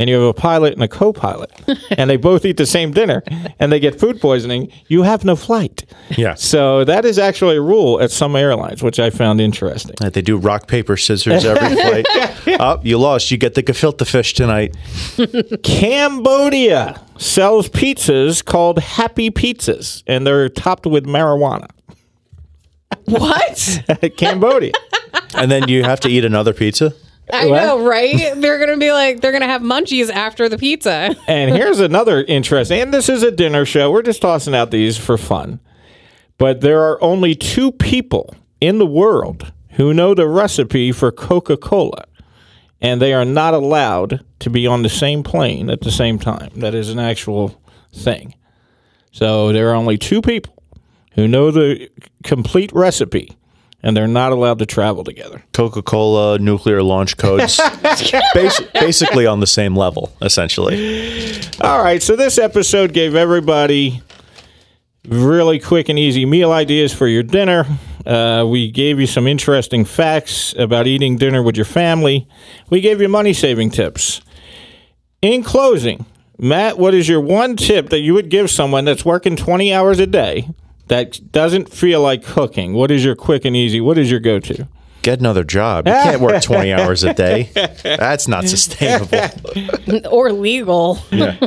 and 0.01 0.09
you 0.09 0.17
have 0.17 0.25
a 0.25 0.33
pilot 0.33 0.73
and 0.73 0.83
a 0.83 0.89
co-pilot, 0.89 1.53
and 1.91 2.09
they 2.09 2.17
both 2.17 2.47
eat 2.47 2.57
the 2.57 2.65
same 2.65 2.91
dinner, 2.91 3.23
and 3.59 3.71
they 3.71 3.79
get 3.79 4.01
food 4.01 4.19
poisoning, 4.19 4.73
you 4.89 5.03
have 5.03 5.27
no 5.27 5.37
flight. 5.37 5.85
Yeah. 6.17 6.35
So 6.35 6.85
that 6.85 7.05
is 7.05 7.19
actually 7.19 7.57
a 7.57 7.61
rule 7.61 8.01
at 8.01 8.11
some 8.11 8.35
airlines, 8.35 8.83
which 8.83 8.99
I 8.99 9.11
found 9.11 9.43
interesting. 9.43 9.97
That 10.01 10.15
they 10.15 10.23
do 10.23 10.39
rock 10.39 10.67
paper 10.69 10.97
scissors 10.97 11.45
every 11.45 11.77
flight. 11.83 12.07
oh, 12.61 12.81
you 12.83 12.97
lost. 12.97 13.31
You 13.31 13.37
get 13.37 13.55
the 13.55 13.63
gefilte 13.63 14.07
fish 14.07 14.33
tonight. 14.33 14.75
Cambodia 15.63 17.03
sells 17.19 17.69
pizzas 17.69 18.43
called 18.43 18.79
Happy 18.79 19.31
Pizzas, 19.31 20.03
and 20.07 20.27
they're 20.27 20.49
topped 20.49 20.87
with 20.87 21.05
marijuana. 21.05 21.69
What? 23.05 23.83
Cambodia. 24.17 24.73
and 25.35 25.51
then 25.51 25.69
you 25.69 25.85
have 25.85 26.01
to 26.01 26.09
eat 26.09 26.25
another 26.25 26.55
pizza. 26.55 26.95
I 27.33 27.47
What? 27.47 27.63
know, 27.63 27.85
right? 27.87 28.35
They're 28.37 28.59
gonna 28.59 28.79
be 28.79 28.93
like, 28.93 29.21
they're 29.21 29.33
gonna 29.33 29.47
have 29.47 29.63
munchies 29.63 30.11
after 30.11 30.49
the 30.49 30.59
pizza. 30.59 31.15
And 31.27 31.55
here's 31.55 31.81
another 31.81 32.23
interesting, 32.25 32.81
and 32.81 32.93
this 32.95 33.09
is 33.09 33.23
a 33.23 33.31
dinner 33.31 33.65
show. 33.65 33.91
We're 33.91 34.03
just 34.03 34.23
tossing 34.23 34.55
out 34.55 34.71
these 34.71 34.97
for 34.99 35.17
fun. 35.19 35.61
But 36.39 36.61
there 36.61 36.81
are 36.83 37.03
only 37.03 37.35
two 37.35 37.71
people 37.73 38.35
in 38.61 38.79
the 38.79 38.87
world 38.87 39.53
who 39.73 39.93
know 39.95 40.15
the 40.15 40.27
recipe 40.29 40.91
for 40.93 41.13
Coca 41.13 41.57
Cola, 41.57 42.05
and 42.81 43.01
they 43.01 43.13
are 43.13 43.25
not 43.25 43.55
allowed 43.55 44.25
to 44.41 44.51
be 44.51 44.67
on 44.67 44.83
the 44.83 44.89
same 44.89 45.23
plane 45.23 45.69
at 45.71 45.83
the 45.83 45.91
same 45.91 46.19
time. 46.19 46.51
That 46.57 46.75
is 46.75 46.89
an 46.91 46.99
actual 46.99 47.61
thing. 47.93 48.35
So 49.13 49.53
there 49.53 49.69
are 49.71 49.75
only 49.75 49.99
two 49.99 50.23
people 50.23 50.55
who 51.15 51.29
know 51.29 51.51
the 51.51 51.91
complete 52.25 52.73
recipe, 52.73 53.37
and 53.83 53.97
they're 53.97 54.07
not 54.09 54.33
allowed 54.33 54.59
to 54.59 54.67
travel 54.67 55.05
together. 55.05 55.43
Coca 55.53 55.83
Cola, 55.83 56.39
nuclear 56.39 56.83
launch 56.83 57.17
codes, 57.17 57.57
Bas- 58.35 58.61
basically 58.75 59.27
on 59.27 59.41
the 59.41 59.47
same 59.47 59.75
level, 59.77 60.13
essentially. 60.21 61.41
All 61.61 61.83
right, 61.83 62.03
so 62.03 62.17
this 62.17 62.39
episode 62.39 62.93
gave 62.93 63.15
everybody 63.15 64.03
really 65.09 65.59
quick 65.59 65.89
and 65.89 65.99
easy 65.99 66.27
meal 66.27 66.53
ideas 66.53 66.93
for 66.93 67.07
your 67.07 67.23
dinner. 67.23 67.67
Uh, 68.05 68.45
we 68.49 68.71
gave 68.71 69.01
you 69.01 69.07
some 69.07 69.27
interesting 69.27 69.85
facts 69.85 70.55
about 70.59 70.87
eating 70.87 71.17
dinner 71.17 71.43
with 71.43 71.57
your 71.57 71.65
family. 71.65 72.27
We 72.69 72.81
gave 72.81 73.01
you 73.01 73.09
money 73.09 73.33
saving 73.33 73.71
tips. 73.71 74.21
In 75.23 75.43
closing, 75.43 76.07
Matt, 76.39 76.79
what 76.79 76.95
is 76.95 77.09
your 77.09 77.21
one 77.21 77.57
tip 77.57 77.91
that 77.91 78.01
you 78.01 78.15
would 78.15 78.31
give 78.31 78.51
someone 78.51 78.87
that's 78.87 79.05
working 79.05 79.37
20 79.37 79.73
hours 79.75 79.99
a 79.99 80.07
day 80.07 80.49
that 80.91 81.33
doesn't 81.33 81.73
feel 81.73 82.03
like 82.03 82.25
cooking? 82.25 82.75
What 82.75 82.91
is 82.91 83.05
your 83.05 83.15
quick 83.15 83.45
and 83.45 83.57
easy? 83.57 83.81
What 83.81 83.97
is 83.97 84.11
your 84.11 84.21
go 84.21 84.41
to? 84.41 84.67
Get 85.03 85.21
another 85.21 85.45
job. 85.45 85.87
You 85.87 85.95
can't 85.95 86.21
work 86.21 86.43
20 86.43 86.73
hours 86.75 87.05
a 87.05 87.15
day. 87.15 87.49
That's 87.85 88.27
not 88.29 88.49
sustainable. 88.49 89.19
or 90.11 90.33
legal. 90.33 90.99
yeah. 91.11 91.39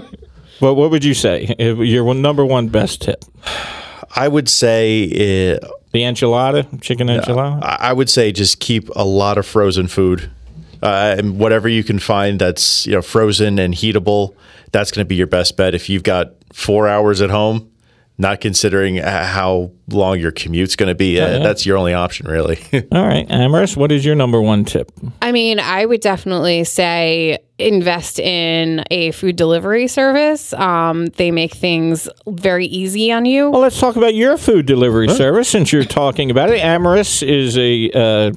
What, 0.60 0.78
what 0.78 0.91
would 0.91 1.04
you 1.04 1.14
say? 1.14 1.54
Your 1.60 2.14
number 2.16 2.46
one 2.46 2.70
best 2.70 3.02
tip? 3.02 3.26
I 4.16 4.28
would 4.30 4.48
say 4.48 5.06
uh, 5.06 5.68
The 5.91 6.02
enchilada, 6.04 6.82
chicken 6.82 7.08
enchilada? 7.10 7.62
I 7.64 7.78
I 7.89 7.94
would 7.94 8.10
say 8.10 8.32
just 8.32 8.60
keep 8.62 8.89
a 8.96 9.04
lot 9.04 9.38
of 9.38 9.46
frozen 9.46 9.88
food. 9.88 10.32
Uh, 10.82 11.16
and 11.18 11.38
whatever 11.38 11.68
you 11.68 11.84
can 11.84 12.00
find 12.00 12.39
that's 12.39 12.86
you 12.88 12.94
know 12.94 13.02
frozen 13.02 13.60
and 13.60 13.74
heatable, 13.74 14.36
that's 14.72 14.91
going 14.91 15.04
to 15.06 15.08
be 15.08 15.16
your 15.16 15.28
best 15.28 15.58
bet. 15.58 15.76
If 15.76 15.89
you've 15.89 16.04
got 16.04 16.32
four 16.54 16.88
hours 16.88 17.22
at 17.22 17.30
home, 17.30 17.70
not 18.18 18.41
considering 18.41 18.99
uh, 18.99 19.26
how 19.26 19.72
long 19.89 20.20
your 20.20 20.32
commute's 20.32 20.76
going 20.76 20.88
to 20.88 20.95
be, 20.95 21.20
uh, 21.20 21.39
that's 21.39 21.66
your 21.66 21.78
only 21.78 21.93
option, 21.93 22.28
really. 22.28 22.57
All 22.91 23.07
right, 23.07 23.28
Amaris, 23.28 23.76
what 23.76 23.91
is 23.91 24.05
your 24.05 24.16
number 24.16 24.41
one 24.41 24.66
tip? 24.66 24.91
I 25.22 25.32
mean, 25.32 25.59
I 25.59 25.86
would 25.86 26.01
definitely 26.01 26.64
say 26.64 27.39
invest 27.59 28.20
in 28.20 28.84
a 28.91 29.11
food 29.11 29.36
delivery 29.36 29.88
service. 29.88 30.53
Um, 30.53 31.07
they 31.07 31.32
make 31.32 31.53
things 31.53 32.07
very 32.28 32.66
easy 32.68 33.11
on 33.11 33.26
you. 33.26 33.49
Well, 33.49 33.61
let's 33.61 33.80
talk 33.80 33.95
about 33.95 34.16
your 34.16 34.38
food 34.38 34.66
delivery 34.66 35.09
service 35.09 35.49
since 35.49 35.72
you're 35.72 35.84
talking 35.84 36.30
about 36.32 36.49
it. 36.49 36.61
Amaris 36.61 37.28
is 37.28 37.57
a 37.57 37.91
uh, 37.91 38.32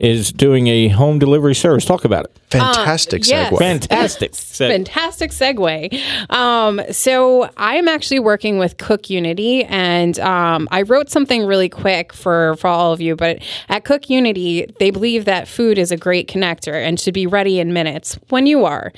is 0.00 0.32
doing 0.32 0.66
a 0.66 0.88
home 0.88 1.18
delivery 1.18 1.54
service. 1.54 1.84
Talk 1.84 2.04
about 2.04 2.24
it. 2.24 2.36
Fantastic 2.48 3.28
yes. 3.28 3.52
segue. 3.52 3.58
Fantastic. 3.58 4.34
Said- 4.34 4.72
Fantastic 4.72 5.30
segue. 5.30 6.00
Um, 6.30 6.80
so 6.90 7.48
I'm 7.56 7.86
actually 7.86 8.18
working 8.18 8.58
with 8.58 8.78
CookUnity, 8.78 9.66
and 9.68 10.18
um, 10.20 10.66
I 10.70 10.82
wrote 10.82 11.10
something 11.10 11.44
really 11.44 11.68
quick 11.68 12.12
for 12.12 12.56
for 12.56 12.66
all 12.66 12.92
of 12.92 13.00
you. 13.00 13.14
But 13.14 13.42
at 13.68 13.84
CookUnity, 13.84 14.76
they 14.78 14.90
believe 14.90 15.26
that 15.26 15.46
food 15.46 15.78
is 15.78 15.92
a 15.92 15.96
great 15.96 16.28
connector 16.28 16.72
and 16.74 16.98
should 16.98 17.14
be 17.14 17.26
ready 17.26 17.60
in 17.60 17.72
minutes 17.72 18.18
when 18.30 18.46
you 18.46 18.64
are. 18.64 18.92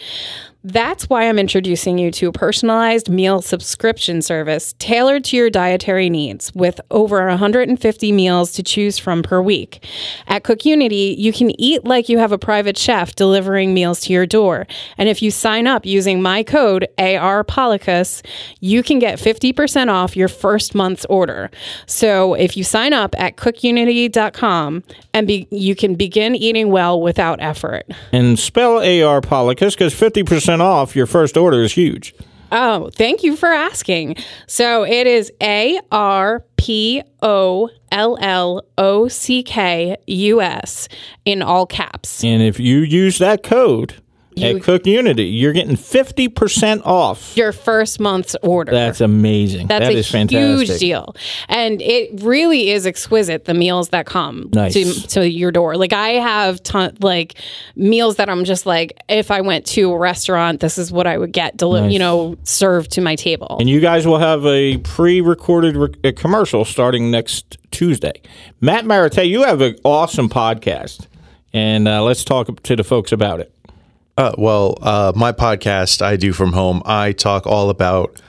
That's 0.64 1.08
why 1.10 1.28
I'm 1.28 1.40
introducing 1.40 1.98
you 1.98 2.12
to 2.12 2.28
a 2.28 2.32
personalized 2.32 3.08
meal 3.08 3.42
subscription 3.42 4.22
service 4.22 4.74
tailored 4.78 5.24
to 5.24 5.36
your 5.36 5.50
dietary 5.50 6.08
needs 6.08 6.54
with 6.54 6.80
over 6.90 7.26
150 7.26 8.12
meals 8.12 8.52
to 8.52 8.62
choose 8.62 8.96
from 8.96 9.24
per 9.24 9.42
week. 9.42 9.84
At 10.28 10.44
CookUnity, 10.44 11.18
you 11.18 11.32
can 11.32 11.50
eat 11.60 11.84
like 11.84 12.08
you 12.08 12.18
have 12.18 12.30
a 12.30 12.38
private 12.38 12.78
chef 12.78 13.16
delivering 13.16 13.74
meals 13.74 14.00
to 14.02 14.12
your 14.12 14.24
door. 14.24 14.68
And 14.96 15.08
if 15.08 15.20
you 15.20 15.32
sign 15.32 15.66
up 15.66 15.84
using 15.84 16.22
my 16.22 16.44
code 16.44 16.86
ARPOLLOCKUS, 16.96 18.24
you 18.60 18.84
can 18.84 19.00
get 19.00 19.18
50% 19.18 19.88
off 19.88 20.16
your 20.16 20.28
first 20.28 20.74
month's 20.76 21.04
order. 21.06 21.50
So 21.86 22.34
if 22.34 22.56
you 22.56 22.62
sign 22.62 22.92
up 22.92 23.16
at 23.18 23.36
cookunity.com 23.36 24.84
and 25.12 25.26
be, 25.26 25.48
you 25.50 25.74
can 25.74 25.96
begin 25.96 26.36
eating 26.36 26.70
well 26.70 27.00
without 27.00 27.40
effort. 27.42 27.84
and 28.12 28.38
spell 28.38 28.76
AR 28.78 29.20
Policus 29.20 29.74
because 29.74 29.92
50% 29.94 30.51
off 30.60 30.94
your 30.94 31.06
first 31.06 31.36
order 31.36 31.62
is 31.62 31.72
huge. 31.72 32.14
Oh, 32.52 32.90
thank 32.94 33.22
you 33.22 33.34
for 33.34 33.48
asking. 33.48 34.16
So 34.46 34.84
it 34.84 35.06
is 35.06 35.32
A 35.42 35.80
R 35.90 36.44
P 36.58 37.02
O 37.22 37.70
L 37.90 38.18
L 38.20 38.62
O 38.76 39.08
C 39.08 39.42
K 39.42 39.96
U 40.06 40.42
S 40.42 40.88
in 41.24 41.40
all 41.40 41.66
caps. 41.66 42.22
And 42.22 42.42
if 42.42 42.60
you 42.60 42.80
use 42.80 43.18
that 43.18 43.42
code 43.42 43.94
You- 44.36 44.56
at 44.56 44.62
CookUnity, 44.62 45.28
you're 45.38 45.52
getting 45.52 45.76
50% 45.76 46.82
off. 46.86 47.36
Your 47.36 47.52
first 47.52 48.00
month's 48.00 48.34
order. 48.42 48.72
That's 48.72 49.00
amazing. 49.00 49.66
That's 49.66 49.86
That 49.86 49.94
a 49.94 49.98
is 49.98 50.10
fantastic. 50.10 50.68
huge 50.68 50.78
deal. 50.80 51.14
And 51.48 51.80
it 51.82 52.22
really 52.22 52.70
is 52.70 52.86
exquisite, 52.86 53.44
the 53.44 53.54
meals 53.54 53.90
that 53.90 54.06
come 54.06 54.48
Nice. 54.52 54.72
to, 54.74 55.08
to 55.08 55.28
your 55.28 55.52
door. 55.52 55.76
Like 55.76 55.92
I 55.92 56.10
have 56.10 56.62
ton, 56.62 56.96
like 57.00 57.34
meals 57.76 58.16
that 58.16 58.28
I'm 58.28 58.44
just 58.44 58.66
like, 58.66 58.92
if 59.08 59.30
I 59.30 59.40
went 59.42 59.66
to 59.66 59.92
a 59.92 59.98
restaurant, 59.98 60.60
this 60.60 60.78
is 60.78 60.90
what 60.90 61.06
I 61.06 61.18
would 61.18 61.32
get, 61.32 61.56
deli- 61.56 61.92
you 61.92 61.98
know, 61.98 62.36
served 62.44 62.90
to 62.92 63.00
my 63.00 63.16
table. 63.16 63.56
And 63.60 63.68
you 63.68 63.80
guys 63.80 64.06
will 64.06 64.18
have 64.18 64.44
a 64.46 64.78
pre-recorded 64.78 65.76
re- 65.76 65.94
a 66.04 66.12
commercial 66.12 66.64
starting 66.64 67.10
next 67.10 67.58
Tuesday. 67.70 68.12
Matt 68.60 68.84
Maratea, 68.84 69.28
you 69.28 69.42
have 69.42 69.60
an 69.60 69.76
awesome 69.84 70.28
podcast, 70.28 71.06
and 71.52 71.88
uh, 71.88 72.02
let's 72.02 72.24
talk 72.24 72.62
to 72.62 72.76
the 72.76 72.84
folks 72.84 73.12
about 73.12 73.40
it. 73.40 73.52
Uh, 74.16 74.32
well, 74.36 74.76
uh, 74.82 75.12
my 75.16 75.32
podcast 75.32 76.02
I 76.02 76.16
do 76.16 76.32
from 76.32 76.52
home. 76.52 76.82
I 76.84 77.12
talk 77.12 77.46
all 77.46 77.70
about 77.70 78.20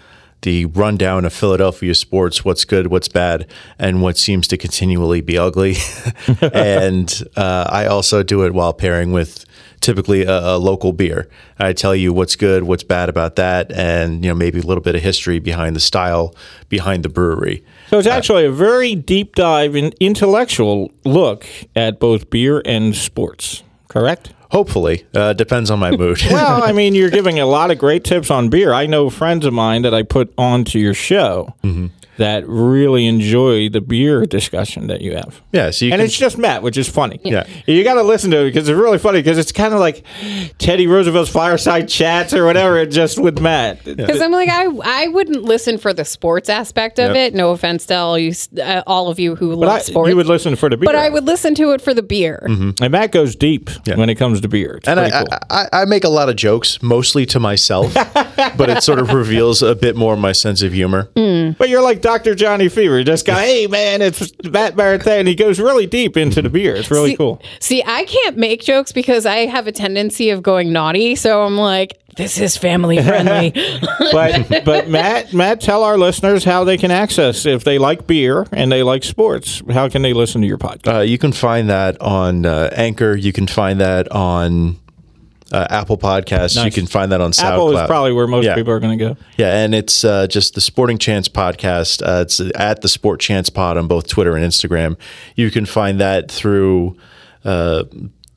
the 0.43 0.65
rundown 0.65 1.25
of 1.25 1.34
Philadelphia 1.34 1.95
sports, 1.95 2.45
what's 2.45 2.65
good, 2.65 2.88
what's 2.88 3.07
bad, 3.07 3.47
and 3.79 4.01
what 4.01 4.17
seems 4.17 4.47
to 4.49 4.57
continually 4.57 5.21
be 5.21 5.38
ugly. 5.38 5.75
and 6.41 7.23
uh, 7.36 7.67
I 7.69 7.86
also 7.86 8.23
do 8.23 8.43
it 8.45 8.53
while 8.53 8.73
pairing 8.73 9.11
with 9.11 9.45
typically 9.81 10.23
a, 10.23 10.55
a 10.55 10.57
local 10.57 10.93
beer. 10.93 11.29
I 11.59 11.73
tell 11.73 11.95
you 11.95 12.13
what's 12.13 12.36
good, 12.36 12.63
what's 12.63 12.84
bad 12.84 13.09
about 13.09 13.36
that, 13.36 13.71
and 13.71 14.23
you 14.23 14.31
know 14.31 14.36
maybe 14.36 14.59
a 14.59 14.63
little 14.63 14.84
bit 14.84 14.95
of 14.95 15.01
history 15.01 15.39
behind 15.39 15.75
the 15.75 15.81
style, 15.81 16.36
behind 16.69 17.03
the 17.03 17.09
brewery. 17.09 17.63
So 17.89 17.97
it's 17.97 18.07
actually 18.07 18.45
a 18.45 18.51
very 18.51 18.95
deep 18.95 19.36
dive 19.36 19.75
and 19.75 19.93
intellectual 19.99 20.91
look 21.03 21.45
at 21.75 21.99
both 21.99 22.29
beer 22.29 22.61
and 22.65 22.95
sports. 22.95 23.63
Correct. 23.89 24.34
Hopefully, 24.54 25.06
uh, 25.14 25.34
depends 25.34 25.70
on 25.72 25.80
my 25.80 25.91
mood. 25.91 26.22
Well, 26.32 26.64
I 26.64 26.72
mean, 26.72 26.95
you're 26.95 27.10
giving 27.10 27.39
a 27.39 27.45
lot 27.45 27.72
of 27.72 27.78
great 27.78 28.04
tips 28.04 28.32
on 28.32 28.49
beer. 28.49 28.72
I 28.74 28.86
know 28.86 29.10
friends 29.10 29.45
of 29.45 29.54
mine 29.54 29.82
that 29.82 29.93
I 29.93 30.04
put 30.04 30.34
onto 30.38 30.80
your 30.80 30.93
show 30.93 31.54
Mm-hmm. 31.64 31.88
that 32.18 32.47
really 32.47 33.08
enjoy 33.08 33.68
the 33.70 33.82
beer 33.82 34.24
discussion 34.28 34.86
that 34.86 35.01
you 35.01 35.16
have. 35.16 35.41
yeah, 35.51 35.72
so 35.72 35.86
you 35.86 35.91
and 35.91 35.99
can 35.99 36.06
it's 36.06 36.16
just 36.16 36.38
Matt, 36.38 36.62
which 36.62 36.78
is 36.78 36.88
funny. 36.88 37.20
Yeah. 37.24 37.47
you 37.66 37.84
got 37.84 37.95
to 37.95 38.04
listen 38.04 38.30
to 38.32 38.41
it 38.41 38.51
because 38.54 38.70
it's 38.70 38.78
really 38.78 38.99
funny 38.99 39.18
because 39.20 39.39
it's 39.39 39.51
kind 39.51 39.74
of 39.74 39.80
like 39.80 40.04
Teddy 40.60 40.86
Roosevelt's 40.86 41.32
fireside 41.32 41.89
chats 41.89 42.32
or 42.36 42.45
whatever, 42.45 42.86
just 42.86 43.18
with 43.20 43.39
Matt. 43.39 43.84
Because 43.84 44.22
I'm 44.22 44.32
like, 44.32 44.47
I 44.49 44.66
I 44.84 45.08
wouldn't 45.08 45.41
listen 45.43 45.80
for 45.80 45.91
the 45.91 46.06
sports 46.06 46.49
aspect 46.49 46.99
of 46.99 47.16
Yep. 47.16 47.34
it. 47.34 47.36
No 47.36 47.49
offense 47.49 47.88
to 47.88 47.95
all 47.95 48.20
you, 48.20 48.34
uh, 48.62 48.84
all 48.86 49.10
of 49.10 49.20
you 49.20 49.36
who 49.36 49.49
But 49.49 49.58
love 49.58 49.70
I, 49.78 49.80
sports. 49.80 50.10
you 50.12 50.16
would 50.16 50.28
listen 50.28 50.56
for 50.56 50.70
the 50.70 50.78
beer, 50.78 50.86
but 50.86 50.95
I 50.95 51.10
would 51.10 51.26
listen 51.26 51.56
to 51.56 51.72
it 51.72 51.82
for 51.82 51.95
the 51.95 52.04
beer. 52.04 52.43
And 52.45 52.91
Matt 52.91 53.12
goes 53.12 53.36
deep 53.36 53.72
when 53.88 54.10
it 54.10 54.16
comes 54.16 54.39
to 54.44 54.48
beer. 54.48 54.76
It's 54.76 54.88
And 54.88 55.00
I, 55.00 55.10
cool. 55.10 55.28
I, 55.50 55.68
I, 55.74 55.82
I 55.82 55.86
make 55.86 56.04
a 56.04 56.10
lot 56.10 56.30
of 56.30 56.36
jokes, 56.36 56.82
mostly 56.82 57.26
to 57.28 57.39
myself, 57.39 57.94
but 58.56 58.70
it 58.70 58.84
sort 58.84 59.00
of 59.00 59.12
reveals 59.12 59.62
a 59.64 59.74
bit 59.76 59.96
more 59.96 60.14
of 60.14 60.20
my 60.20 60.32
sense 60.32 60.62
of 60.62 60.72
humor. 60.74 61.10
Mm. 61.16 61.58
but 61.58 61.70
you're 61.70 61.82
like 61.82 62.02
Dr. 62.02 62.36
Johnny 62.36 62.70
Fever. 62.70 63.04
Just 63.04 63.26
go, 63.26 63.34
hey 63.34 63.68
man, 63.68 64.02
it's 64.02 64.32
Matt 64.44 64.76
Barrett, 64.76 65.06
and 65.08 65.28
he 65.28 65.36
goes 65.36 65.60
really 65.60 65.88
deep 65.88 66.16
into 66.16 66.41
the 66.41 66.50
beer. 66.50 66.76
It's 66.76 66.91
really 66.91 67.12
See- 67.12 67.18
cool. 67.18 67.41
See, 67.60 67.84
I 67.86 68.06
can't 68.06 68.38
make 68.38 68.62
jokes 68.62 68.91
because 68.91 69.26
I 69.26 69.46
have 69.48 69.68
a 69.68 69.72
tendency 69.72 70.30
of 70.30 70.44
going 70.44 70.72
naughty. 70.72 71.16
So 71.16 71.44
I'm 71.44 71.58
like, 71.58 72.00
this 72.16 72.39
is 72.39 72.55
family 72.57 73.01
friendly. 73.01 73.51
but 74.11 74.64
but 74.66 74.88
Matt 74.88 75.34
Matt, 75.34 75.61
tell 75.61 75.84
our 75.84 75.97
listeners 75.97 76.43
how 76.43 76.64
they 76.64 76.78
can 76.78 76.91
access 76.91 77.45
if 77.45 77.64
they 77.64 77.78
like 77.78 78.07
beer 78.07 78.45
and 78.51 78.72
they 78.72 78.84
like 78.84 79.03
sports. 79.03 79.61
How 79.70 79.89
can 79.89 80.01
they 80.01 80.14
listen 80.14 80.41
to 80.41 80.47
your 80.47 80.57
podcast? 80.57 80.93
Uh, 80.95 81.01
you 81.01 81.18
can 81.18 81.32
find 81.32 81.70
that 81.70 81.99
on 82.01 82.45
uh, 82.45 82.70
Anchor. 82.74 83.16
You 83.16 83.34
can 83.34 83.47
find 83.47 83.80
that 83.82 84.11
on 84.11 84.78
uh, 85.51 85.68
Apple 85.70 85.97
Podcasts. 85.97 86.64
You 86.64 86.72
can 86.72 86.88
find 86.88 87.11
that 87.11 87.22
on 87.22 87.32
SoundCloud. 87.32 87.43
Apple 87.51 87.78
is 87.78 87.88
probably 87.88 88.11
where 88.14 88.28
most 88.28 88.45
Yeah. 88.45 88.55
people 88.55 88.74
are 88.74 88.80
going 88.80 88.97
to 88.97 89.05
go. 89.14 89.18
Yeah, 89.38 89.64
and 89.64 89.76
it's 89.76 90.03
uh, 90.03 90.26
just 90.28 90.55
the 90.55 90.61
Sporting 90.61 90.97
Chance 90.97 91.30
podcast. 91.30 92.01
Uh, 92.01 92.22
it's 92.22 92.41
at 92.55 92.82
the 92.82 92.88
Sport 92.88 93.20
Chance 93.20 93.49
Pod 93.51 93.78
on 93.78 93.88
both 93.88 94.07
Twitter 94.07 94.36
and 94.36 94.43
Instagram. 94.45 94.97
You 95.36 95.51
can 95.51 95.66
find 95.66 95.99
that 95.99 96.32
through 96.32 96.97
uh, 97.45 97.84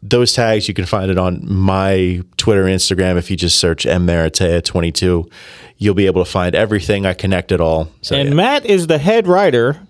those 0.09 0.33
tags. 0.33 0.69
You 0.69 0.75
can 0.75 0.87
find 0.87 1.11
it 1.11 1.19
on 1.19 1.41
my 1.45 2.23
Twitter 2.37 2.65
Instagram. 2.65 3.17
If 3.17 3.31
you 3.31 3.37
just 3.37 3.59
search 3.59 3.87
M 3.87 4.07
Maratea 4.07 4.65
twenty 4.65 4.93
two, 4.93 5.29
you'll 5.79 5.95
be 5.95 6.07
able 6.07 6.25
to 6.25 6.31
find 6.31 6.55
everything. 6.55 7.07
I 7.07 7.15
connect 7.15 7.53
it 7.53 7.61
all. 7.61 7.91
So 8.03 8.17
And 8.17 8.31
yeah. 8.31 8.35
Matt 8.35 8.67
is 8.67 8.87
the 8.87 8.99
head 8.99 9.27
writer 9.27 9.81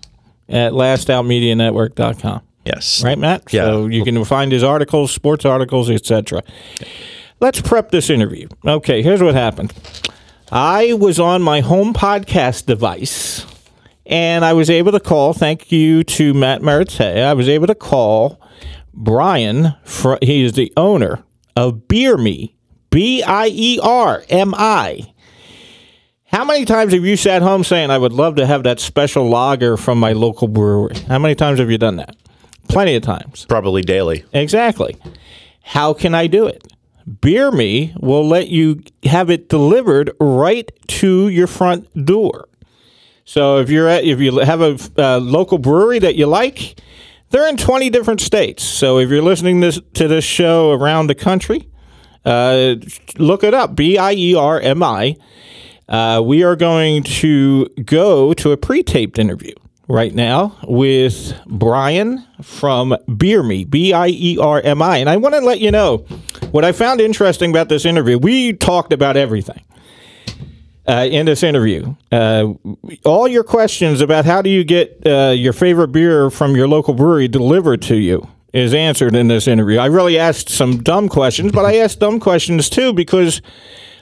at 0.49 0.71
lastoutmedianetwork.com. 0.73 2.41
yes, 2.65 3.03
Right, 3.03 3.17
Matt? 3.17 3.51
Yeah. 3.51 3.65
So 3.65 3.87
you 3.87 4.03
can 4.03 4.23
find 4.25 4.51
his 4.51 4.63
articles, 4.63 5.11
sports 5.11 5.45
articles, 5.45 5.89
etc. 5.89 6.41
Let's 7.39 7.61
prep 7.61 7.91
this 7.91 8.09
interview. 8.09 8.47
Okay, 8.65 9.01
here's 9.01 9.21
what 9.21 9.35
happened. 9.35 9.73
I 10.51 10.93
was 10.93 11.19
on 11.19 11.41
my 11.41 11.59
home 11.59 11.93
podcast 11.93 12.65
device 12.65 13.45
and 14.05 14.45
I 14.45 14.53
was 14.53 14.69
able 14.69 14.93
to 14.93 14.99
call, 14.99 15.33
thank 15.33 15.71
you 15.71 16.03
to 16.05 16.33
Matt 16.33 16.61
Maratea, 16.61 17.25
I 17.25 17.33
was 17.33 17.49
able 17.49 17.67
to 17.67 17.75
call 17.75 18.39
Brian, 18.97 19.75
he 20.21 20.43
is 20.43 20.53
the 20.53 20.73
owner 20.75 21.23
of 21.55 21.87
Biermi, 21.87 22.55
B 22.89 23.21
I 23.21 23.47
E 23.53 23.79
R 23.81 24.23
M 24.27 24.55
I. 24.55 25.13
How 26.25 26.43
many 26.43 26.65
times 26.65 26.93
have 26.93 27.05
you 27.05 27.15
sat 27.15 27.41
home 27.41 27.63
saying, 27.63 27.91
I 27.91 27.97
would 27.97 28.11
love 28.11 28.35
to 28.35 28.45
have 28.45 28.63
that 28.63 28.79
special 28.79 29.29
lager 29.29 29.77
from 29.77 29.99
my 29.99 30.13
local 30.13 30.47
brewery? 30.47 30.97
How 31.07 31.19
many 31.19 31.35
times 31.35 31.59
have 31.59 31.69
you 31.69 31.77
done 31.77 31.97
that? 31.97 32.15
Plenty 32.67 32.95
of 32.95 33.03
times. 33.03 33.45
probably 33.45 33.81
daily. 33.81 34.25
Exactly. 34.33 34.97
How 35.61 35.93
can 35.93 36.15
I 36.15 36.27
do 36.27 36.47
it? 36.47 36.67
Biermi 37.07 37.97
will 38.01 38.27
let 38.27 38.49
you 38.49 38.81
have 39.03 39.29
it 39.29 39.47
delivered 39.47 40.11
right 40.19 40.69
to 40.87 41.29
your 41.29 41.47
front 41.47 42.05
door. 42.05 42.49
So 43.23 43.59
if 43.59 43.69
you're 43.69 43.87
at, 43.87 44.03
if 44.03 44.19
you 44.19 44.39
have 44.39 44.61
a 44.61 44.77
uh, 44.97 45.19
local 45.19 45.59
brewery 45.59 45.99
that 45.99 46.15
you 46.15 46.25
like, 46.25 46.81
they're 47.29 47.47
in 47.47 47.57
20 47.57 47.89
different 47.89 48.21
states. 48.21 48.63
So 48.63 48.99
if 48.99 49.09
you're 49.09 49.21
listening 49.21 49.59
this 49.59 49.79
to 49.93 50.07
this 50.07 50.23
show 50.23 50.71
around 50.71 51.07
the 51.07 51.15
country, 51.15 51.69
uh, 52.25 52.75
look 53.17 53.43
it 53.43 53.53
up. 53.53 53.75
B 53.75 53.97
I 53.97 54.13
E 54.13 54.35
R 54.35 54.59
M 54.59 54.83
I. 54.83 55.15
Uh, 55.87 56.21
we 56.23 56.43
are 56.43 56.55
going 56.55 57.01
to 57.03 57.65
go 57.85 58.33
to 58.33 58.51
a 58.51 58.57
pre-taped 58.57 59.17
interview 59.17 59.53
right 59.87 60.13
now 60.13 60.57
with 60.67 61.33
Brian 61.47 62.25
from 62.41 62.89
Biermi, 63.07 63.69
B 63.69 63.93
I 63.93 64.07
E 64.07 64.37
R 64.37 64.61
M 64.61 64.81
I. 64.81 64.97
And 64.97 65.09
I 65.09 65.17
want 65.17 65.35
to 65.35 65.41
let 65.41 65.59
you 65.59 65.71
know 65.71 65.99
what 66.51 66.65
I 66.65 66.73
found 66.73 66.99
interesting 66.99 67.49
about 67.49 67.69
this 67.69 67.85
interview. 67.85 68.17
We 68.17 68.53
talked 68.53 68.91
about 68.91 69.15
everything 69.15 69.63
uh, 70.87 71.07
in 71.09 71.25
this 71.25 71.43
interview. 71.43 71.95
Uh, 72.11 72.53
all 73.05 73.27
your 73.27 73.43
questions 73.43 74.01
about 74.01 74.25
how 74.25 74.41
do 74.41 74.49
you 74.49 74.63
get 74.63 75.01
uh, 75.05 75.33
your 75.35 75.53
favorite 75.53 75.89
beer 75.89 76.29
from 76.29 76.55
your 76.55 76.67
local 76.67 76.93
brewery 76.93 77.27
delivered 77.27 77.81
to 77.83 77.95
you 77.95 78.27
is 78.53 78.73
answered 78.73 79.15
in 79.15 79.27
this 79.27 79.47
interview. 79.47 79.77
I 79.77 79.87
really 79.87 80.17
asked 80.17 80.49
some 80.49 80.81
dumb 80.81 81.09
questions, 81.09 81.51
but 81.51 81.65
I 81.65 81.77
asked 81.77 81.99
dumb 81.99 82.19
questions 82.19 82.69
too 82.69 82.93
because 82.93 83.41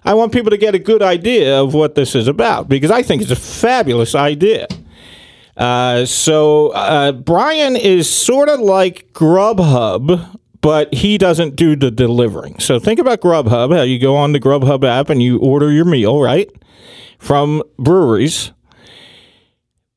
I 0.03 0.13
want 0.13 0.31
people 0.31 0.51
to 0.51 0.57
get 0.57 0.75
a 0.75 0.79
good 0.79 1.01
idea 1.01 1.59
of 1.59 1.73
what 1.73 1.95
this 1.95 2.13
is 2.13 2.27
about 2.27 2.69
because 2.69 2.91
I 2.91 3.01
think 3.01 3.21
it's 3.23 3.31
a 3.31 3.36
fabulous 3.36 4.13
idea. 4.13 4.67
Uh, 5.57 6.05
so 6.05 6.69
uh, 6.69 7.11
Brian 7.11 7.75
is 7.75 8.09
sort 8.09 8.49
of 8.49 8.59
like 8.59 9.11
Grubhub, 9.13 10.39
but 10.66 10.91
he 10.91 11.20
doesn't 11.20 11.55
do 11.55 11.76
the 11.76 11.91
delivering. 11.91 12.57
So 12.57 12.80
think 12.80 12.99
about 12.99 13.22
Grubhub. 13.22 13.72
How 13.72 13.84
you 13.84 13.99
go 13.99 14.16
on 14.16 14.32
the 14.32 14.39
Grubhub 14.39 14.84
app 14.84 15.11
and 15.11 15.22
you 15.22 15.38
order 15.38 15.72
your 15.72 15.86
meal, 15.86 16.20
right, 16.20 16.49
from 17.20 17.61
breweries. 17.78 18.51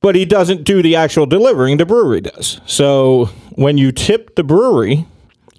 But 0.03 0.15
he 0.15 0.27
doesn't 0.27 0.65
do 0.65 0.83
the 0.83 0.95
actual 0.95 1.25
delivering. 1.25 1.79
The 1.79 1.87
brewery 1.87 2.21
does. 2.21 2.61
So 2.67 3.31
when 3.53 3.79
you 3.79 3.93
tip 3.93 4.35
the 4.35 4.45
brewery, 4.45 5.07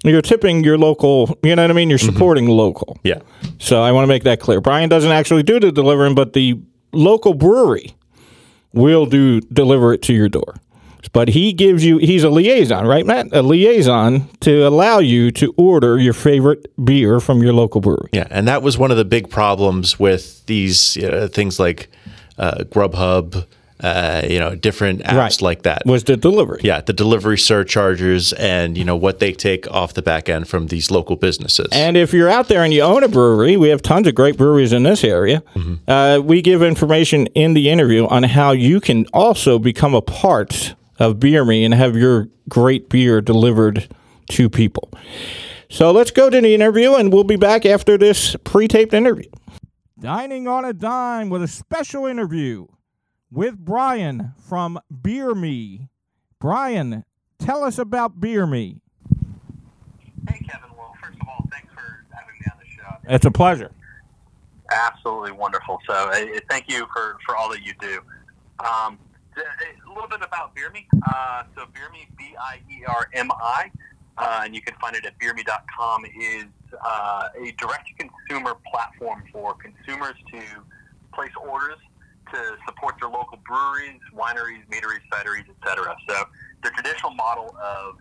you're 0.04 0.22
tipping 0.22 0.62
your 0.62 0.78
local. 0.78 1.36
You 1.42 1.56
know 1.56 1.62
what 1.62 1.72
I 1.72 1.74
mean? 1.74 1.90
You're 1.90 1.98
mm-hmm. 1.98 2.14
supporting 2.14 2.46
local. 2.46 2.96
Yeah, 3.02 3.18
So 3.58 3.82
I 3.82 3.90
want 3.90 4.04
to 4.04 4.08
make 4.08 4.22
that 4.22 4.38
clear. 4.38 4.60
Brian 4.60 4.88
doesn't 4.88 5.10
actually 5.10 5.42
do 5.42 5.58
the 5.58 5.72
delivering, 5.72 6.14
but 6.14 6.34
the 6.34 6.60
local 6.92 7.34
brewery 7.34 7.96
will 8.72 9.06
do 9.06 9.40
deliver 9.40 9.92
it 9.92 10.02
to 10.02 10.12
your 10.12 10.28
door. 10.28 10.54
But 11.12 11.28
he 11.28 11.52
gives 11.52 11.84
you 11.84 11.98
he's 11.98 12.24
a 12.24 12.30
liaison, 12.30 12.86
right, 12.86 13.06
Matt? 13.06 13.28
A 13.32 13.42
liaison 13.42 14.28
to 14.40 14.66
allow 14.66 14.98
you 14.98 15.30
to 15.32 15.54
order 15.56 15.98
your 15.98 16.12
favorite 16.12 16.66
beer 16.84 17.20
from 17.20 17.42
your 17.42 17.52
local 17.52 17.80
brewery. 17.80 18.10
yeah, 18.12 18.26
and 18.30 18.46
that 18.48 18.62
was 18.62 18.76
one 18.78 18.90
of 18.90 18.96
the 18.96 19.04
big 19.04 19.30
problems 19.30 19.98
with 19.98 20.44
these 20.46 20.96
uh, 20.98 21.28
things 21.32 21.58
like 21.58 21.88
uh, 22.38 22.64
Grubhub. 22.64 23.46
Uh, 23.82 24.20
you 24.28 24.38
know, 24.38 24.54
different 24.54 25.00
apps 25.04 25.16
Right. 25.16 25.40
like 25.40 25.62
that. 25.62 25.86
Was 25.86 26.04
the 26.04 26.14
delivery. 26.14 26.60
yeah, 26.62 26.82
the 26.82 26.92
delivery 26.92 27.38
surcharges 27.38 28.34
and 28.34 28.76
you 28.76 28.84
know 28.84 28.94
what 28.94 29.20
they 29.20 29.32
take 29.32 29.66
off 29.70 29.94
the 29.94 30.02
back 30.02 30.28
end 30.28 30.48
from 30.48 30.66
these 30.66 30.90
local 30.90 31.16
businesses. 31.16 31.68
And 31.72 31.96
if 31.96 32.12
you're 32.12 32.28
out 32.28 32.48
there 32.48 32.62
and 32.62 32.74
you 32.74 32.82
own 32.82 33.02
a 33.04 33.08
brewery, 33.08 33.56
we 33.56 33.70
have 33.70 33.80
tons 33.80 34.06
of 34.06 34.14
great 34.14 34.36
breweries 34.36 34.74
in 34.74 34.82
this 34.82 35.02
area. 35.02 35.42
Uh, 35.88 36.20
we 36.22 36.42
give 36.42 36.62
information 36.62 37.26
in 37.28 37.54
the 37.54 37.70
interview 37.70 38.06
on 38.08 38.22
how 38.24 38.50
you 38.52 38.80
can 38.82 39.06
also 39.14 39.58
become 39.58 39.94
a 39.94 40.02
part 40.02 40.74
of 41.00 41.16
Biermi 41.16 41.64
and 41.64 41.74
have 41.74 41.96
your 41.96 42.28
great 42.48 42.88
beer 42.88 43.20
delivered 43.20 43.88
to 44.30 44.48
people. 44.48 44.90
So 45.70 45.90
let's 45.90 46.10
go 46.10 46.28
to 46.30 46.40
the 46.40 46.54
interview, 46.54 46.94
and 46.94 47.12
we'll 47.12 47.24
be 47.24 47.36
back 47.36 47.64
after 47.64 47.96
this 47.96 48.36
pre 48.44 48.68
taped 48.68 48.92
interview. 48.92 49.30
Dining 49.98 50.46
on 50.46 50.64
a 50.64 50.72
Dime 50.72 51.30
with 51.30 51.42
a 51.42 51.48
special 51.48 52.06
interview 52.06 52.66
with 53.30 53.56
Brian 53.58 54.32
from 54.48 54.78
Biermi. 54.92 55.88
Brian, 56.40 57.04
tell 57.38 57.62
us 57.62 57.78
about 57.78 58.20
Biermi. 58.20 58.80
Hey, 60.28 60.38
Kevin. 60.48 60.70
Well, 60.76 60.94
first 61.02 61.18
of 61.20 61.28
all, 61.28 61.46
thanks 61.50 61.72
for 61.72 62.04
having 62.12 62.34
me 62.40 62.46
on 62.50 62.58
the 62.58 62.66
show. 62.66 63.14
It's 63.14 63.26
a 63.26 63.30
pleasure. 63.30 63.70
Absolutely 64.70 65.32
wonderful. 65.32 65.78
So, 65.86 65.92
uh, 65.92 66.24
thank 66.48 66.68
you 66.68 66.86
for, 66.92 67.18
for 67.26 67.36
all 67.36 67.50
that 67.50 67.62
you 67.62 67.74
do. 67.80 68.00
Um, 68.58 68.98
th- 69.34 69.46
a 69.90 69.94
little 69.94 70.08
bit 70.08 70.22
about 70.22 70.54
Biermi. 70.54 70.86
Uh, 71.06 71.42
so, 71.56 71.62
Biermi, 71.66 72.06
B 72.16 72.34
I 72.40 72.58
E 72.70 72.84
R 72.86 73.08
M 73.12 73.30
I, 73.32 73.70
uh, 74.18 74.42
and 74.44 74.54
you 74.54 74.62
can 74.62 74.74
find 74.80 74.94
it 74.94 75.04
at 75.04 75.18
biermi.com, 75.18 76.04
is 76.18 76.46
uh, 76.84 77.28
a 77.36 77.52
direct 77.58 77.88
to 77.88 78.06
consumer 78.06 78.56
platform 78.70 79.24
for 79.32 79.54
consumers 79.54 80.14
to 80.32 80.40
place 81.12 81.32
orders 81.42 81.78
to 82.32 82.56
support 82.66 82.94
their 83.00 83.10
local 83.10 83.38
breweries, 83.44 84.00
wineries, 84.14 84.62
meaderies, 84.70 85.00
cideries, 85.12 85.44
etc. 85.50 85.96
So, 86.08 86.24
the 86.62 86.70
traditional 86.70 87.12
model 87.12 87.54
of 87.62 87.96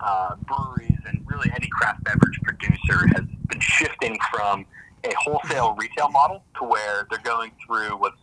uh, 0.00 0.36
breweries 0.36 0.98
and 1.06 1.24
really 1.26 1.50
any 1.54 1.68
craft 1.68 2.02
beverage 2.04 2.40
producer 2.42 3.06
has 3.14 3.24
been 3.48 3.60
shifting 3.60 4.18
from 4.32 4.64
a 5.04 5.12
wholesale 5.18 5.74
retail 5.74 6.08
model 6.08 6.42
to 6.58 6.64
where 6.64 7.06
they're 7.10 7.18
going 7.20 7.52
through 7.66 7.96
what's 7.98 8.16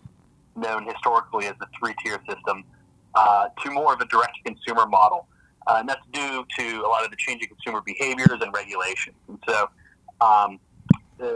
known 0.55 0.85
historically 0.85 1.45
as 1.45 1.53
the 1.59 1.67
three 1.79 1.93
tier 2.03 2.19
system 2.27 2.63
uh, 3.15 3.49
to 3.63 3.71
more 3.71 3.93
of 3.93 4.01
a 4.01 4.05
direct 4.05 4.35
to 4.37 4.53
consumer 4.53 4.85
model. 4.85 5.27
Uh, 5.65 5.77
and 5.79 5.87
that's 5.87 6.05
due 6.11 6.45
to 6.57 6.81
a 6.81 6.87
lot 6.87 7.05
of 7.05 7.11
the 7.11 7.17
changing 7.17 7.47
consumer 7.47 7.81
behaviors 7.85 8.41
and 8.41 8.53
regulations. 8.53 9.15
And 9.29 9.39
so 9.47 9.69
um, 10.19 10.59
uh, 11.21 11.33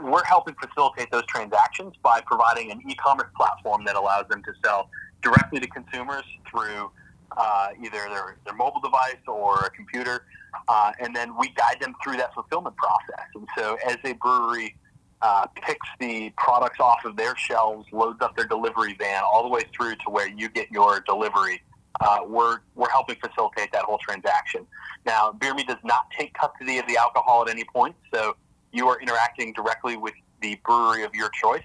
we're 0.00 0.24
helping 0.24 0.54
facilitate 0.54 1.10
those 1.10 1.26
transactions 1.26 1.94
by 2.02 2.20
providing 2.20 2.70
an 2.70 2.80
e 2.88 2.94
commerce 2.94 3.30
platform 3.36 3.84
that 3.84 3.96
allows 3.96 4.28
them 4.28 4.42
to 4.44 4.52
sell 4.64 4.90
directly 5.22 5.58
to 5.60 5.66
consumers 5.66 6.24
through 6.48 6.90
uh, 7.36 7.68
either 7.82 8.08
their, 8.08 8.36
their 8.44 8.54
mobile 8.54 8.80
device 8.80 9.16
or 9.26 9.64
a 9.66 9.70
computer, 9.70 10.24
uh, 10.68 10.92
and 11.00 11.14
then 11.14 11.36
we 11.36 11.48
guide 11.50 11.76
them 11.80 11.94
through 12.02 12.16
that 12.16 12.32
fulfillment 12.34 12.76
process. 12.76 13.26
And 13.34 13.46
so, 13.56 13.76
as 13.86 13.96
a 14.04 14.12
brewery 14.14 14.76
uh, 15.22 15.46
picks 15.56 15.88
the 15.98 16.32
products 16.36 16.80
off 16.80 17.04
of 17.04 17.16
their 17.16 17.36
shelves, 17.36 17.86
loads 17.92 18.20
up 18.20 18.36
their 18.36 18.46
delivery 18.46 18.94
van, 18.98 19.22
all 19.24 19.42
the 19.42 19.48
way 19.48 19.62
through 19.74 19.94
to 19.96 20.10
where 20.10 20.28
you 20.28 20.48
get 20.48 20.70
your 20.70 21.00
delivery, 21.00 21.62
uh, 22.00 22.18
we're 22.26 22.58
we're 22.74 22.90
helping 22.90 23.16
facilitate 23.16 23.72
that 23.72 23.82
whole 23.82 23.98
transaction. 23.98 24.66
Now, 25.04 25.32
Biermi 25.32 25.66
does 25.66 25.82
not 25.84 26.10
take 26.16 26.32
custody 26.34 26.78
of 26.78 26.86
the 26.86 26.96
alcohol 26.96 27.42
at 27.42 27.48
any 27.48 27.64
point, 27.64 27.96
so 28.14 28.36
you 28.72 28.86
are 28.88 29.00
interacting 29.00 29.52
directly 29.52 29.96
with 29.96 30.14
the 30.40 30.58
brewery 30.64 31.02
of 31.02 31.14
your 31.14 31.30
choice. 31.30 31.64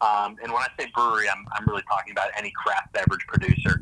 Um, 0.00 0.36
and 0.42 0.52
when 0.52 0.62
I 0.62 0.68
say 0.78 0.90
brewery, 0.94 1.28
I'm, 1.28 1.46
I'm 1.52 1.66
really 1.66 1.82
talking 1.88 2.12
about 2.12 2.30
any 2.36 2.50
craft 2.50 2.92
beverage 2.92 3.26
producer. 3.26 3.80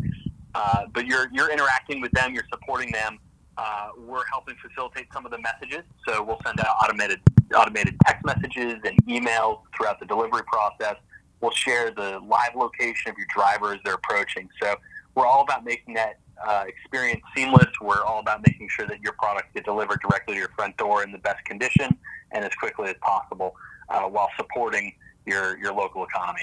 Uh, 0.54 0.86
but 0.92 1.06
you're 1.06 1.28
you're 1.32 1.50
interacting 1.50 2.00
with 2.00 2.12
them, 2.12 2.34
you're 2.34 2.46
supporting 2.52 2.90
them. 2.90 3.18
Uh, 3.58 3.88
we're 3.98 4.24
helping 4.30 4.54
facilitate 4.56 5.06
some 5.12 5.26
of 5.26 5.30
the 5.30 5.38
messages, 5.38 5.82
so 6.06 6.22
we'll 6.22 6.40
send 6.44 6.58
out 6.60 6.74
automated 6.82 7.20
automated 7.54 7.94
text 8.06 8.24
messages 8.24 8.80
and 8.84 8.96
emails 9.06 9.60
throughout 9.76 10.00
the 10.00 10.06
delivery 10.06 10.42
process. 10.46 10.96
We'll 11.40 11.50
share 11.50 11.90
the 11.90 12.20
live 12.26 12.54
location 12.56 13.10
of 13.10 13.18
your 13.18 13.26
driver 13.34 13.74
as 13.74 13.80
they're 13.84 13.94
approaching. 13.94 14.48
So 14.62 14.76
we're 15.14 15.26
all 15.26 15.42
about 15.42 15.64
making 15.64 15.94
that 15.94 16.18
uh, 16.46 16.64
experience 16.66 17.20
seamless. 17.36 17.68
We're 17.80 18.02
all 18.02 18.20
about 18.20 18.40
making 18.46 18.68
sure 18.70 18.86
that 18.86 19.00
your 19.02 19.12
products 19.18 19.48
get 19.54 19.64
delivered 19.64 20.00
directly 20.00 20.34
to 20.34 20.40
your 20.40 20.50
front 20.56 20.76
door 20.78 21.02
in 21.02 21.12
the 21.12 21.18
best 21.18 21.44
condition 21.44 21.96
and 22.30 22.44
as 22.44 22.54
quickly 22.54 22.88
as 22.88 22.96
possible, 23.02 23.54
uh, 23.90 24.02
while 24.02 24.28
supporting 24.36 24.94
your 25.26 25.58
your 25.58 25.74
local 25.74 26.04
economy. 26.04 26.42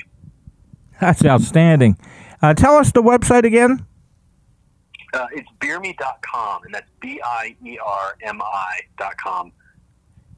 That's 1.02 1.26
outstanding. 1.26 1.98
Uh, 2.42 2.54
tell 2.54 2.76
us 2.76 2.92
the 2.92 3.02
website 3.02 3.46
again. 3.46 3.86
Uh, 5.14 5.28
it's 5.32 5.48
biermi.com, 5.60 6.64
and 6.64 6.74
that's 6.74 6.90
B 7.02 7.20
I 7.24 7.56
E 7.66 7.78
R 7.84 8.16
M 8.22 8.42
I.com. 8.42 9.52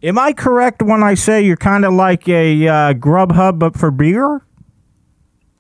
Am 0.04 0.18
I 0.18 0.34
correct 0.34 0.82
when 0.82 1.04
I 1.04 1.14
say 1.14 1.44
you're 1.44 1.58
kind 1.58 1.86
of 1.86 1.94
like 1.94 2.28
a 2.28 2.68
uh, 2.68 2.94
Grubhub 2.94 3.60
but 3.60 3.78
for 3.78 3.92
beer? 3.92 4.42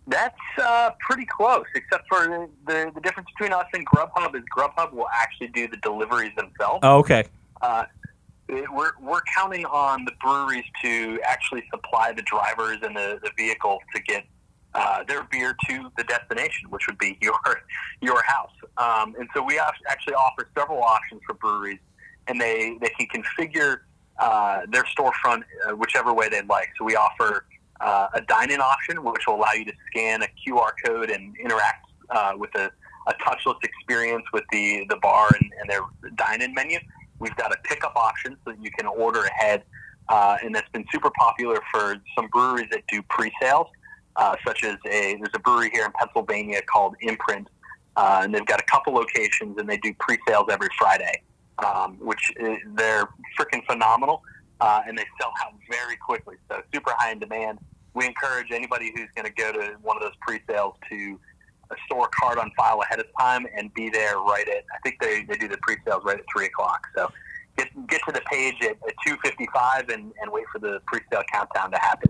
That's 0.07 0.35
uh, 0.61 0.91
pretty 0.99 1.25
close, 1.25 1.65
except 1.75 2.07
for 2.07 2.25
the, 2.25 2.49
the, 2.65 2.91
the 2.95 3.01
difference 3.01 3.29
between 3.37 3.53
us 3.53 3.67
and 3.73 3.85
Grubhub 3.87 4.35
is 4.35 4.41
Grubhub 4.55 4.93
will 4.93 5.07
actually 5.13 5.47
do 5.49 5.67
the 5.67 5.77
deliveries 5.77 6.35
themselves. 6.35 6.79
Oh, 6.81 6.97
okay. 6.99 7.25
Uh, 7.61 7.85
we're, 8.49 8.91
we're 8.99 9.21
counting 9.35 9.65
on 9.65 10.05
the 10.05 10.11
breweries 10.21 10.65
to 10.81 11.19
actually 11.23 11.63
supply 11.69 12.11
the 12.11 12.23
drivers 12.23 12.79
and 12.81 12.95
the, 12.95 13.19
the 13.23 13.31
vehicles 13.37 13.79
to 13.95 14.01
get 14.01 14.25
uh, 14.73 15.03
their 15.03 15.23
beer 15.23 15.55
to 15.67 15.91
the 15.97 16.03
destination, 16.03 16.69
which 16.69 16.87
would 16.87 16.97
be 16.97 17.17
your 17.21 17.39
your 18.01 18.21
house. 18.23 18.51
Um, 18.77 19.15
and 19.19 19.27
so 19.33 19.43
we 19.43 19.59
actually 19.89 20.13
offer 20.13 20.49
several 20.57 20.81
options 20.81 21.21
for 21.25 21.33
breweries, 21.35 21.79
and 22.27 22.39
they, 22.39 22.77
they 22.81 22.89
can 22.89 23.07
configure 23.07 23.79
uh, 24.19 24.61
their 24.71 24.83
storefront 24.83 25.43
uh, 25.67 25.75
whichever 25.75 26.13
way 26.13 26.29
they'd 26.29 26.47
like. 26.47 26.69
So 26.77 26.85
we 26.85 26.95
offer 26.95 27.45
uh, 27.79 28.07
a 28.13 28.21
dine-in 28.21 28.61
option, 28.61 29.03
which 29.03 29.23
will 29.27 29.35
allow 29.35 29.53
you 29.53 29.65
to 29.65 29.73
scan 29.87 30.21
a 30.21 30.27
QR 30.27 30.71
code 30.85 31.09
and 31.09 31.35
interact 31.37 31.87
uh, 32.09 32.33
with 32.35 32.53
a, 32.55 32.71
a 33.07 33.13
touchless 33.15 33.57
experience 33.63 34.23
with 34.31 34.43
the, 34.51 34.85
the 34.89 34.97
bar 34.97 35.31
and, 35.39 35.51
and 35.59 35.69
their 35.69 35.81
dine-in 36.15 36.53
menu. 36.53 36.79
We've 37.19 37.35
got 37.35 37.51
a 37.51 37.57
pickup 37.63 37.95
option 37.95 38.37
so 38.45 38.51
that 38.51 38.63
you 38.63 38.71
can 38.71 38.85
order 38.85 39.23
ahead, 39.23 39.63
and 40.09 40.53
that's 40.53 40.69
been 40.69 40.85
super 40.91 41.11
popular 41.17 41.59
for 41.71 41.97
some 42.15 42.27
breweries 42.27 42.67
that 42.71 42.83
do 42.87 43.01
pre-sales, 43.03 43.67
uh, 44.15 44.35
such 44.45 44.63
as 44.63 44.77
a 44.85 45.15
there's 45.15 45.35
a 45.35 45.39
brewery 45.39 45.69
here 45.73 45.85
in 45.85 45.91
Pennsylvania 45.93 46.61
called 46.71 46.95
Imprint, 47.01 47.47
uh, 47.95 48.21
and 48.23 48.33
they've 48.33 48.45
got 48.45 48.59
a 48.59 48.65
couple 48.65 48.93
locations, 48.93 49.57
and 49.57 49.69
they 49.69 49.77
do 49.77 49.93
pre-sales 49.99 50.45
every 50.49 50.69
Friday, 50.77 51.21
um, 51.59 51.97
which 51.99 52.31
is, 52.37 52.57
they're 52.75 53.07
freaking 53.39 53.65
phenomenal, 53.65 54.21
uh, 54.59 54.81
and 54.87 54.97
they 54.97 55.05
sell 55.19 55.31
out 55.43 55.53
very 55.69 55.97
quickly. 55.97 56.35
So 56.49 56.61
super 56.73 56.91
high 56.97 57.11
in 57.11 57.19
demand. 57.19 57.59
We 57.93 58.05
encourage 58.05 58.51
anybody 58.51 58.93
who's 58.95 59.09
going 59.15 59.25
to 59.25 59.33
go 59.33 59.51
to 59.51 59.75
one 59.81 59.97
of 59.97 60.03
those 60.03 60.15
pre-sales 60.21 60.75
to 60.89 61.19
uh, 61.69 61.75
store 61.85 62.09
card 62.19 62.37
on 62.37 62.51
file 62.55 62.81
ahead 62.81 62.99
of 62.99 63.05
time 63.19 63.45
and 63.57 63.73
be 63.73 63.89
there 63.89 64.17
right 64.17 64.47
at. 64.47 64.63
I 64.73 64.79
think 64.83 64.95
they, 65.01 65.23
they 65.27 65.37
do 65.37 65.49
the 65.49 65.57
pre-sales 65.57 66.03
right 66.05 66.17
at 66.17 66.25
three 66.33 66.45
o'clock. 66.45 66.87
So 66.95 67.11
get 67.57 67.67
get 67.87 68.01
to 68.07 68.13
the 68.13 68.21
page 68.31 68.55
at, 68.61 68.77
at 68.87 68.93
two 69.05 69.17
fifty 69.21 69.45
five 69.53 69.89
and, 69.89 70.13
and 70.21 70.31
wait 70.31 70.45
for 70.53 70.59
the 70.59 70.79
pre-sale 70.87 71.23
countdown 71.33 71.71
to 71.71 71.77
happen. 71.79 72.09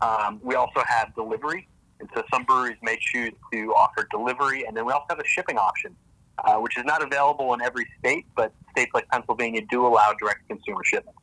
Um, 0.00 0.40
we 0.42 0.54
also 0.54 0.82
have 0.86 1.14
delivery, 1.14 1.68
and 2.00 2.08
so 2.14 2.22
some 2.32 2.44
breweries 2.44 2.76
may 2.82 2.98
choose 3.00 3.32
to 3.52 3.74
offer 3.74 4.06
delivery, 4.10 4.64
and 4.66 4.76
then 4.76 4.84
we 4.84 4.92
also 4.92 5.06
have 5.10 5.18
a 5.18 5.26
shipping 5.26 5.56
option, 5.56 5.96
uh, 6.44 6.56
which 6.56 6.76
is 6.76 6.84
not 6.84 7.02
available 7.02 7.54
in 7.54 7.62
every 7.62 7.86
state, 7.98 8.26
but 8.36 8.52
states 8.72 8.90
like 8.94 9.08
Pennsylvania 9.08 9.62
do 9.70 9.86
allow 9.86 10.12
direct 10.20 10.46
consumer 10.48 10.82
shipments. 10.84 11.20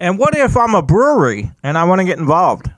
And 0.00 0.18
what 0.18 0.36
if 0.36 0.56
I'm 0.56 0.74
a 0.74 0.82
brewery 0.82 1.50
and 1.62 1.78
I 1.78 1.84
want 1.84 2.00
to 2.00 2.04
get 2.04 2.18
involved? 2.18 2.70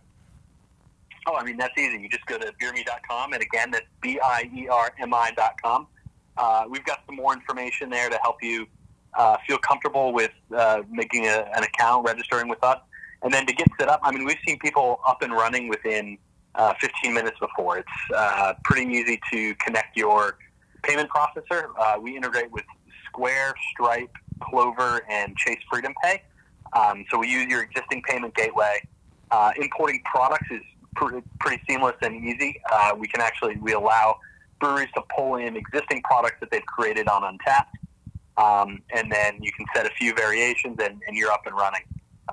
Oh, 1.27 1.35
I 1.35 1.43
mean, 1.43 1.57
that's 1.57 1.77
easy. 1.77 1.99
You 2.01 2.09
just 2.09 2.27
go 2.27 2.39
to 2.39 2.53
biermi.com, 2.63 3.33
and 3.33 3.43
again, 3.43 3.73
that's 3.73 3.87
B 4.01 4.21
I 4.23 4.49
E 4.55 4.69
R 4.69 4.93
M 5.01 5.13
I.com. 5.13 5.89
Uh, 6.37 6.65
we've 6.69 6.85
got 6.85 7.01
some 7.07 7.17
more 7.17 7.33
information 7.33 7.91
there 7.91 8.09
to 8.09 8.19
help 8.23 8.37
you 8.43 8.67
uh, 9.15 9.37
feel 9.47 9.59
comfortable 9.59 10.13
with 10.13 10.31
uh, 10.55 10.83
making 10.89 11.27
a, 11.27 11.51
an 11.57 11.65
account, 11.65 12.07
registering 12.07 12.49
with 12.49 12.63
us. 12.63 12.79
And 13.27 13.35
then 13.35 13.45
to 13.47 13.53
get 13.53 13.67
set 13.77 13.89
up, 13.89 13.99
I 14.05 14.13
mean, 14.13 14.25
we've 14.25 14.39
seen 14.47 14.57
people 14.61 15.01
up 15.05 15.21
and 15.21 15.33
running 15.33 15.69
within 15.69 16.17
uh, 16.55 16.75
15 16.81 17.13
minutes 17.13 17.37
before. 17.41 17.79
It's 17.79 17.89
uh, 18.15 18.55
pretty 18.63 18.89
easy 18.89 19.19
to 19.33 19.53
connect 19.57 19.97
your 19.97 20.39
payment 20.85 21.11
processor. 21.11 21.71
Uh, 21.77 21.99
we 22.01 22.17
integrate 22.17 22.53
with 22.53 22.63
Square, 23.07 23.55
Stripe, 23.73 24.13
Clover, 24.41 25.03
and 25.11 25.37
Chase 25.37 25.59
Freedom 25.69 25.93
Pay. 26.05 26.23
Um, 26.73 27.05
so 27.11 27.19
we 27.19 27.27
use 27.27 27.49
your 27.49 27.63
existing 27.63 28.03
payment 28.09 28.33
gateway. 28.37 28.79
Uh, 29.33 29.51
importing 29.61 30.01
products 30.05 30.47
is 30.53 30.63
pr- 30.95 31.19
pretty 31.41 31.61
seamless 31.69 31.97
and 32.03 32.25
easy. 32.25 32.63
Uh, 32.71 32.93
we 32.97 33.09
can 33.09 33.21
actually 33.21 33.57
we 33.57 33.73
allow 33.73 34.21
breweries 34.61 34.91
to 34.95 35.03
pull 35.17 35.35
in 35.35 35.57
existing 35.57 36.01
products 36.05 36.37
that 36.39 36.53
they've 36.53 36.67
created 36.67 37.09
on 37.09 37.23
Untappd, 37.23 37.67
um, 38.41 38.83
and 38.95 39.11
then 39.11 39.43
you 39.43 39.51
can 39.51 39.67
set 39.75 39.85
a 39.85 39.91
few 39.99 40.15
variations, 40.15 40.77
and, 40.81 41.03
and 41.09 41.17
you're 41.17 41.33
up 41.33 41.45
and 41.45 41.57
running. 41.57 41.83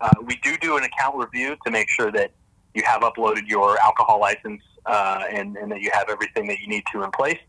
Uh, 0.01 0.11
we 0.23 0.35
do 0.37 0.57
do 0.57 0.77
an 0.77 0.83
account 0.83 1.15
review 1.15 1.55
to 1.65 1.71
make 1.71 1.89
sure 1.89 2.11
that 2.11 2.31
you 2.73 2.83
have 2.85 3.01
uploaded 3.01 3.47
your 3.47 3.79
alcohol 3.79 4.19
license 4.19 4.61
uh, 4.85 5.23
and, 5.31 5.55
and 5.57 5.71
that 5.71 5.81
you 5.81 5.91
have 5.93 6.09
everything 6.09 6.47
that 6.47 6.59
you 6.59 6.67
need 6.67 6.83
to 6.91 7.03
in 7.03 7.11
place. 7.11 7.39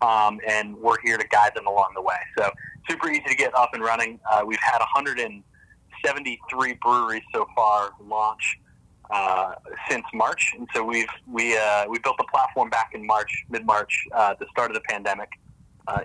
Um, 0.00 0.38
and 0.46 0.76
we're 0.76 1.00
here 1.02 1.18
to 1.18 1.26
guide 1.26 1.52
them 1.54 1.66
along 1.66 1.92
the 1.94 2.02
way. 2.02 2.18
So 2.36 2.50
super 2.88 3.10
easy 3.10 3.24
to 3.28 3.34
get 3.34 3.54
up 3.56 3.70
and 3.74 3.82
running. 3.82 4.20
Uh, 4.30 4.42
we've 4.46 4.60
had 4.60 4.78
173 4.78 6.78
breweries 6.80 7.22
so 7.34 7.48
far 7.56 7.90
launch 8.06 8.58
uh, 9.10 9.54
since 9.90 10.04
March, 10.14 10.54
and 10.56 10.68
so 10.74 10.84
we've 10.84 11.08
we 11.26 11.56
uh, 11.56 11.86
we 11.88 11.98
built 11.98 12.18
the 12.18 12.26
platform 12.30 12.68
back 12.68 12.90
in 12.94 13.06
March, 13.06 13.44
mid 13.48 13.64
March, 13.64 14.06
uh, 14.14 14.34
the 14.38 14.46
start 14.50 14.70
of 14.70 14.74
the 14.74 14.82
pandemic, 14.82 15.30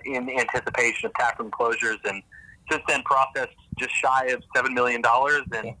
in 0.06 0.28
anticipation 0.30 1.06
of 1.06 1.14
taproom 1.14 1.50
closures, 1.50 1.98
and 2.06 2.22
since 2.70 2.82
then 2.88 3.02
processed 3.02 3.54
just 3.78 3.92
shy 3.94 4.26
of 4.26 4.42
seven 4.54 4.74
million 4.74 5.00
dollars 5.00 5.42
and 5.54 5.74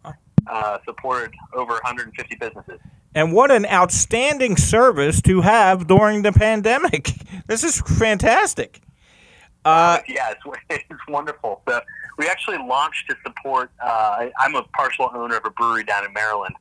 uh, 0.46 0.78
supported 0.84 1.32
over 1.54 1.72
150 1.72 2.36
businesses. 2.36 2.80
And 3.14 3.32
what 3.32 3.50
an 3.50 3.64
outstanding 3.66 4.56
service 4.56 5.22
to 5.22 5.40
have 5.42 5.86
during 5.86 6.22
the 6.22 6.32
pandemic. 6.32 7.12
This 7.46 7.62
is 7.62 7.82
fantastic. 7.82 8.80
Uh, 9.66 9.98
yeah, 10.08 10.30
it's, 10.30 10.58
it's 10.90 11.08
wonderful. 11.08 11.60
So 11.68 11.78
we 12.16 12.26
actually 12.26 12.56
launched 12.56 13.10
to 13.10 13.16
support. 13.22 13.70
Uh, 13.82 14.28
I'm 14.40 14.54
a 14.54 14.62
partial 14.74 15.10
owner 15.14 15.36
of 15.36 15.44
a 15.44 15.50
brewery 15.50 15.84
down 15.84 16.06
in 16.06 16.12
Maryland, 16.14 16.54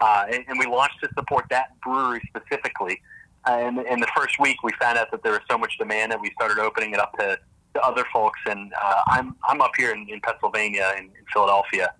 uh, 0.00 0.26
and, 0.30 0.44
and 0.48 0.58
we 0.58 0.66
launched 0.66 1.00
to 1.02 1.08
support 1.16 1.46
that 1.48 1.80
brewery 1.80 2.20
specifically. 2.28 3.00
And 3.46 3.78
in 3.78 4.00
the 4.00 4.08
first 4.14 4.38
week, 4.38 4.62
we 4.62 4.72
found 4.78 4.98
out 4.98 5.10
that 5.12 5.22
there 5.22 5.32
was 5.32 5.40
so 5.50 5.56
much 5.56 5.78
demand 5.78 6.12
that 6.12 6.20
we 6.20 6.30
started 6.32 6.58
opening 6.58 6.92
it 6.92 7.00
up 7.00 7.16
to, 7.18 7.38
to 7.74 7.80
other 7.82 8.04
folks. 8.12 8.40
And 8.46 8.72
uh, 8.82 9.02
I'm 9.08 9.36
I'm 9.44 9.60
up 9.60 9.72
here 9.76 9.92
in, 9.92 10.08
in 10.08 10.20
Pennsylvania, 10.20 10.94
in, 10.98 11.04
in 11.04 11.24
Philadelphia, 11.32 11.94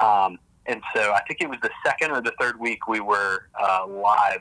um, 0.00 0.38
and 0.66 0.80
so 0.94 1.12
I 1.12 1.20
think 1.26 1.40
it 1.40 1.48
was 1.48 1.58
the 1.62 1.70
second 1.84 2.10
or 2.10 2.20
the 2.20 2.32
third 2.40 2.58
week 2.58 2.88
we 2.88 3.00
were 3.00 3.48
uh, 3.60 3.86
live. 3.86 4.40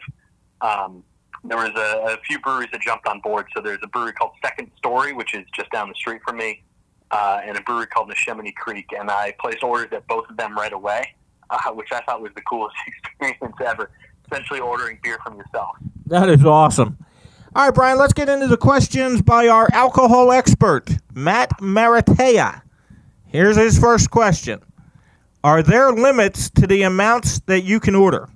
Um, 0.61 1.03
there 1.43 1.57
was 1.57 1.71
a, 1.75 2.13
a 2.13 2.17
few 2.25 2.39
breweries 2.39 2.69
that 2.71 2.81
jumped 2.81 3.07
on 3.07 3.19
board. 3.19 3.47
So 3.55 3.61
there's 3.61 3.79
a 3.83 3.87
brewery 3.87 4.13
called 4.13 4.31
Second 4.43 4.71
Story, 4.77 5.13
which 5.13 5.33
is 5.33 5.45
just 5.53 5.69
down 5.71 5.89
the 5.89 5.95
street 5.95 6.21
from 6.25 6.37
me, 6.37 6.63
uh, 7.11 7.41
and 7.43 7.57
a 7.57 7.61
brewery 7.61 7.87
called 7.87 8.09
Neshaminy 8.09 8.55
Creek. 8.55 8.85
And 8.97 9.11
I 9.11 9.33
placed 9.39 9.63
orders 9.63 9.89
at 9.91 10.07
both 10.07 10.29
of 10.29 10.37
them 10.37 10.55
right 10.55 10.71
away, 10.71 11.13
uh, 11.49 11.71
which 11.71 11.91
I 11.91 12.01
thought 12.01 12.21
was 12.21 12.31
the 12.35 12.41
coolest 12.41 12.75
experience 13.19 13.55
ever. 13.65 13.91
Essentially, 14.31 14.61
ordering 14.61 14.97
beer 15.03 15.19
from 15.23 15.37
yourself. 15.37 15.75
that 16.07 16.29
is 16.29 16.45
awesome. 16.45 16.97
All 17.55 17.65
right, 17.65 17.73
Brian, 17.73 17.99
let's 17.99 18.13
get 18.13 18.29
into 18.29 18.47
the 18.47 18.57
questions 18.57 19.21
by 19.21 19.47
our 19.47 19.69
alcohol 19.73 20.31
expert, 20.31 20.89
Matt 21.13 21.51
Maratea. 21.59 22.63
Here's 23.27 23.55
his 23.55 23.77
first 23.77 24.09
question 24.09 24.59
Are 25.43 25.61
there 25.61 25.91
limits 25.91 26.49
to 26.49 26.65
the 26.65 26.81
amounts 26.81 27.41
that 27.41 27.61
you 27.61 27.79
can 27.79 27.93
order? 27.93 28.27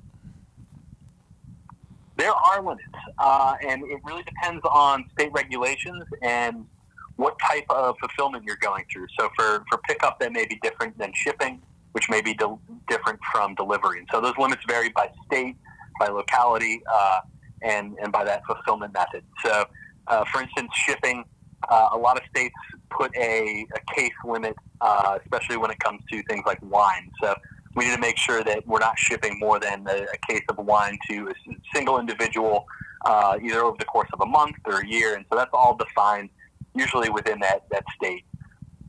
There 2.18 2.32
are 2.32 2.62
limits, 2.62 2.84
uh, 3.18 3.56
and 3.68 3.82
it 3.86 4.00
really 4.04 4.22
depends 4.22 4.64
on 4.66 5.10
state 5.14 5.32
regulations 5.32 6.04
and 6.22 6.68
what 7.16 7.40
type 7.40 7.66
of 7.72 7.96
fulfillment 8.00 8.44
you're 8.44 8.58
going 8.58 8.86
through. 8.94 9.08
So 9.20 9.32
for, 9.36 9.66
for 9.68 9.80
pickup, 9.88 10.20
that 10.20 10.32
may 10.32 10.46
be 10.46 10.60
different 10.62 10.96
than 11.00 11.12
shipping, 11.16 11.60
which 11.94 12.08
may 12.08 12.22
be 12.22 12.36
del- 12.36 12.62
different 12.88 13.20
from 13.32 13.56
delivery. 13.56 13.98
And 13.98 14.08
so 14.12 14.22
those 14.22 14.38
limits 14.38 14.62
vary 14.68 14.90
by 14.90 15.10
state, 15.26 15.56
by 16.00 16.10
locality, 16.10 16.84
uh, 16.94 17.22
and, 17.62 17.96
and 18.02 18.12
by 18.12 18.24
that 18.24 18.46
fulfillment 18.46 18.94
method. 18.94 19.24
So, 19.44 19.66
uh, 20.08 20.26
for 20.32 20.42
instance, 20.42 20.72
shipping, 20.74 21.26
uh, 21.70 21.90
a 21.92 21.98
lot 21.98 22.18
of 22.18 22.24
states 22.30 22.56
put 22.90 23.16
a, 23.16 23.66
a 23.76 23.94
case 23.94 24.14
limit, 24.26 24.56
uh, 24.82 25.18
especially 25.22 25.58
when 25.58 25.72
it 25.72 25.80
comes 25.80 26.02
to 26.12 26.24
things 26.24 26.44
like 26.46 26.60
wine. 26.62 27.10
So 27.22 27.36
we 27.76 27.86
need 27.86 27.96
to 27.96 28.02
make 28.02 28.18
sure 28.18 28.44
that 28.44 28.66
we're 28.66 28.80
not 28.80 28.98
shipping 28.98 29.38
more 29.40 29.60
than 29.60 29.86
a, 29.88 30.04
a 30.04 30.18
case 30.28 30.44
of 30.50 30.58
wine 30.58 30.98
to 31.10 31.30
a 31.30 31.34
single 31.74 32.00
individual, 32.00 32.66
uh, 33.06 33.38
either 33.44 33.62
over 33.62 33.76
the 33.78 33.86
course 33.86 34.10
of 34.14 34.22
a 34.22 34.26
month 34.26 34.56
or 34.66 34.80
a 34.80 34.88
year. 34.88 35.16
And 35.16 35.26
so 35.30 35.38
that's 35.38 35.52
all 35.54 35.76
defined 35.76 36.30
usually 36.76 37.10
within 37.10 37.40
that, 37.40 37.66
that 37.72 37.84
state. 37.96 38.24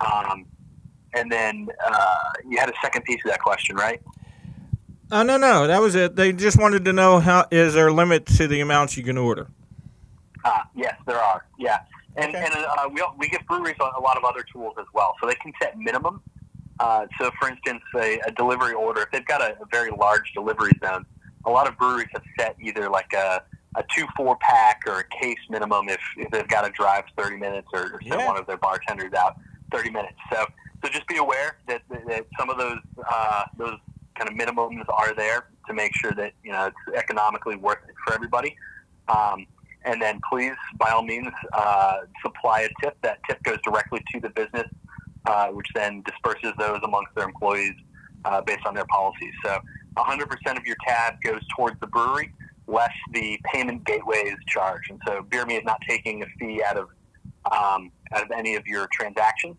Um, 0.01 0.47
and 1.15 1.31
then 1.33 1.69
uh, 1.87 2.19
you 2.49 2.59
had 2.59 2.69
a 2.69 2.75
second 2.83 3.03
piece 3.03 3.21
of 3.25 3.31
that 3.31 3.41
question, 3.41 3.77
right? 3.77 4.01
Uh, 5.11 5.23
no, 5.23 5.37
no, 5.39 5.67
that 5.67 5.81
was 5.81 5.95
it. 5.95 6.17
They 6.17 6.33
just 6.33 6.59
wanted 6.59 6.85
to 6.85 6.93
know 6.93 7.19
how 7.19 7.47
is 7.51 7.75
there 7.75 7.89
a 7.89 7.93
limit 7.93 8.27
to 8.27 8.47
the 8.47 8.61
amounts 8.61 8.97
you 8.97 9.03
can 9.03 9.17
order? 9.17 9.47
Ah, 10.45 10.69
yes, 10.75 10.95
there 11.07 11.19
are. 11.19 11.47
Yeah, 11.59 11.79
And, 12.17 12.35
Okay. 12.35 12.45
and 12.45 12.55
uh, 12.55 12.89
we, 12.93 13.03
we 13.19 13.29
give 13.29 13.41
breweries 13.47 13.77
a, 13.81 14.01
lot 14.01 14.17
of 14.19 14.25
other 14.25 14.45
tools 14.53 14.75
as 14.79 14.87
well. 14.93 15.15
So 15.21 15.27
they 15.27 15.35
can 15.37 15.53
set 15.63 15.79
minimum. 15.79 16.21
Uh, 16.79 17.07
so, 17.19 17.31
for 17.41 17.49
instance, 17.49 17.83
a, 17.97 18.21
a 18.27 18.31
delivery 18.33 18.75
order, 18.75 19.03
if 19.03 19.11
they've 19.11 19.27
got 19.27 19.41
a, 19.41 19.53
a 19.63 19.67
very 19.71 19.91
large 19.91 20.33
delivery 20.35 20.73
zone, 20.85 21.05
a 21.47 21.51
lot 21.51 21.67
of 21.67 21.77
breweries 21.79 22.09
have 22.13 22.23
set 22.39 22.57
either 22.61 22.89
like 22.91 23.13
a, 23.15 23.43
a 23.77 23.85
two 23.97 24.07
four 24.17 24.37
pack 24.41 24.83
or 24.87 25.01
a 25.01 25.05
case 25.23 25.39
minimum 25.49 25.89
if, 25.89 26.01
if 26.19 26.31
they've 26.31 26.47
got 26.49 26.63
to 26.63 26.71
drive 26.71 27.05
30 27.17 27.37
minutes 27.37 27.69
or, 27.73 27.85
or 27.95 28.01
send 28.03 28.21
Yeah. 28.21 28.27
one 28.27 28.37
of 28.37 28.47
their 28.47 28.59
bartenders 28.59 29.13
out 29.15 29.37
30 29.73 29.91
minutes. 29.91 30.17
So, 30.31 30.45
so 30.85 30.91
just 30.91 31.07
be 31.09 31.17
aware 31.17 31.57
that, 31.67 31.83
that, 31.91 32.07
that 32.07 32.27
some 32.39 32.51
of 32.51 32.59
those 32.59 32.79
uh, 33.11 33.45
those 33.57 33.79
kind 34.19 34.29
of 34.29 34.37
minimums 34.37 34.85
are 34.89 35.15
there 35.15 35.49
to 35.67 35.75
make 35.75 35.95
sure 35.97 36.13
that 36.13 36.33
you 36.43 36.53
know 36.53 36.67
it's 36.67 36.97
economically 36.97 37.57
worth 37.57 37.79
it 37.89 37.95
for 38.05 38.15
everybody. 38.15 38.57
Um, 39.09 39.47
and 39.85 40.03
then 40.03 40.21
please, 40.31 40.57
by 40.77 40.91
all 40.91 41.03
means, 41.03 41.29
uh, 41.53 41.99
supply 42.23 42.63
a 42.63 42.69
tip. 42.83 42.97
That 43.03 43.21
tip 43.29 43.43
goes 43.43 43.59
directly 43.65 44.03
to 44.13 44.21
the 44.21 44.31
business, 44.31 44.67
uh, 45.27 45.49
which 45.49 45.69
then 45.75 46.03
disperses 46.03 46.53
those 46.59 46.81
amongst 46.83 47.15
their 47.15 47.25
employees 47.25 47.75
uh, 48.25 48.41
based 48.43 48.67
on 48.67 48.75
their 48.75 48.87
policies. 48.87 49.33
So 49.45 49.59
100% 49.97 50.59
of 50.59 50.67
your 50.67 50.77
tab 50.87 51.15
goes 51.23 51.41
towards 51.57 51.79
the 51.81 51.87
brewery, 51.87 52.33
less 52.67 52.93
the 53.13 53.39
payment 53.53 53.85
gateways 53.85 54.35
charge. 54.47 54.91
And 54.91 55.01
so 55.07 55.23
Biermi 55.23 55.59
is 55.59 55.65
not 55.65 55.81
taking 55.89 56.23
a 56.23 56.27
fee 56.39 56.63
out 56.63 56.77
of 56.77 56.89
um, 57.51 57.91
out 58.13 58.25
of 58.25 58.31
any 58.31 58.57
of 58.57 58.67
your 58.67 58.89
transactions. 58.93 59.57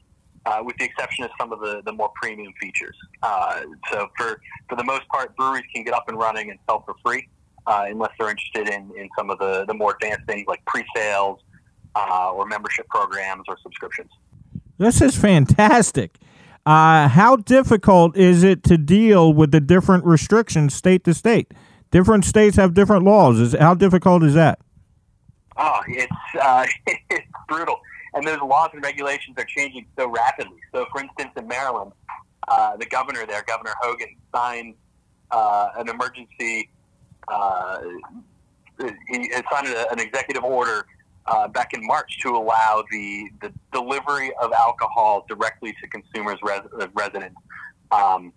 Uh, 0.50 0.64
with 0.64 0.76
the 0.78 0.84
exception 0.86 1.24
of 1.24 1.30
some 1.40 1.54
of 1.54 1.60
the, 1.60 1.80
the 1.86 1.92
more 1.92 2.10
premium 2.16 2.52
features. 2.60 2.96
Uh, 3.22 3.62
so 3.92 4.08
for, 4.18 4.42
for 4.68 4.76
the 4.76 4.84
most 4.84 5.08
part, 5.10 5.36
breweries 5.36 5.64
can 5.76 5.84
get 5.84 5.94
up 5.94 6.06
and 6.08 6.18
running 6.18 6.50
and 6.50 6.58
sell 6.68 6.82
for 6.88 6.96
free 7.06 7.30
uh, 7.68 7.86
unless 7.88 8.10
they're 8.18 8.32
interested 8.32 8.68
in, 8.68 8.92
in 8.98 9.08
some 9.16 9.30
of 9.30 9.38
the, 9.38 9.64
the 9.68 9.74
more 9.76 9.94
advanced 9.94 10.26
things 10.26 10.46
like 10.48 10.66
pre-sales 10.66 11.40
uh, 11.96 12.32
or 12.32 12.48
membership 12.48 12.88
programs 12.88 13.44
or 13.48 13.58
subscriptions. 13.62 14.10
This 14.80 15.04
is 15.04 15.16
fantastic. 15.16 16.18
Uh, 16.66 17.08
how 17.10 17.36
difficult 17.36 18.18
is 18.18 18.44
it 18.44 18.64
to 18.64 18.78
deal 18.78 19.32
with 19.32 19.52
the 19.52 19.62
different 19.62 20.04
restrictions 20.04 20.74
state 20.74 21.04
to 21.04 21.14
state? 21.14 21.54
Different 21.92 22.26
states 22.26 22.58
have 22.58 22.74
different 22.74 23.04
laws. 23.04 23.40
Is 23.40 23.54
how 23.54 23.76
difficult 23.76 24.24
is 24.24 24.34
that? 24.34 24.58
Oh, 25.58 25.80
it's 25.88 26.12
uh, 26.42 26.66
it's 27.12 27.28
brutal, 27.48 27.82
and 28.14 28.28
those 28.28 28.40
laws 28.42 28.70
and 28.74 28.84
regulations 28.84 29.36
are 29.38 29.46
changing 29.46 29.86
so 29.98 30.10
rapidly. 30.10 30.58
So, 30.74 30.86
for 30.92 31.02
instance, 31.02 31.32
in 31.38 31.48
Maryland, 31.48 31.92
uh, 32.48 32.78
the 32.78 32.86
governor 32.86 33.26
there, 33.26 33.44
Governor 33.48 33.74
Hogan, 33.82 34.16
signed 34.34 34.76
uh, 35.32 35.70
an 35.78 35.90
emergency. 35.90 36.70
Uh, 37.28 37.80
he 39.10 39.32
signed 39.52 39.68
a, 39.68 39.92
an 39.92 40.00
executive 40.00 40.44
order 40.44 40.86
uh, 41.28 41.48
back 41.48 41.74
in 41.74 41.86
March 41.86 42.20
to 42.22 42.30
allow 42.30 42.84
the, 42.92 43.30
the 43.42 43.54
delivery 43.72 44.32
of 44.42 44.52
alcohol 44.52 45.26
directly 45.28 45.76
to 45.82 45.88
consumers' 45.88 46.40
res- 46.42 46.62
uh, 46.80 46.88
residents. 46.94 47.40
Um, 47.92 48.34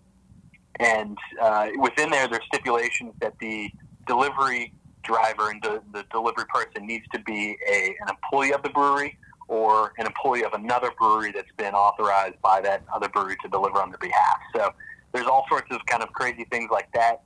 and 0.79 1.17
uh, 1.41 1.69
within 1.79 2.09
there, 2.09 2.27
there's 2.27 2.43
stipulations 2.45 3.13
that 3.21 3.33
the 3.39 3.69
delivery 4.05 4.73
driver 5.03 5.49
and 5.49 5.61
the, 5.61 5.81
the 5.91 6.05
delivery 6.11 6.45
person 6.53 6.85
needs 6.85 7.05
to 7.13 7.19
be 7.19 7.57
a, 7.69 7.95
an 8.01 8.09
employee 8.09 8.53
of 8.53 8.63
the 8.63 8.69
brewery 8.69 9.17
or 9.47 9.93
an 9.97 10.05
employee 10.05 10.43
of 10.43 10.53
another 10.53 10.91
brewery 10.97 11.31
that's 11.31 11.51
been 11.57 11.73
authorized 11.73 12.41
by 12.41 12.61
that 12.61 12.83
other 12.93 13.09
brewery 13.09 13.35
to 13.41 13.49
deliver 13.49 13.81
on 13.81 13.89
their 13.89 13.97
behalf. 13.99 14.37
So 14.55 14.73
there's 15.13 15.27
all 15.27 15.45
sorts 15.49 15.67
of 15.71 15.85
kind 15.85 16.01
of 16.01 16.11
crazy 16.13 16.45
things 16.45 16.69
like 16.71 16.91
that. 16.93 17.21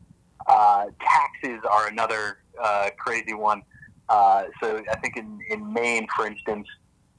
Uh, 0.47 0.85
taxes 1.01 1.59
are 1.69 1.87
another 1.87 2.39
uh, 2.61 2.89
crazy 2.97 3.33
one. 3.33 3.61
Uh, 4.09 4.45
so 4.61 4.81
I 4.91 4.95
think 4.97 5.17
in, 5.17 5.39
in 5.49 5.73
Maine, 5.73 6.07
for 6.15 6.25
instance, 6.25 6.67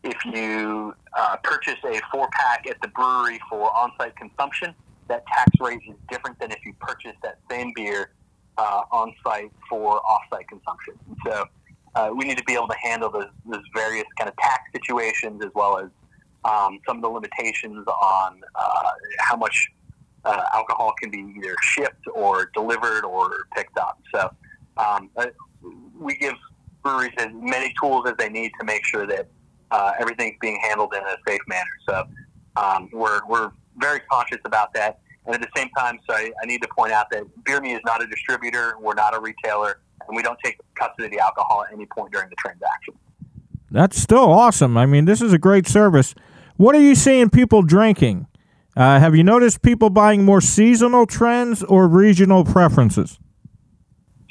if 0.03 0.17
you 0.25 0.95
uh, 1.17 1.37
purchase 1.43 1.77
a 1.85 2.01
four 2.11 2.29
pack 2.33 2.67
at 2.67 2.81
the 2.81 2.89
brewery 2.89 3.41
for 3.51 3.77
on 3.77 3.93
site 3.99 4.17
consumption, 4.17 4.75
that 5.09 5.27
tax 5.27 5.51
rate 5.61 5.81
is 5.89 5.97
different 6.11 6.39
than 6.39 6.51
if 6.51 6.59
you 6.65 6.73
purchase 6.81 7.15
that 7.23 7.39
same 7.51 7.73
beer 7.75 8.11
uh, 8.57 8.83
on 8.93 9.15
site 9.25 9.51
for 9.69 10.01
off 10.07 10.23
site 10.31 10.49
consumption. 10.49 10.95
And 11.09 11.17
so 11.27 11.45
uh, 11.95 12.11
we 12.15 12.25
need 12.25 12.39
to 12.39 12.45
be 12.45 12.55
able 12.55 12.69
to 12.69 12.77
handle 12.83 13.11
those, 13.11 13.27
various 13.75 14.07
kind 14.19 14.29
of 14.29 14.37
tax 14.37 14.65
situations 14.73 15.43
as 15.45 15.51
well 15.55 15.79
as 15.79 15.89
um, 16.45 16.79
some 16.87 16.97
of 16.97 17.03
the 17.03 17.09
limitations 17.09 17.87
on 17.87 18.41
uh, 18.55 18.91
how 19.19 19.37
much 19.37 19.69
uh, 20.25 20.43
alcohol 20.55 20.93
can 21.01 21.11
be 21.11 21.35
either 21.37 21.55
shipped 21.63 22.07
or 22.15 22.51
delivered 22.55 23.05
or 23.05 23.47
picked 23.57 23.79
up. 23.79 24.01
So 24.15 24.31
um, 24.77 25.11
uh, 25.17 25.27
we 25.99 26.17
give 26.17 26.35
breweries 26.83 27.13
as 27.19 27.29
many 27.33 27.75
tools 27.81 28.07
as 28.07 28.15
they 28.19 28.29
need 28.29 28.53
to 28.61 28.65
make 28.65 28.85
sure 28.85 29.07
that 29.07 29.29
uh, 29.71 29.93
everything's 29.99 30.37
being 30.41 30.61
handled 30.63 30.95
in 30.95 31.03
a 31.03 31.17
safe 31.27 31.41
manner. 31.49 31.71
So 31.89 32.05
um, 32.57 32.89
we're, 32.93 33.21
we're 33.29 33.51
very 33.77 34.01
conscious 34.11 34.39
about 34.45 34.73
that. 34.75 35.01
And 35.27 35.35
at 35.35 35.43
the 35.43 35.49
same 35.55 35.69
time, 35.77 35.99
so 36.09 36.17
I, 36.17 36.31
I 36.43 36.47
need 36.47 36.63
to 36.63 36.69
point 36.77 36.93
out 36.93 37.11
that 37.11 37.25
Biermi 37.45 37.75
is 37.75 37.81
not 37.85 38.03
a 38.03 38.07
distributor, 38.07 38.77
we're 38.81 38.95
not 38.95 39.15
a 39.15 39.21
retailer, 39.21 39.81
and 40.09 40.17
we 40.17 40.23
don't 40.23 40.39
take 40.45 40.59
custody 40.75 41.05
of 41.05 41.11
the 41.11 41.21
alcohol 41.21 41.65
at 41.67 41.73
any 41.73 41.87
point 41.87 42.13
during 42.13 42.29
the 42.29 42.37
transaction. 42.37 42.95
That's 43.71 44.01
still 44.01 44.33
awesome. 44.33 44.77
I 44.77 44.87
mean, 44.87 45.05
this 45.05 45.21
is 45.21 45.33
a 45.33 45.39
great 45.39 45.67
service. 45.67 46.15
What 46.57 46.75
are 46.75 46.81
you 46.81 46.95
seeing 46.95 47.31
people 47.31 47.63
drinking? 47.63 48.27
Uh, 48.77 48.99
have 48.99 49.15
you 49.15 49.25
noticed 49.25 49.63
people 49.63 49.91
buying 49.91 50.25
more 50.25 50.41
seasonal 50.41 51.07
trends 51.07 51.63
or 51.63 51.87
regional 51.89 52.45
preferences? 52.45 53.19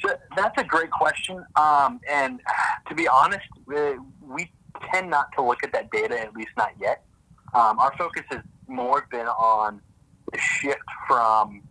So 0.04 0.14
that's 0.36 0.56
a 0.58 0.64
great 0.64 0.90
question. 0.90 1.44
Um, 1.56 2.00
and 2.10 2.40
to 2.88 2.94
be 2.94 3.06
honest, 3.06 3.46
we, 3.66 3.76
we 4.22 4.50
tend 4.92 5.10
not 5.10 5.32
to 5.36 5.42
look 5.42 5.62
at 5.62 5.72
that 5.72 5.90
data, 5.90 6.18
at 6.20 6.34
least 6.34 6.50
not 6.56 6.70
yet. 6.80 7.04
Um, 7.54 7.78
our 7.78 7.94
focus 7.96 8.22
has 8.30 8.40
more 8.66 9.06
been 9.10 9.26
on 9.26 9.80
the 10.32 10.38
shift 10.38 10.80
from 11.06 11.62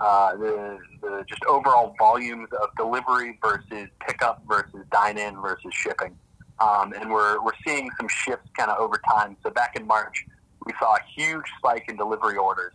uh, 0.00 0.34
the, 0.36 0.78
the 1.02 1.24
just 1.28 1.44
overall 1.44 1.94
volumes 1.98 2.48
of 2.62 2.68
delivery 2.76 3.38
versus 3.42 3.88
pickup 4.06 4.42
versus 4.48 4.84
dine 4.90 5.18
in 5.18 5.40
versus 5.40 5.72
shipping. 5.72 6.16
Um, 6.58 6.92
and 6.92 7.10
we're, 7.10 7.42
we're 7.42 7.52
seeing 7.66 7.90
some 7.98 8.08
shifts 8.08 8.48
kind 8.56 8.70
of 8.70 8.78
over 8.78 9.00
time. 9.10 9.36
So 9.42 9.50
back 9.50 9.76
in 9.76 9.86
March, 9.86 10.26
we 10.66 10.72
saw 10.78 10.94
a 10.94 11.00
huge 11.16 11.46
spike 11.58 11.86
in 11.88 11.96
delivery 11.96 12.36
orders. 12.36 12.72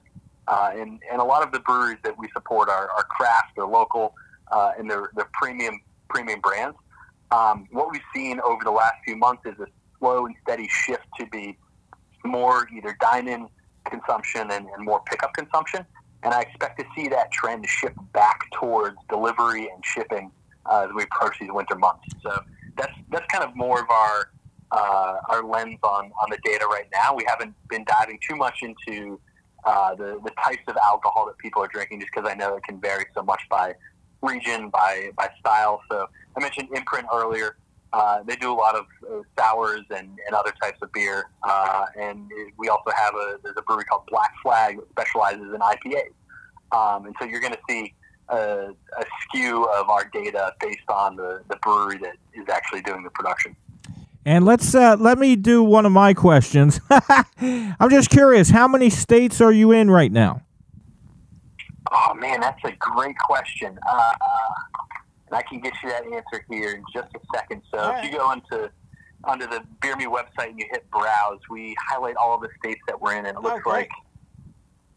Uh, 0.48 0.72
and, 0.76 1.02
and 1.12 1.20
a 1.20 1.24
lot 1.24 1.44
of 1.44 1.52
the 1.52 1.60
breweries 1.60 1.98
that 2.04 2.18
we 2.18 2.30
support 2.34 2.70
are, 2.70 2.90
are 2.92 3.04
craft, 3.04 3.54
they're 3.56 3.66
local, 3.66 4.14
uh, 4.52 4.72
and 4.78 4.90
they're, 4.90 5.10
they're 5.16 5.30
premium 5.34 5.80
premium 6.08 6.40
brands. 6.40 6.78
Um, 7.32 7.68
what 7.72 7.92
we've 7.92 8.02
seen 8.14 8.40
over 8.42 8.64
the 8.64 8.72
last 8.72 8.96
few 9.04 9.16
months 9.16 9.44
is 9.46 9.60
a 9.60 9.66
slow 9.98 10.28
and 10.28 10.36
steady 10.44 10.68
shift 10.70 11.06
to 11.20 11.26
be 11.28 11.58
more 12.24 12.68
either 12.76 12.96
dine-in 13.02 13.48
consumption 13.86 14.52
and, 14.52 14.68
and 14.68 14.86
more 14.86 15.02
pickup 15.06 15.34
consumption. 15.34 15.86
And 16.26 16.34
I 16.34 16.42
expect 16.42 16.80
to 16.80 16.86
see 16.96 17.08
that 17.10 17.32
trend 17.32 17.66
shift 17.68 17.96
back 18.12 18.50
towards 18.60 18.98
delivery 19.10 19.70
and 19.74 19.86
shipping 19.86 20.32
uh, 20.66 20.88
as 20.90 20.90
we 20.96 21.04
approach 21.04 21.38
these 21.40 21.52
winter 21.52 21.76
months. 21.76 22.08
So 22.24 22.38
that's 22.78 22.94
that's 23.12 23.26
kind 23.32 23.44
of 23.44 23.56
more 23.56 23.80
of 23.80 23.90
our 23.90 24.32
uh, 24.72 25.18
our 25.30 25.44
lens 25.44 25.80
on, 25.84 26.12
on 26.22 26.30
the 26.30 26.40
data 26.44 26.66
right 26.66 26.88
now. 26.92 27.16
We 27.16 27.24
haven't 27.28 27.54
been 27.70 27.86
diving 27.86 28.20
too 28.28 28.36
much 28.36 28.64
into 28.64 29.20
uh, 29.66 29.96
the, 29.96 30.20
the 30.24 30.32
types 30.44 30.64
of 30.68 30.76
alcohol 30.84 31.28
that 31.28 31.38
people 31.38 31.62
are 31.64 31.68
drinking 31.68 32.00
just 32.00 32.12
because 32.14 32.30
I 32.30 32.34
know 32.34 32.56
it 32.56 32.64
can 32.64 32.82
vary 32.82 33.06
so 33.14 33.24
much 33.24 33.42
by 33.50 33.76
region, 34.22 34.70
by, 34.70 35.12
by 35.16 35.30
style. 35.40 35.82
So 35.92 36.08
I 36.36 36.40
mentioned 36.42 36.70
Imprint 36.76 37.08
earlier. 37.14 37.58
Uh, 37.96 38.22
they 38.24 38.36
do 38.36 38.52
a 38.52 38.54
lot 38.54 38.76
of 38.76 38.86
uh, 39.10 39.22
sours 39.40 39.84
and, 39.90 40.10
and 40.28 40.36
other 40.36 40.52
types 40.62 40.78
of 40.82 40.92
beer. 40.92 41.30
Uh, 41.44 41.86
and 41.98 42.30
it, 42.34 42.54
we 42.58 42.68
also 42.68 42.92
have 42.94 43.14
a, 43.16 43.40
there's 43.42 43.56
a 43.58 43.62
brewery 43.62 43.86
called 43.86 44.04
Black 44.10 44.34
Flag 44.44 44.76
that 44.76 44.90
specializes 44.90 45.54
in 45.54 45.62
IPAs. 45.62 46.12
Um, 46.74 47.06
and 47.06 47.16
so 47.18 47.26
you're 47.26 47.40
going 47.40 47.54
to 47.54 47.60
see 47.70 47.94
a, 48.28 48.72
a 49.00 49.06
skew 49.22 49.64
of 49.64 49.90
our 49.90 50.10
data 50.12 50.54
based 50.60 50.90
on 50.90 51.16
the, 51.16 51.42
the 51.50 51.56
brewery 51.64 51.98
that 52.00 52.18
is 52.34 52.50
actually 52.50 52.82
doing 52.82 53.02
the 53.04 53.12
production. 53.12 53.56
And 54.26 54.44
let's 54.44 54.76
uh, 54.76 54.98
let 55.00 55.18
me 55.18 55.38
do 55.38 55.64
one 55.64 55.86
of 55.86 55.94
my 55.94 56.14
questions. 56.14 56.82
I'm 57.40 57.90
just 57.90 58.10
curious, 58.10 58.50
how 58.50 58.68
many 58.68 58.90
states 58.90 59.40
are 59.40 59.54
you 59.54 59.72
in 59.72 59.90
right 59.90 60.12
now? 60.12 60.42
Oh 61.94 62.14
man, 62.16 62.42
that's 62.42 62.60
a 62.66 62.74
great 62.78 63.18
question. 63.20 63.78
Uh, 65.32 65.36
and 65.36 65.38
I 65.38 65.42
can 65.44 65.60
get 65.60 65.74
you 65.84 65.90
that 65.90 66.04
answer 66.06 66.46
here 66.50 66.72
in 66.72 66.84
just 66.94 67.10
a 67.16 67.20
second. 67.36 67.62
So 67.74 67.80
All 67.80 67.96
if 67.98 68.06
you 68.06 68.18
go 68.18 68.32
into 68.32 68.72
under 69.24 69.48
the 69.48 69.64
Biermi 69.82 70.06
website 70.06 70.50
and 70.50 70.60
you 70.60 70.66
hit 70.72 70.90
browse, 70.92 71.40
we 71.50 71.76
highlight 71.90 72.16
all 72.16 72.36
of 72.36 72.42
the 72.42 72.50
states 72.60 72.82
that 72.88 73.02
we're 73.02 73.14
in, 73.14 73.26
and 73.26 73.38
it 73.38 73.42
looks 73.42 73.64
great. 73.64 73.74
like 73.74 73.92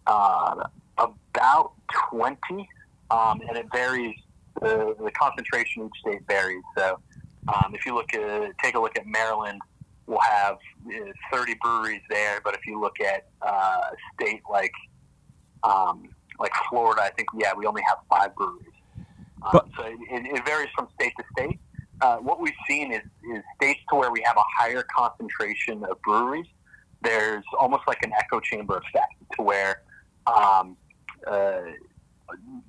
uh, 0.07 0.65
about 0.99 1.73
twenty, 2.11 2.69
um, 3.11 3.41
and 3.49 3.57
it 3.57 3.67
varies. 3.73 4.17
The, 4.61 4.97
the 5.01 5.13
concentration 5.13 5.85
each 5.85 6.01
state 6.01 6.23
varies. 6.27 6.65
So 6.77 6.99
um, 7.47 7.77
if 7.77 7.87
you 7.87 7.95
look 7.95 8.13
at 8.13 8.59
take 8.61 8.75
a 8.75 8.81
look 8.81 8.99
at 8.99 9.07
Maryland, 9.07 9.61
we'll 10.09 10.19
have 10.19 10.57
uh, 10.87 11.13
30 11.33 11.55
breweries 11.63 12.01
there. 12.11 12.41
But 12.43 12.55
if 12.55 12.67
you 12.67 12.81
look 12.81 13.01
at 13.01 13.29
uh, 13.41 13.81
a 13.93 13.97
state 14.15 14.43
like 14.51 14.73
um, 15.63 16.09
like 16.41 16.53
Florida, 16.69 17.03
I 17.03 17.11
think 17.11 17.29
yeah, 17.39 17.53
we 17.57 17.67
only 17.67 17.83
have 17.89 17.99
five 18.11 18.35
breweries. 18.35 18.68
Um, 19.43 19.51
But- 19.53 19.67
so 19.77 19.85
it, 19.87 19.97
it 20.11 20.45
varies 20.45 20.69
from 20.75 20.89
state 20.95 21.13
to 21.19 21.25
state. 21.33 21.59
Uh, 22.01 22.19
what 22.19 22.41
we've 22.41 22.53
seen 22.69 22.93
is, 22.93 23.03
is 23.35 23.43
states 23.57 23.81
to 23.91 23.97
where 23.97 24.13
we 24.13 24.23
have 24.25 24.37
a 24.37 24.45
higher 24.57 24.85
concentration 24.95 25.85
of 25.85 26.01
breweries, 26.03 26.47
there's 27.03 27.45
almost 27.59 27.83
like 27.89 28.03
an 28.05 28.13
echo 28.17 28.39
chamber 28.41 28.77
effect 28.77 29.15
to 29.35 29.43
where 29.43 29.83
um, 30.27 30.77
uh, 31.27 31.61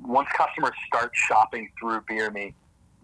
once 0.02 0.28
customers 0.36 0.72
start 0.88 1.12
shopping 1.14 1.70
through 1.80 2.02
Biermi, 2.02 2.54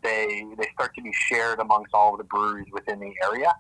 they 0.01 0.45
they 0.57 0.67
start 0.73 0.95
to 0.95 1.01
be 1.01 1.11
shared 1.13 1.59
amongst 1.59 1.93
all 1.93 2.13
of 2.13 2.17
the 2.19 2.23
breweries 2.25 2.67
within 2.71 2.99
the 2.99 3.13
area, 3.23 3.53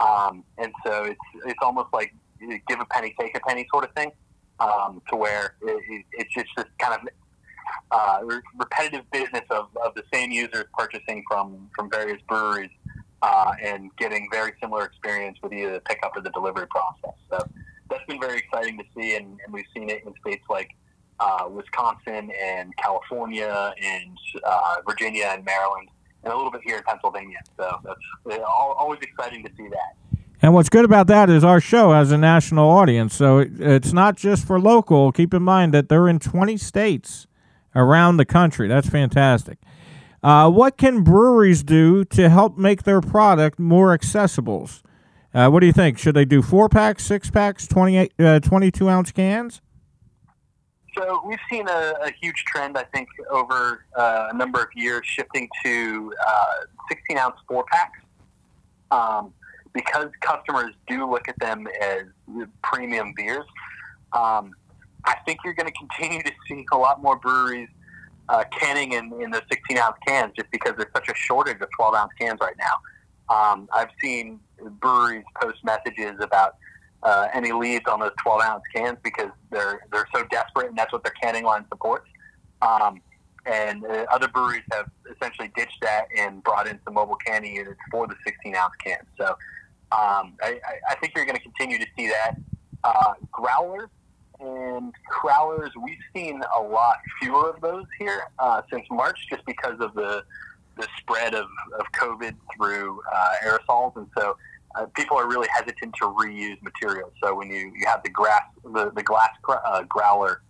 um, 0.00 0.44
and 0.58 0.72
so 0.84 1.04
it's 1.04 1.20
it's 1.46 1.58
almost 1.62 1.88
like 1.92 2.14
give 2.68 2.80
a 2.80 2.84
penny, 2.86 3.14
take 3.20 3.36
a 3.36 3.40
penny 3.40 3.66
sort 3.72 3.84
of 3.84 3.92
thing, 3.94 4.10
um, 4.60 5.00
to 5.08 5.16
where 5.16 5.54
it, 5.62 6.04
it's 6.12 6.34
just 6.34 6.48
this 6.56 6.66
kind 6.78 6.94
of 7.00 7.08
uh, 7.90 8.20
repetitive 8.56 9.10
business 9.10 9.44
of, 9.50 9.68
of 9.84 9.94
the 9.94 10.02
same 10.12 10.30
users 10.30 10.64
purchasing 10.76 11.22
from 11.28 11.68
from 11.74 11.90
various 11.90 12.20
breweries 12.28 12.70
uh, 13.22 13.52
and 13.62 13.94
getting 13.96 14.28
very 14.30 14.52
similar 14.60 14.84
experience 14.84 15.38
with 15.42 15.52
either 15.52 15.74
the 15.74 15.80
pickup 15.80 16.16
or 16.16 16.22
the 16.22 16.30
delivery 16.30 16.66
process. 16.66 17.16
So 17.30 17.38
that's 17.88 18.04
been 18.06 18.20
very 18.20 18.38
exciting 18.38 18.78
to 18.78 18.84
see, 18.96 19.16
and, 19.16 19.38
and 19.44 19.52
we've 19.52 19.66
seen 19.74 19.88
it 19.90 20.02
in 20.04 20.12
states 20.20 20.44
like 20.50 20.70
uh, 21.20 21.48
Wisconsin 21.48 22.32
and 22.42 22.76
California 22.76 23.72
and 23.80 24.18
uh, 24.44 24.76
Virginia 24.88 25.26
and 25.34 25.44
Maryland, 25.44 25.88
and 26.24 26.32
a 26.32 26.36
little 26.36 26.50
bit 26.50 26.62
here 26.64 26.78
in 26.78 26.82
Pennsylvania. 26.82 27.38
So 27.56 27.78
that's 27.84 28.40
always 28.44 29.00
exciting 29.02 29.44
to 29.44 29.50
see 29.56 29.68
that. 29.68 30.18
And 30.44 30.54
what's 30.54 30.68
good 30.68 30.84
about 30.84 31.06
that 31.06 31.30
is 31.30 31.44
our 31.44 31.60
show 31.60 31.92
has 31.92 32.10
a 32.10 32.18
national 32.18 32.68
audience, 32.68 33.14
so 33.14 33.38
it's 33.38 33.92
not 33.92 34.16
just 34.16 34.44
for 34.44 34.58
local. 34.58 35.12
Keep 35.12 35.34
in 35.34 35.42
mind 35.42 35.72
that 35.72 35.88
they're 35.88 36.08
in 36.08 36.18
20 36.18 36.56
states 36.56 37.28
around 37.74 38.16
the 38.16 38.24
country. 38.24 38.68
That's 38.68 38.88
fantastic. 38.88 39.58
Uh, 40.22 40.48
what 40.50 40.76
can 40.76 41.02
breweries 41.02 41.62
do 41.62 42.04
to 42.04 42.28
help 42.28 42.56
make 42.56 42.84
their 42.84 43.00
product 43.00 43.58
more 43.58 43.92
accessible? 43.92 44.70
Uh, 45.34 45.48
what 45.48 45.60
do 45.60 45.66
you 45.66 45.72
think? 45.72 45.98
Should 45.98 46.14
they 46.14 46.24
do 46.24 46.42
four 46.42 46.68
packs, 46.68 47.04
six 47.04 47.30
packs, 47.30 47.66
28, 47.66 48.12
uh, 48.20 48.40
22 48.40 48.88
ounce 48.88 49.10
cans? 49.10 49.60
So 50.96 51.22
we've 51.26 51.38
seen 51.50 51.68
a, 51.68 51.94
a 52.02 52.12
huge 52.20 52.44
trend, 52.46 52.76
I 52.76 52.84
think, 52.84 53.08
over 53.30 53.86
uh, 53.96 54.28
a 54.30 54.36
number 54.36 54.60
of 54.60 54.68
years 54.74 55.06
shifting 55.06 55.48
to 55.64 56.12
uh, 56.26 56.54
16 56.90 57.18
ounce 57.18 57.36
four 57.48 57.64
packs. 57.64 57.98
Um, 58.90 59.32
because 59.72 60.08
customers 60.20 60.74
do 60.86 61.10
look 61.10 61.28
at 61.28 61.38
them 61.38 61.66
as 61.80 62.02
premium 62.62 63.14
beers, 63.16 63.46
um, 64.12 64.52
I 65.04 65.16
think 65.26 65.40
you're 65.44 65.54
going 65.54 65.70
to 65.70 65.78
continue 65.78 66.22
to 66.22 66.32
see 66.48 66.64
a 66.72 66.76
lot 66.76 67.02
more 67.02 67.16
breweries 67.16 67.68
uh, 68.28 68.44
canning 68.50 68.92
in, 68.92 69.12
in 69.20 69.30
the 69.30 69.42
16 69.50 69.78
ounce 69.78 69.96
cans 70.06 70.32
just 70.36 70.50
because 70.50 70.74
there's 70.76 70.92
such 70.94 71.08
a 71.08 71.14
shortage 71.14 71.60
of 71.60 71.68
12 71.76 71.94
ounce 71.94 72.12
cans 72.20 72.38
right 72.40 72.56
now. 72.58 73.34
Um, 73.34 73.68
I've 73.74 73.90
seen 74.00 74.40
breweries 74.80 75.24
post 75.40 75.58
messages 75.64 76.14
about 76.20 76.56
uh, 77.02 77.28
any 77.34 77.52
leads 77.52 77.86
on 77.88 78.00
those 78.00 78.12
12 78.22 78.42
ounce 78.42 78.62
cans 78.74 78.98
because 79.02 79.30
they're 79.50 79.80
they're 79.90 80.06
so 80.14 80.24
desperate 80.30 80.68
and 80.68 80.78
that's 80.78 80.92
what 80.92 81.02
their 81.02 81.14
canning 81.20 81.44
line 81.44 81.64
supports. 81.68 82.08
Um, 82.60 83.00
and 83.44 83.84
uh, 83.84 84.06
other 84.12 84.28
breweries 84.28 84.62
have 84.72 84.88
essentially 85.10 85.50
ditched 85.56 85.80
that 85.82 86.06
and 86.16 86.42
brought 86.44 86.68
in 86.68 86.78
some 86.84 86.94
mobile 86.94 87.16
canning 87.16 87.56
units 87.56 87.80
for 87.90 88.06
the 88.06 88.14
16 88.24 88.54
ounce 88.54 88.74
cans. 88.84 89.06
So 89.18 89.26
um, 89.90 90.34
I, 90.42 90.60
I, 90.88 90.94
think 91.00 91.12
you're 91.14 91.24
going 91.24 91.36
to 91.36 91.42
continue 91.42 91.78
to 91.78 91.86
see 91.96 92.06
that. 92.08 92.36
Uh, 92.84 93.14
growlers 93.30 93.90
and 94.42 94.92
crowlers, 95.10 95.70
we've 95.80 95.98
seen 96.14 96.42
a 96.56 96.60
lot 96.60 96.96
fewer 97.20 97.50
of 97.50 97.60
those 97.60 97.84
here 97.98 98.24
uh, 98.38 98.62
since 98.70 98.84
March, 98.90 99.18
just 99.30 99.44
because 99.46 99.80
of 99.80 99.94
the 99.94 100.24
the 100.78 100.88
spread 100.98 101.34
of, 101.34 101.46
of 101.78 101.84
COVID 101.92 102.34
through 102.56 103.02
uh, 103.14 103.28
aerosols, 103.44 103.94
and 103.96 104.06
so 104.16 104.36
uh, 104.74 104.86
people 104.96 105.18
are 105.18 105.28
really 105.28 105.48
hesitant 105.54 105.94
to 105.96 106.06
reuse 106.06 106.60
materials. 106.62 107.12
So 107.22 107.34
when 107.34 107.50
you, 107.50 107.70
you 107.76 107.86
have 107.86 108.02
the 108.02 108.10
grass 108.10 108.42
the 108.64 108.90
the 108.90 109.02
glass 109.02 109.30
uh, 109.48 109.82
growler, 109.88 110.42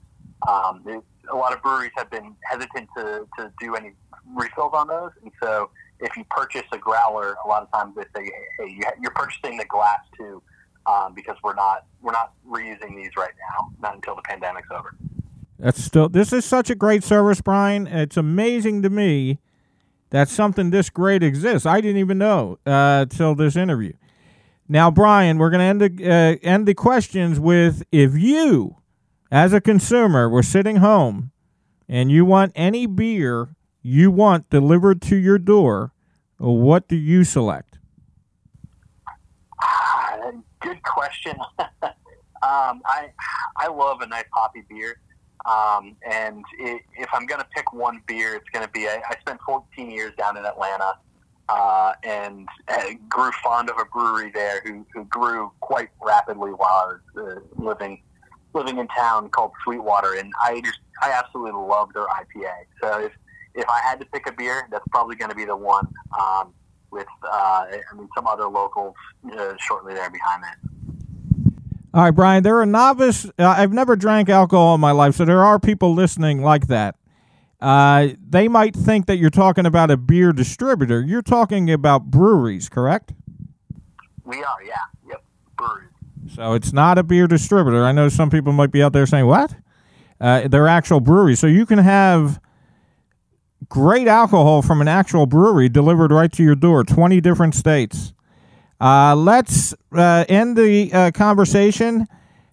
um, 0.49 0.85
a 1.31 1.37
lot 1.37 1.53
of 1.53 1.63
breweries 1.63 1.91
have 1.97 2.11
been 2.11 2.35
hesitant 2.51 2.89
to, 2.97 3.27
to 3.39 3.53
do 3.61 3.75
any 3.75 3.93
refills 4.35 4.73
on 4.75 4.89
those, 4.89 5.11
and 5.23 5.33
so 5.43 5.71
if 6.01 6.17
you 6.17 6.25
purchase 6.31 6.65
a 6.73 6.79
growler, 6.79 7.37
a 7.45 7.49
lot 7.49 7.63
of 7.63 7.73
times 7.73 7.95
they 7.97 8.05
say, 8.17 8.31
"Hey, 8.59 8.81
you're 9.01 9.13
purchasing 9.13 9.57
the 9.59 9.67
glass 9.67 10.01
too." 10.17 10.43
Um, 10.87 11.15
because 11.15 11.37
we're 11.43 11.55
not 11.55 11.87
we're 12.01 12.13
not 12.13 12.33
reusing 12.49 12.97
these 12.97 13.17
right 13.17 13.33
now, 13.51 13.71
not 13.81 13.95
until 13.95 14.15
the 14.15 14.23
pandemic's 14.23 14.69
over. 14.71 14.97
That's 15.59 15.83
still 15.83 16.09
this 16.09 16.33
is 16.33 16.45
such 16.45 16.71
a 16.71 16.75
great 16.75 17.05
service, 17.05 17.41
Brian. 17.41 17.87
It's 17.87 18.17
amazing 18.17 18.83
to 18.83 18.91
me 18.91 19.39
that 20.11 20.29
something 20.29 20.71
this 20.71 20.91
great 20.91 21.23
exists. 21.23 21.67
I 21.67 21.81
didn't 21.81 21.99
even 21.99 22.19
know 22.19 22.59
uh, 22.67 23.07
till 23.07 23.35
this 23.35 23.57
interview. 23.57 23.93
Now, 24.69 24.91
Brian, 24.91 25.39
we're 25.39 25.51
going 25.51 25.61
to 25.61 25.85
end 25.85 25.99
the 25.99 26.11
uh, 26.11 26.37
end 26.47 26.67
the 26.67 26.75
questions 26.75 27.39
with 27.39 27.83
if 27.93 28.15
you, 28.15 28.77
as 29.31 29.53
a 29.53 29.61
consumer, 29.61 30.29
were 30.29 30.43
sitting 30.43 30.77
home 30.77 31.31
and 31.89 32.11
you 32.11 32.25
want 32.25 32.53
any 32.55 32.87
beer 32.87 33.55
you 33.83 34.11
want 34.11 34.49
delivered 34.49 35.03
to 35.03 35.17
your 35.17 35.39
door, 35.39 35.93
what 36.39 36.89
do 36.89 36.97
you 36.97 37.25
select? 37.25 37.72
Good 40.63 40.83
question. 40.83 41.37
um, 41.59 42.83
I 42.87 43.11
I 43.57 43.69
love 43.69 44.01
a 44.01 44.07
nice 44.07 44.25
hoppy 44.33 44.65
beer, 44.69 44.97
um, 45.45 45.97
and 46.09 46.45
it, 46.59 46.83
if 46.97 47.09
I'm 47.13 47.27
going 47.27 47.41
to 47.41 47.47
pick 47.55 47.73
one 47.73 48.03
beer, 48.07 48.35
it's 48.35 48.49
going 48.53 48.65
to 48.65 48.73
be. 48.73 48.89
I, 48.89 49.03
I 49.09 49.17
spent 49.21 49.41
14 49.47 49.91
years 49.91 50.13
down 50.17 50.37
in 50.37 50.45
Atlanta, 50.45 50.95
uh, 51.49 51.93
and 52.05 52.49
uh, 52.69 52.83
grew 53.09 53.31
fond 53.43 53.71
of 53.71 53.77
a 53.79 53.85
brewery 53.87 54.31
there 54.33 54.63
who, 54.65 54.87
who 54.95 55.05
grew 55.05 55.53
quite 55.61 55.89
rapidly 56.03 56.51
while 56.51 56.71
I 56.71 56.87
was 56.87 57.01
uh, 57.17 57.63
living 57.63 58.01
living 58.55 58.79
in 58.79 58.87
town 58.89 59.31
called 59.31 59.53
Sweetwater, 59.65 60.15
and 60.15 60.33
I 60.41 60.61
just 60.61 60.79
I 61.03 61.11
absolutely 61.11 61.61
love 61.61 61.93
their 61.95 62.07
IPA. 62.07 62.53
So 62.81 63.01
if 63.01 63.13
if 63.55 63.69
I 63.69 63.81
had 63.81 64.01
to 64.01 64.07
pick 64.07 64.27
a 64.27 64.33
beer, 64.33 64.67
that's 64.71 64.85
probably 64.91 65.17
going 65.17 65.31
to 65.31 65.37
be 65.37 65.45
the 65.45 65.57
one. 65.57 65.87
Um, 66.19 66.55
with 66.93 67.07
uh, 67.25 67.29
I 67.31 67.81
mean 67.97 68.09
some 68.15 68.27
other 68.27 68.47
locals 68.47 68.95
uh, 69.33 69.55
shortly 69.59 69.95
there 69.95 70.11
behind 70.11 70.45
that. 70.45 70.57
All 71.95 72.05
right, 72.05 72.11
Brian. 72.11 72.43
There 72.43 72.61
are 72.61 72.67
novice. 72.67 73.27
Uh, 73.39 73.47
I've 73.47 73.73
never 73.73 73.97
drank 73.97 74.29
alcohol 74.29 74.75
in 74.75 74.81
my 74.81 74.93
life, 74.93 75.17
so 75.17 75.25
there 75.25 75.45
are 75.45 75.59
people 75.59 75.93
listening 75.95 76.43
like 76.43 76.69
that. 76.69 76.97
Uh, 77.61 78.09
they 78.29 78.49
might 78.49 78.75
think 78.75 79.07
that 79.07 79.19
you're 79.19 79.31
talking 79.31 79.67
about 79.67 79.91
a 79.91 79.97
beer 79.97 80.33
distributor. 80.33 81.01
You're 81.01 81.23
talking 81.23 81.71
about 81.71 82.11
breweries, 82.11 82.69
correct? 82.69 83.13
We 84.25 84.39
are, 84.39 84.63
yeah. 84.67 84.75
Yep, 85.09 85.23
breweries. 85.57 85.91
So 86.35 86.55
it's 86.55 86.73
not 86.73 86.99
a 86.99 87.03
beer 87.03 87.27
distributor. 87.27 87.85
I 87.85 87.93
know 87.93 88.09
some 88.09 88.31
people 88.31 88.53
might 88.53 88.73
be 88.73 88.83
out 88.83 88.93
there 88.93 89.07
saying, 89.07 89.27
"What?" 89.27 89.55
Uh, 90.21 90.49
they're 90.49 90.69
actual 90.69 91.01
breweries. 91.01 91.41
So 91.41 91.47
you 91.47 91.67
can 91.67 91.79
have 91.79 92.41
great 93.69 94.09
alcohol 94.09 94.63
from 94.63 94.81
an 94.81 94.89
actual 94.89 95.27
brewery 95.27 95.69
delivered 95.69 96.11
right 96.11 96.33
to 96.33 96.43
your 96.43 96.55
door, 96.55 96.85
20 96.85 97.21
different 97.21 97.55
states. 97.55 98.13
Uh, 98.81 99.15
let's 99.15 99.75
uh, 99.97 100.25
end 100.29 100.57
the 100.57 100.93
uh, 100.93 101.11
conversation. 101.13 102.07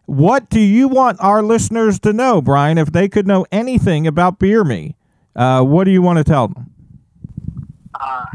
What 0.06 0.50
do 0.50 0.60
you 0.60 0.88
want 0.88 1.20
our 1.20 1.42
listeners 1.42 2.00
to 2.02 2.14
know, 2.14 2.42
Brian? 2.42 2.78
If 2.78 2.92
they 2.92 3.10
could 3.10 3.28
know 3.28 3.46
anything 3.52 4.06
about 4.06 4.40
Biermi, 4.40 4.96
uh, 5.36 5.64
what 5.64 5.86
do 5.86 5.92
you 5.92 6.02
want 6.02 6.18
to 6.18 6.24
tell 6.24 6.48
them? 6.50 6.72
Uh, 8.00 8.26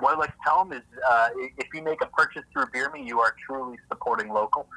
what 0.00 0.12
I'd 0.12 0.18
like 0.18 0.30
to 0.30 0.38
tell 0.44 0.64
them 0.64 0.72
is 0.72 0.82
uh, 1.08 1.28
if 1.58 1.66
you 1.72 1.82
make 1.82 2.02
a 2.02 2.06
purchase 2.06 2.42
through 2.52 2.66
Biermi, 2.66 3.06
you 3.06 3.20
are 3.20 3.34
truly 3.46 3.78
supporting 3.88 4.28
local. 4.28 4.68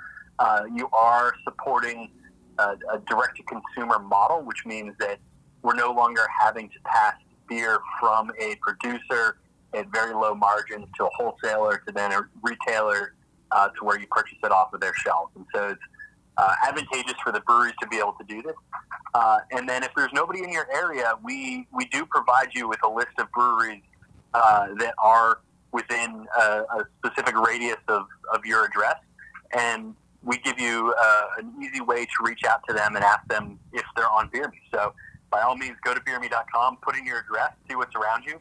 you 0.73 0.87
are 0.93 1.33
supporting 1.43 2.11
a, 2.59 2.75
a 2.93 2.99
direct 3.09 3.37
to 3.37 3.43
consumer 3.43 3.99
model, 3.99 4.41
which 4.43 4.65
means 4.65 4.93
that 4.99 5.19
we're 5.61 5.75
no 5.75 5.91
longer 5.91 6.21
having 6.41 6.69
to 6.69 6.79
pass 6.85 7.15
beer 7.47 7.79
from 7.99 8.31
a 8.39 8.55
producer 8.61 9.37
at 9.73 9.91
very 9.91 10.13
low 10.13 10.33
margins 10.33 10.87
to 10.97 11.05
a 11.05 11.09
wholesaler 11.15 11.81
to 11.85 11.93
then 11.93 12.11
a 12.11 12.21
retailer 12.41 13.13
uh, 13.51 13.69
to 13.69 13.83
where 13.83 13.99
you 13.99 14.07
purchase 14.07 14.37
it 14.43 14.51
off 14.51 14.73
of 14.73 14.79
their 14.79 14.93
shelves. 14.95 15.31
And 15.35 15.45
so 15.53 15.69
it's 15.69 15.81
uh, 16.37 16.53
advantageous 16.67 17.15
for 17.23 17.31
the 17.31 17.41
breweries 17.41 17.73
to 17.81 17.87
be 17.87 17.97
able 17.97 18.13
to 18.13 18.23
do 18.25 18.41
this. 18.41 18.55
Uh, 19.13 19.39
and 19.51 19.67
then 19.67 19.83
if 19.83 19.91
there's 19.95 20.13
nobody 20.13 20.43
in 20.43 20.51
your 20.51 20.67
area, 20.73 21.13
we, 21.23 21.67
we 21.73 21.85
do 21.85 22.05
provide 22.05 22.49
you 22.53 22.67
with 22.67 22.79
a 22.83 22.89
list 22.89 23.11
of 23.17 23.31
breweries 23.31 23.81
uh, 24.33 24.67
that 24.77 24.93
are 24.97 25.39
within 25.71 26.27
a, 26.39 26.43
a, 26.43 26.85
specific 26.97 27.35
radius 27.35 27.77
of, 27.87 28.05
of 28.33 28.45
your 28.45 28.65
address. 28.65 28.97
And 29.55 29.95
we 30.23 30.37
give 30.37 30.59
you 30.59 30.93
uh, 30.99 31.21
an 31.39 31.53
easy 31.61 31.81
way 31.81 32.05
to 32.05 32.11
reach 32.23 32.43
out 32.43 32.61
to 32.67 32.73
them 32.73 32.95
and 32.95 33.03
ask 33.03 33.27
them 33.27 33.59
if 33.73 33.83
they're 33.95 34.09
on 34.09 34.29
Beer 34.31 34.51
So 34.73 34.93
by 35.29 35.41
all 35.41 35.55
means, 35.55 35.77
go 35.83 35.93
to 35.93 35.99
biermi.com, 36.01 36.77
put 36.81 36.97
in 36.97 37.05
your 37.05 37.19
address, 37.19 37.51
see 37.69 37.75
what's 37.75 37.95
around 37.95 38.23
you. 38.25 38.39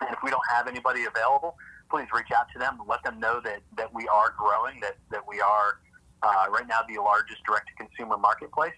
And 0.00 0.10
if 0.10 0.18
we 0.22 0.30
don't 0.30 0.42
have 0.50 0.66
anybody 0.66 1.04
available, 1.04 1.56
please 1.90 2.06
reach 2.14 2.32
out 2.36 2.46
to 2.52 2.58
them, 2.58 2.78
let 2.88 3.02
them 3.04 3.20
know 3.20 3.40
that, 3.44 3.60
that 3.76 3.92
we 3.94 4.08
are 4.08 4.34
growing, 4.36 4.80
that, 4.80 4.96
that 5.10 5.22
we 5.28 5.40
are 5.40 5.80
uh, 6.22 6.46
right 6.50 6.66
now 6.66 6.80
the 6.88 7.00
largest 7.00 7.42
direct 7.46 7.68
to 7.68 7.84
consumer 7.84 8.16
marketplace, 8.16 8.72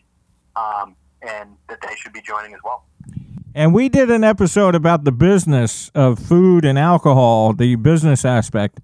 um, 0.56 0.96
and 1.22 1.50
that 1.68 1.80
they 1.80 1.94
should 1.96 2.12
be 2.12 2.20
joining 2.20 2.52
as 2.52 2.60
well. 2.64 2.84
And 3.54 3.72
we 3.72 3.88
did 3.88 4.10
an 4.10 4.22
episode 4.22 4.74
about 4.74 5.04
the 5.04 5.12
business 5.12 5.90
of 5.94 6.18
food 6.18 6.64
and 6.64 6.78
alcohol, 6.78 7.54
the 7.54 7.76
business 7.76 8.24
aspect. 8.24 8.80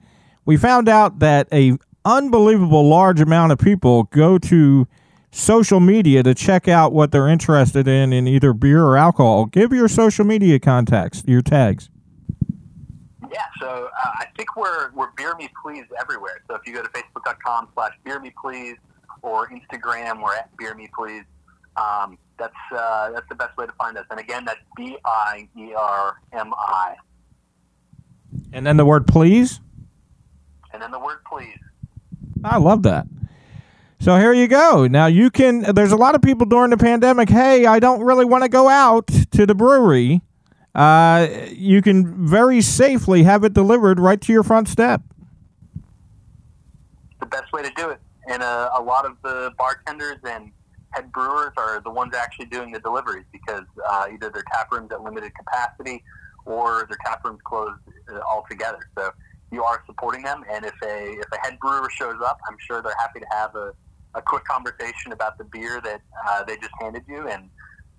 We 0.47 0.57
found 0.57 0.89
out 0.89 1.19
that 1.19 1.47
a 1.53 1.77
unbelievable 2.05 2.89
large 2.89 3.21
amount 3.21 3.53
of 3.53 3.59
people 3.59 4.05
go 4.05 4.39
to 4.39 4.89
social 5.33 5.81
media 5.81 6.23
to 6.23 6.35
check 6.35 6.69
out 6.69 6.93
what 6.93 7.11
they're 7.11 7.29
interested 7.29 7.89
in 7.89 8.13
in 8.13 8.29
either 8.29 8.53
beer 8.53 8.85
or 8.85 8.97
alcohol. 8.97 9.47
Give 9.47 9.73
your 9.73 9.89
social 9.89 10.25
media 10.25 10.61
contacts, 10.61 11.25
your 11.27 11.43
tags. 11.43 11.89
Yeah, 13.33 13.47
so 13.59 13.89
uh, 14.05 14.09
I 14.15 14.27
think 14.37 14.55
we're 14.57 14.93
we're 14.93 15.11
Biermi 15.13 15.49
Please 15.61 15.87
everywhere. 15.99 16.43
So 16.49 16.55
if 16.55 16.67
you 16.67 16.75
go 16.75 16.83
to 16.83 16.89
facebook.com 16.91 17.69
slash 17.75 17.93
Biermi 18.07 18.33
Please 18.41 18.77
or 19.23 19.49
Instagram, 19.49 20.23
we're 20.23 20.37
at 20.37 20.55
Biermi 20.57 20.89
Please. 20.97 21.25
Um, 21.77 22.19
that's 22.39 22.55
uh, 22.71 23.11
that's 23.13 23.29
the 23.31 23.35
best 23.35 23.57
way 23.57 23.67
to 23.67 23.73
find 23.73 23.97
us. 23.97 24.05
And 24.11 24.21
again, 24.21 24.45
that's 24.45 24.61
B 24.77 24.99
I 25.05 25.49
E 25.59 25.73
R 25.75 26.21
M 26.33 26.53
I. 26.55 26.97
And 28.53 28.67
then 28.67 28.77
the 28.77 28.85
word 28.85 29.07
please. 29.07 29.61
And 30.75 30.83
then 30.83 30.91
the 30.91 30.99
word 30.99 31.19
please. 31.25 31.59
I 32.45 32.59
love 32.59 32.83
that. 32.83 33.07
So 34.03 34.17
here 34.17 34.33
you 34.33 34.49
go. 34.49 34.89
Now 34.89 35.07
you 35.07 35.31
can. 35.31 35.61
There's 35.61 35.93
a 35.93 35.97
lot 35.97 36.17
of 36.17 36.23
people 36.23 36.45
during 36.45 36.71
the 36.71 36.77
pandemic. 36.77 37.29
Hey, 37.29 37.67
I 37.67 37.79
don't 37.79 38.01
really 38.01 38.25
want 38.25 38.43
to 38.43 38.49
go 38.49 38.69
out 38.69 39.07
to 39.07 39.47
the 39.47 39.55
brewery. 39.55 40.23
Uh, 40.75 41.29
you 41.53 41.83
can 41.83 42.27
very 42.27 42.63
safely 42.63 43.23
have 43.23 43.45
it 43.45 43.53
delivered 43.53 44.01
right 44.01 44.21
to 44.21 44.33
your 44.33 44.43
front 44.43 44.67
step. 44.67 45.03
The 47.21 47.27
best 47.27 47.53
way 47.53 47.63
to 47.63 47.71
do 47.77 47.91
it. 47.91 48.01
And 48.29 48.43
uh, 48.43 48.71
a 48.75 48.83
lot 48.83 49.07
of 49.07 49.19
the 49.23 49.53
bartenders 49.57 50.19
and 50.25 50.51
head 50.91 51.13
brewers 51.13 51.53
are 51.57 51.81
the 51.81 51.91
ones 51.91 52.13
actually 52.13 52.47
doing 52.47 52.73
the 52.73 52.81
deliveries 52.81 53.27
because 53.31 53.67
uh, 53.89 54.07
either 54.13 54.31
their 54.31 54.43
tap 54.53 54.73
rooms 54.73 54.91
at 54.91 55.01
limited 55.03 55.31
capacity 55.37 56.03
or 56.45 56.89
their 56.89 56.99
tap 57.07 57.25
rooms 57.25 57.39
closed 57.45 57.79
uh, 58.13 58.19
altogether. 58.29 58.81
So 58.99 59.13
you 59.53 59.63
are 59.63 59.81
supporting 59.87 60.23
them. 60.23 60.43
And 60.51 60.65
if 60.65 60.75
a 60.83 61.13
if 61.21 61.27
a 61.33 61.39
head 61.39 61.61
brewer 61.61 61.89
shows 61.89 62.21
up, 62.21 62.41
I'm 62.51 62.57
sure 62.67 62.83
they're 62.83 62.97
happy 62.99 63.21
to 63.21 63.27
have 63.31 63.55
a, 63.55 63.73
a 64.15 64.23
quick 64.23 64.45
conversation 64.45 65.13
about 65.13 65.39
the 65.39 65.45
beer 65.45 65.81
that 65.83 66.01
uh, 66.29 66.45
they 66.45 66.57
just 66.57 66.73
handed 66.81 67.03
you, 67.09 67.29
and 67.29 67.49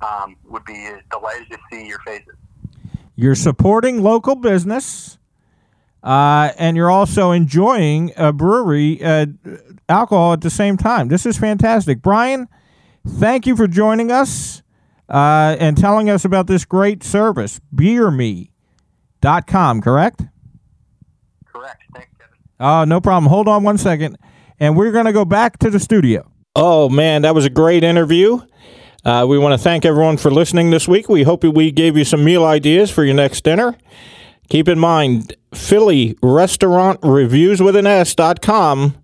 um, 0.01 0.35
would 0.45 0.65
be 0.65 0.89
delighted 1.11 1.49
to 1.51 1.57
see 1.71 1.87
your 1.87 1.99
faces. 1.99 2.35
You're 3.15 3.35
supporting 3.35 4.01
local 4.01 4.35
business. 4.35 5.17
Uh, 6.03 6.51
and 6.57 6.75
you're 6.75 6.91
also 6.91 7.31
enjoying 7.31 8.11
a 8.17 8.33
brewery 8.33 9.01
uh, 9.01 9.25
alcohol 9.87 10.33
at 10.33 10.41
the 10.41 10.49
same 10.49 10.75
time. 10.75 11.07
This 11.07 11.25
is 11.25 11.37
fantastic. 11.37 12.01
Brian, 12.01 12.49
thank 13.07 13.47
you 13.47 13.55
for 13.55 13.67
joining 13.67 14.11
us 14.11 14.63
uh, 15.07 15.55
and 15.59 15.77
telling 15.77 16.09
us 16.09 16.25
about 16.25 16.47
this 16.47 16.65
great 16.65 17.03
service, 17.03 17.61
biermi.com, 17.73 18.49
correct? 19.81 20.23
Correct. 21.45 21.83
Thanks, 21.93 22.09
Kevin. 22.19 22.37
Oh, 22.59 22.83
no 22.83 22.99
problem. 22.99 23.29
Hold 23.29 23.47
on 23.47 23.63
one 23.63 23.77
second. 23.77 24.17
And 24.59 24.77
we're 24.77 24.91
going 24.91 25.05
to 25.05 25.13
go 25.13 25.25
back 25.25 25.59
to 25.59 25.69
the 25.69 25.79
studio. 25.79 26.29
Oh, 26.55 26.89
man, 26.89 27.23
that 27.23 27.33
was 27.33 27.45
a 27.45 27.49
great 27.49 27.83
interview. 27.83 28.39
Uh, 29.05 29.25
we 29.27 29.37
want 29.37 29.53
to 29.53 29.57
thank 29.57 29.85
everyone 29.85 30.17
for 30.17 30.31
listening 30.31 30.69
this 30.69 30.87
week. 30.87 31.09
We 31.09 31.23
hope 31.23 31.43
we 31.43 31.71
gave 31.71 31.97
you 31.97 32.05
some 32.05 32.23
meal 32.23 32.45
ideas 32.45 32.89
for 32.89 33.03
your 33.03 33.15
next 33.15 33.43
dinner. 33.43 33.75
Keep 34.49 34.67
in 34.67 34.79
mind, 34.79 35.35
Philly 35.53 36.17
Restaurant 36.21 36.99
Reviews 37.03 37.61
with 37.61 37.75
an 37.75 37.87
S.com 37.87 38.95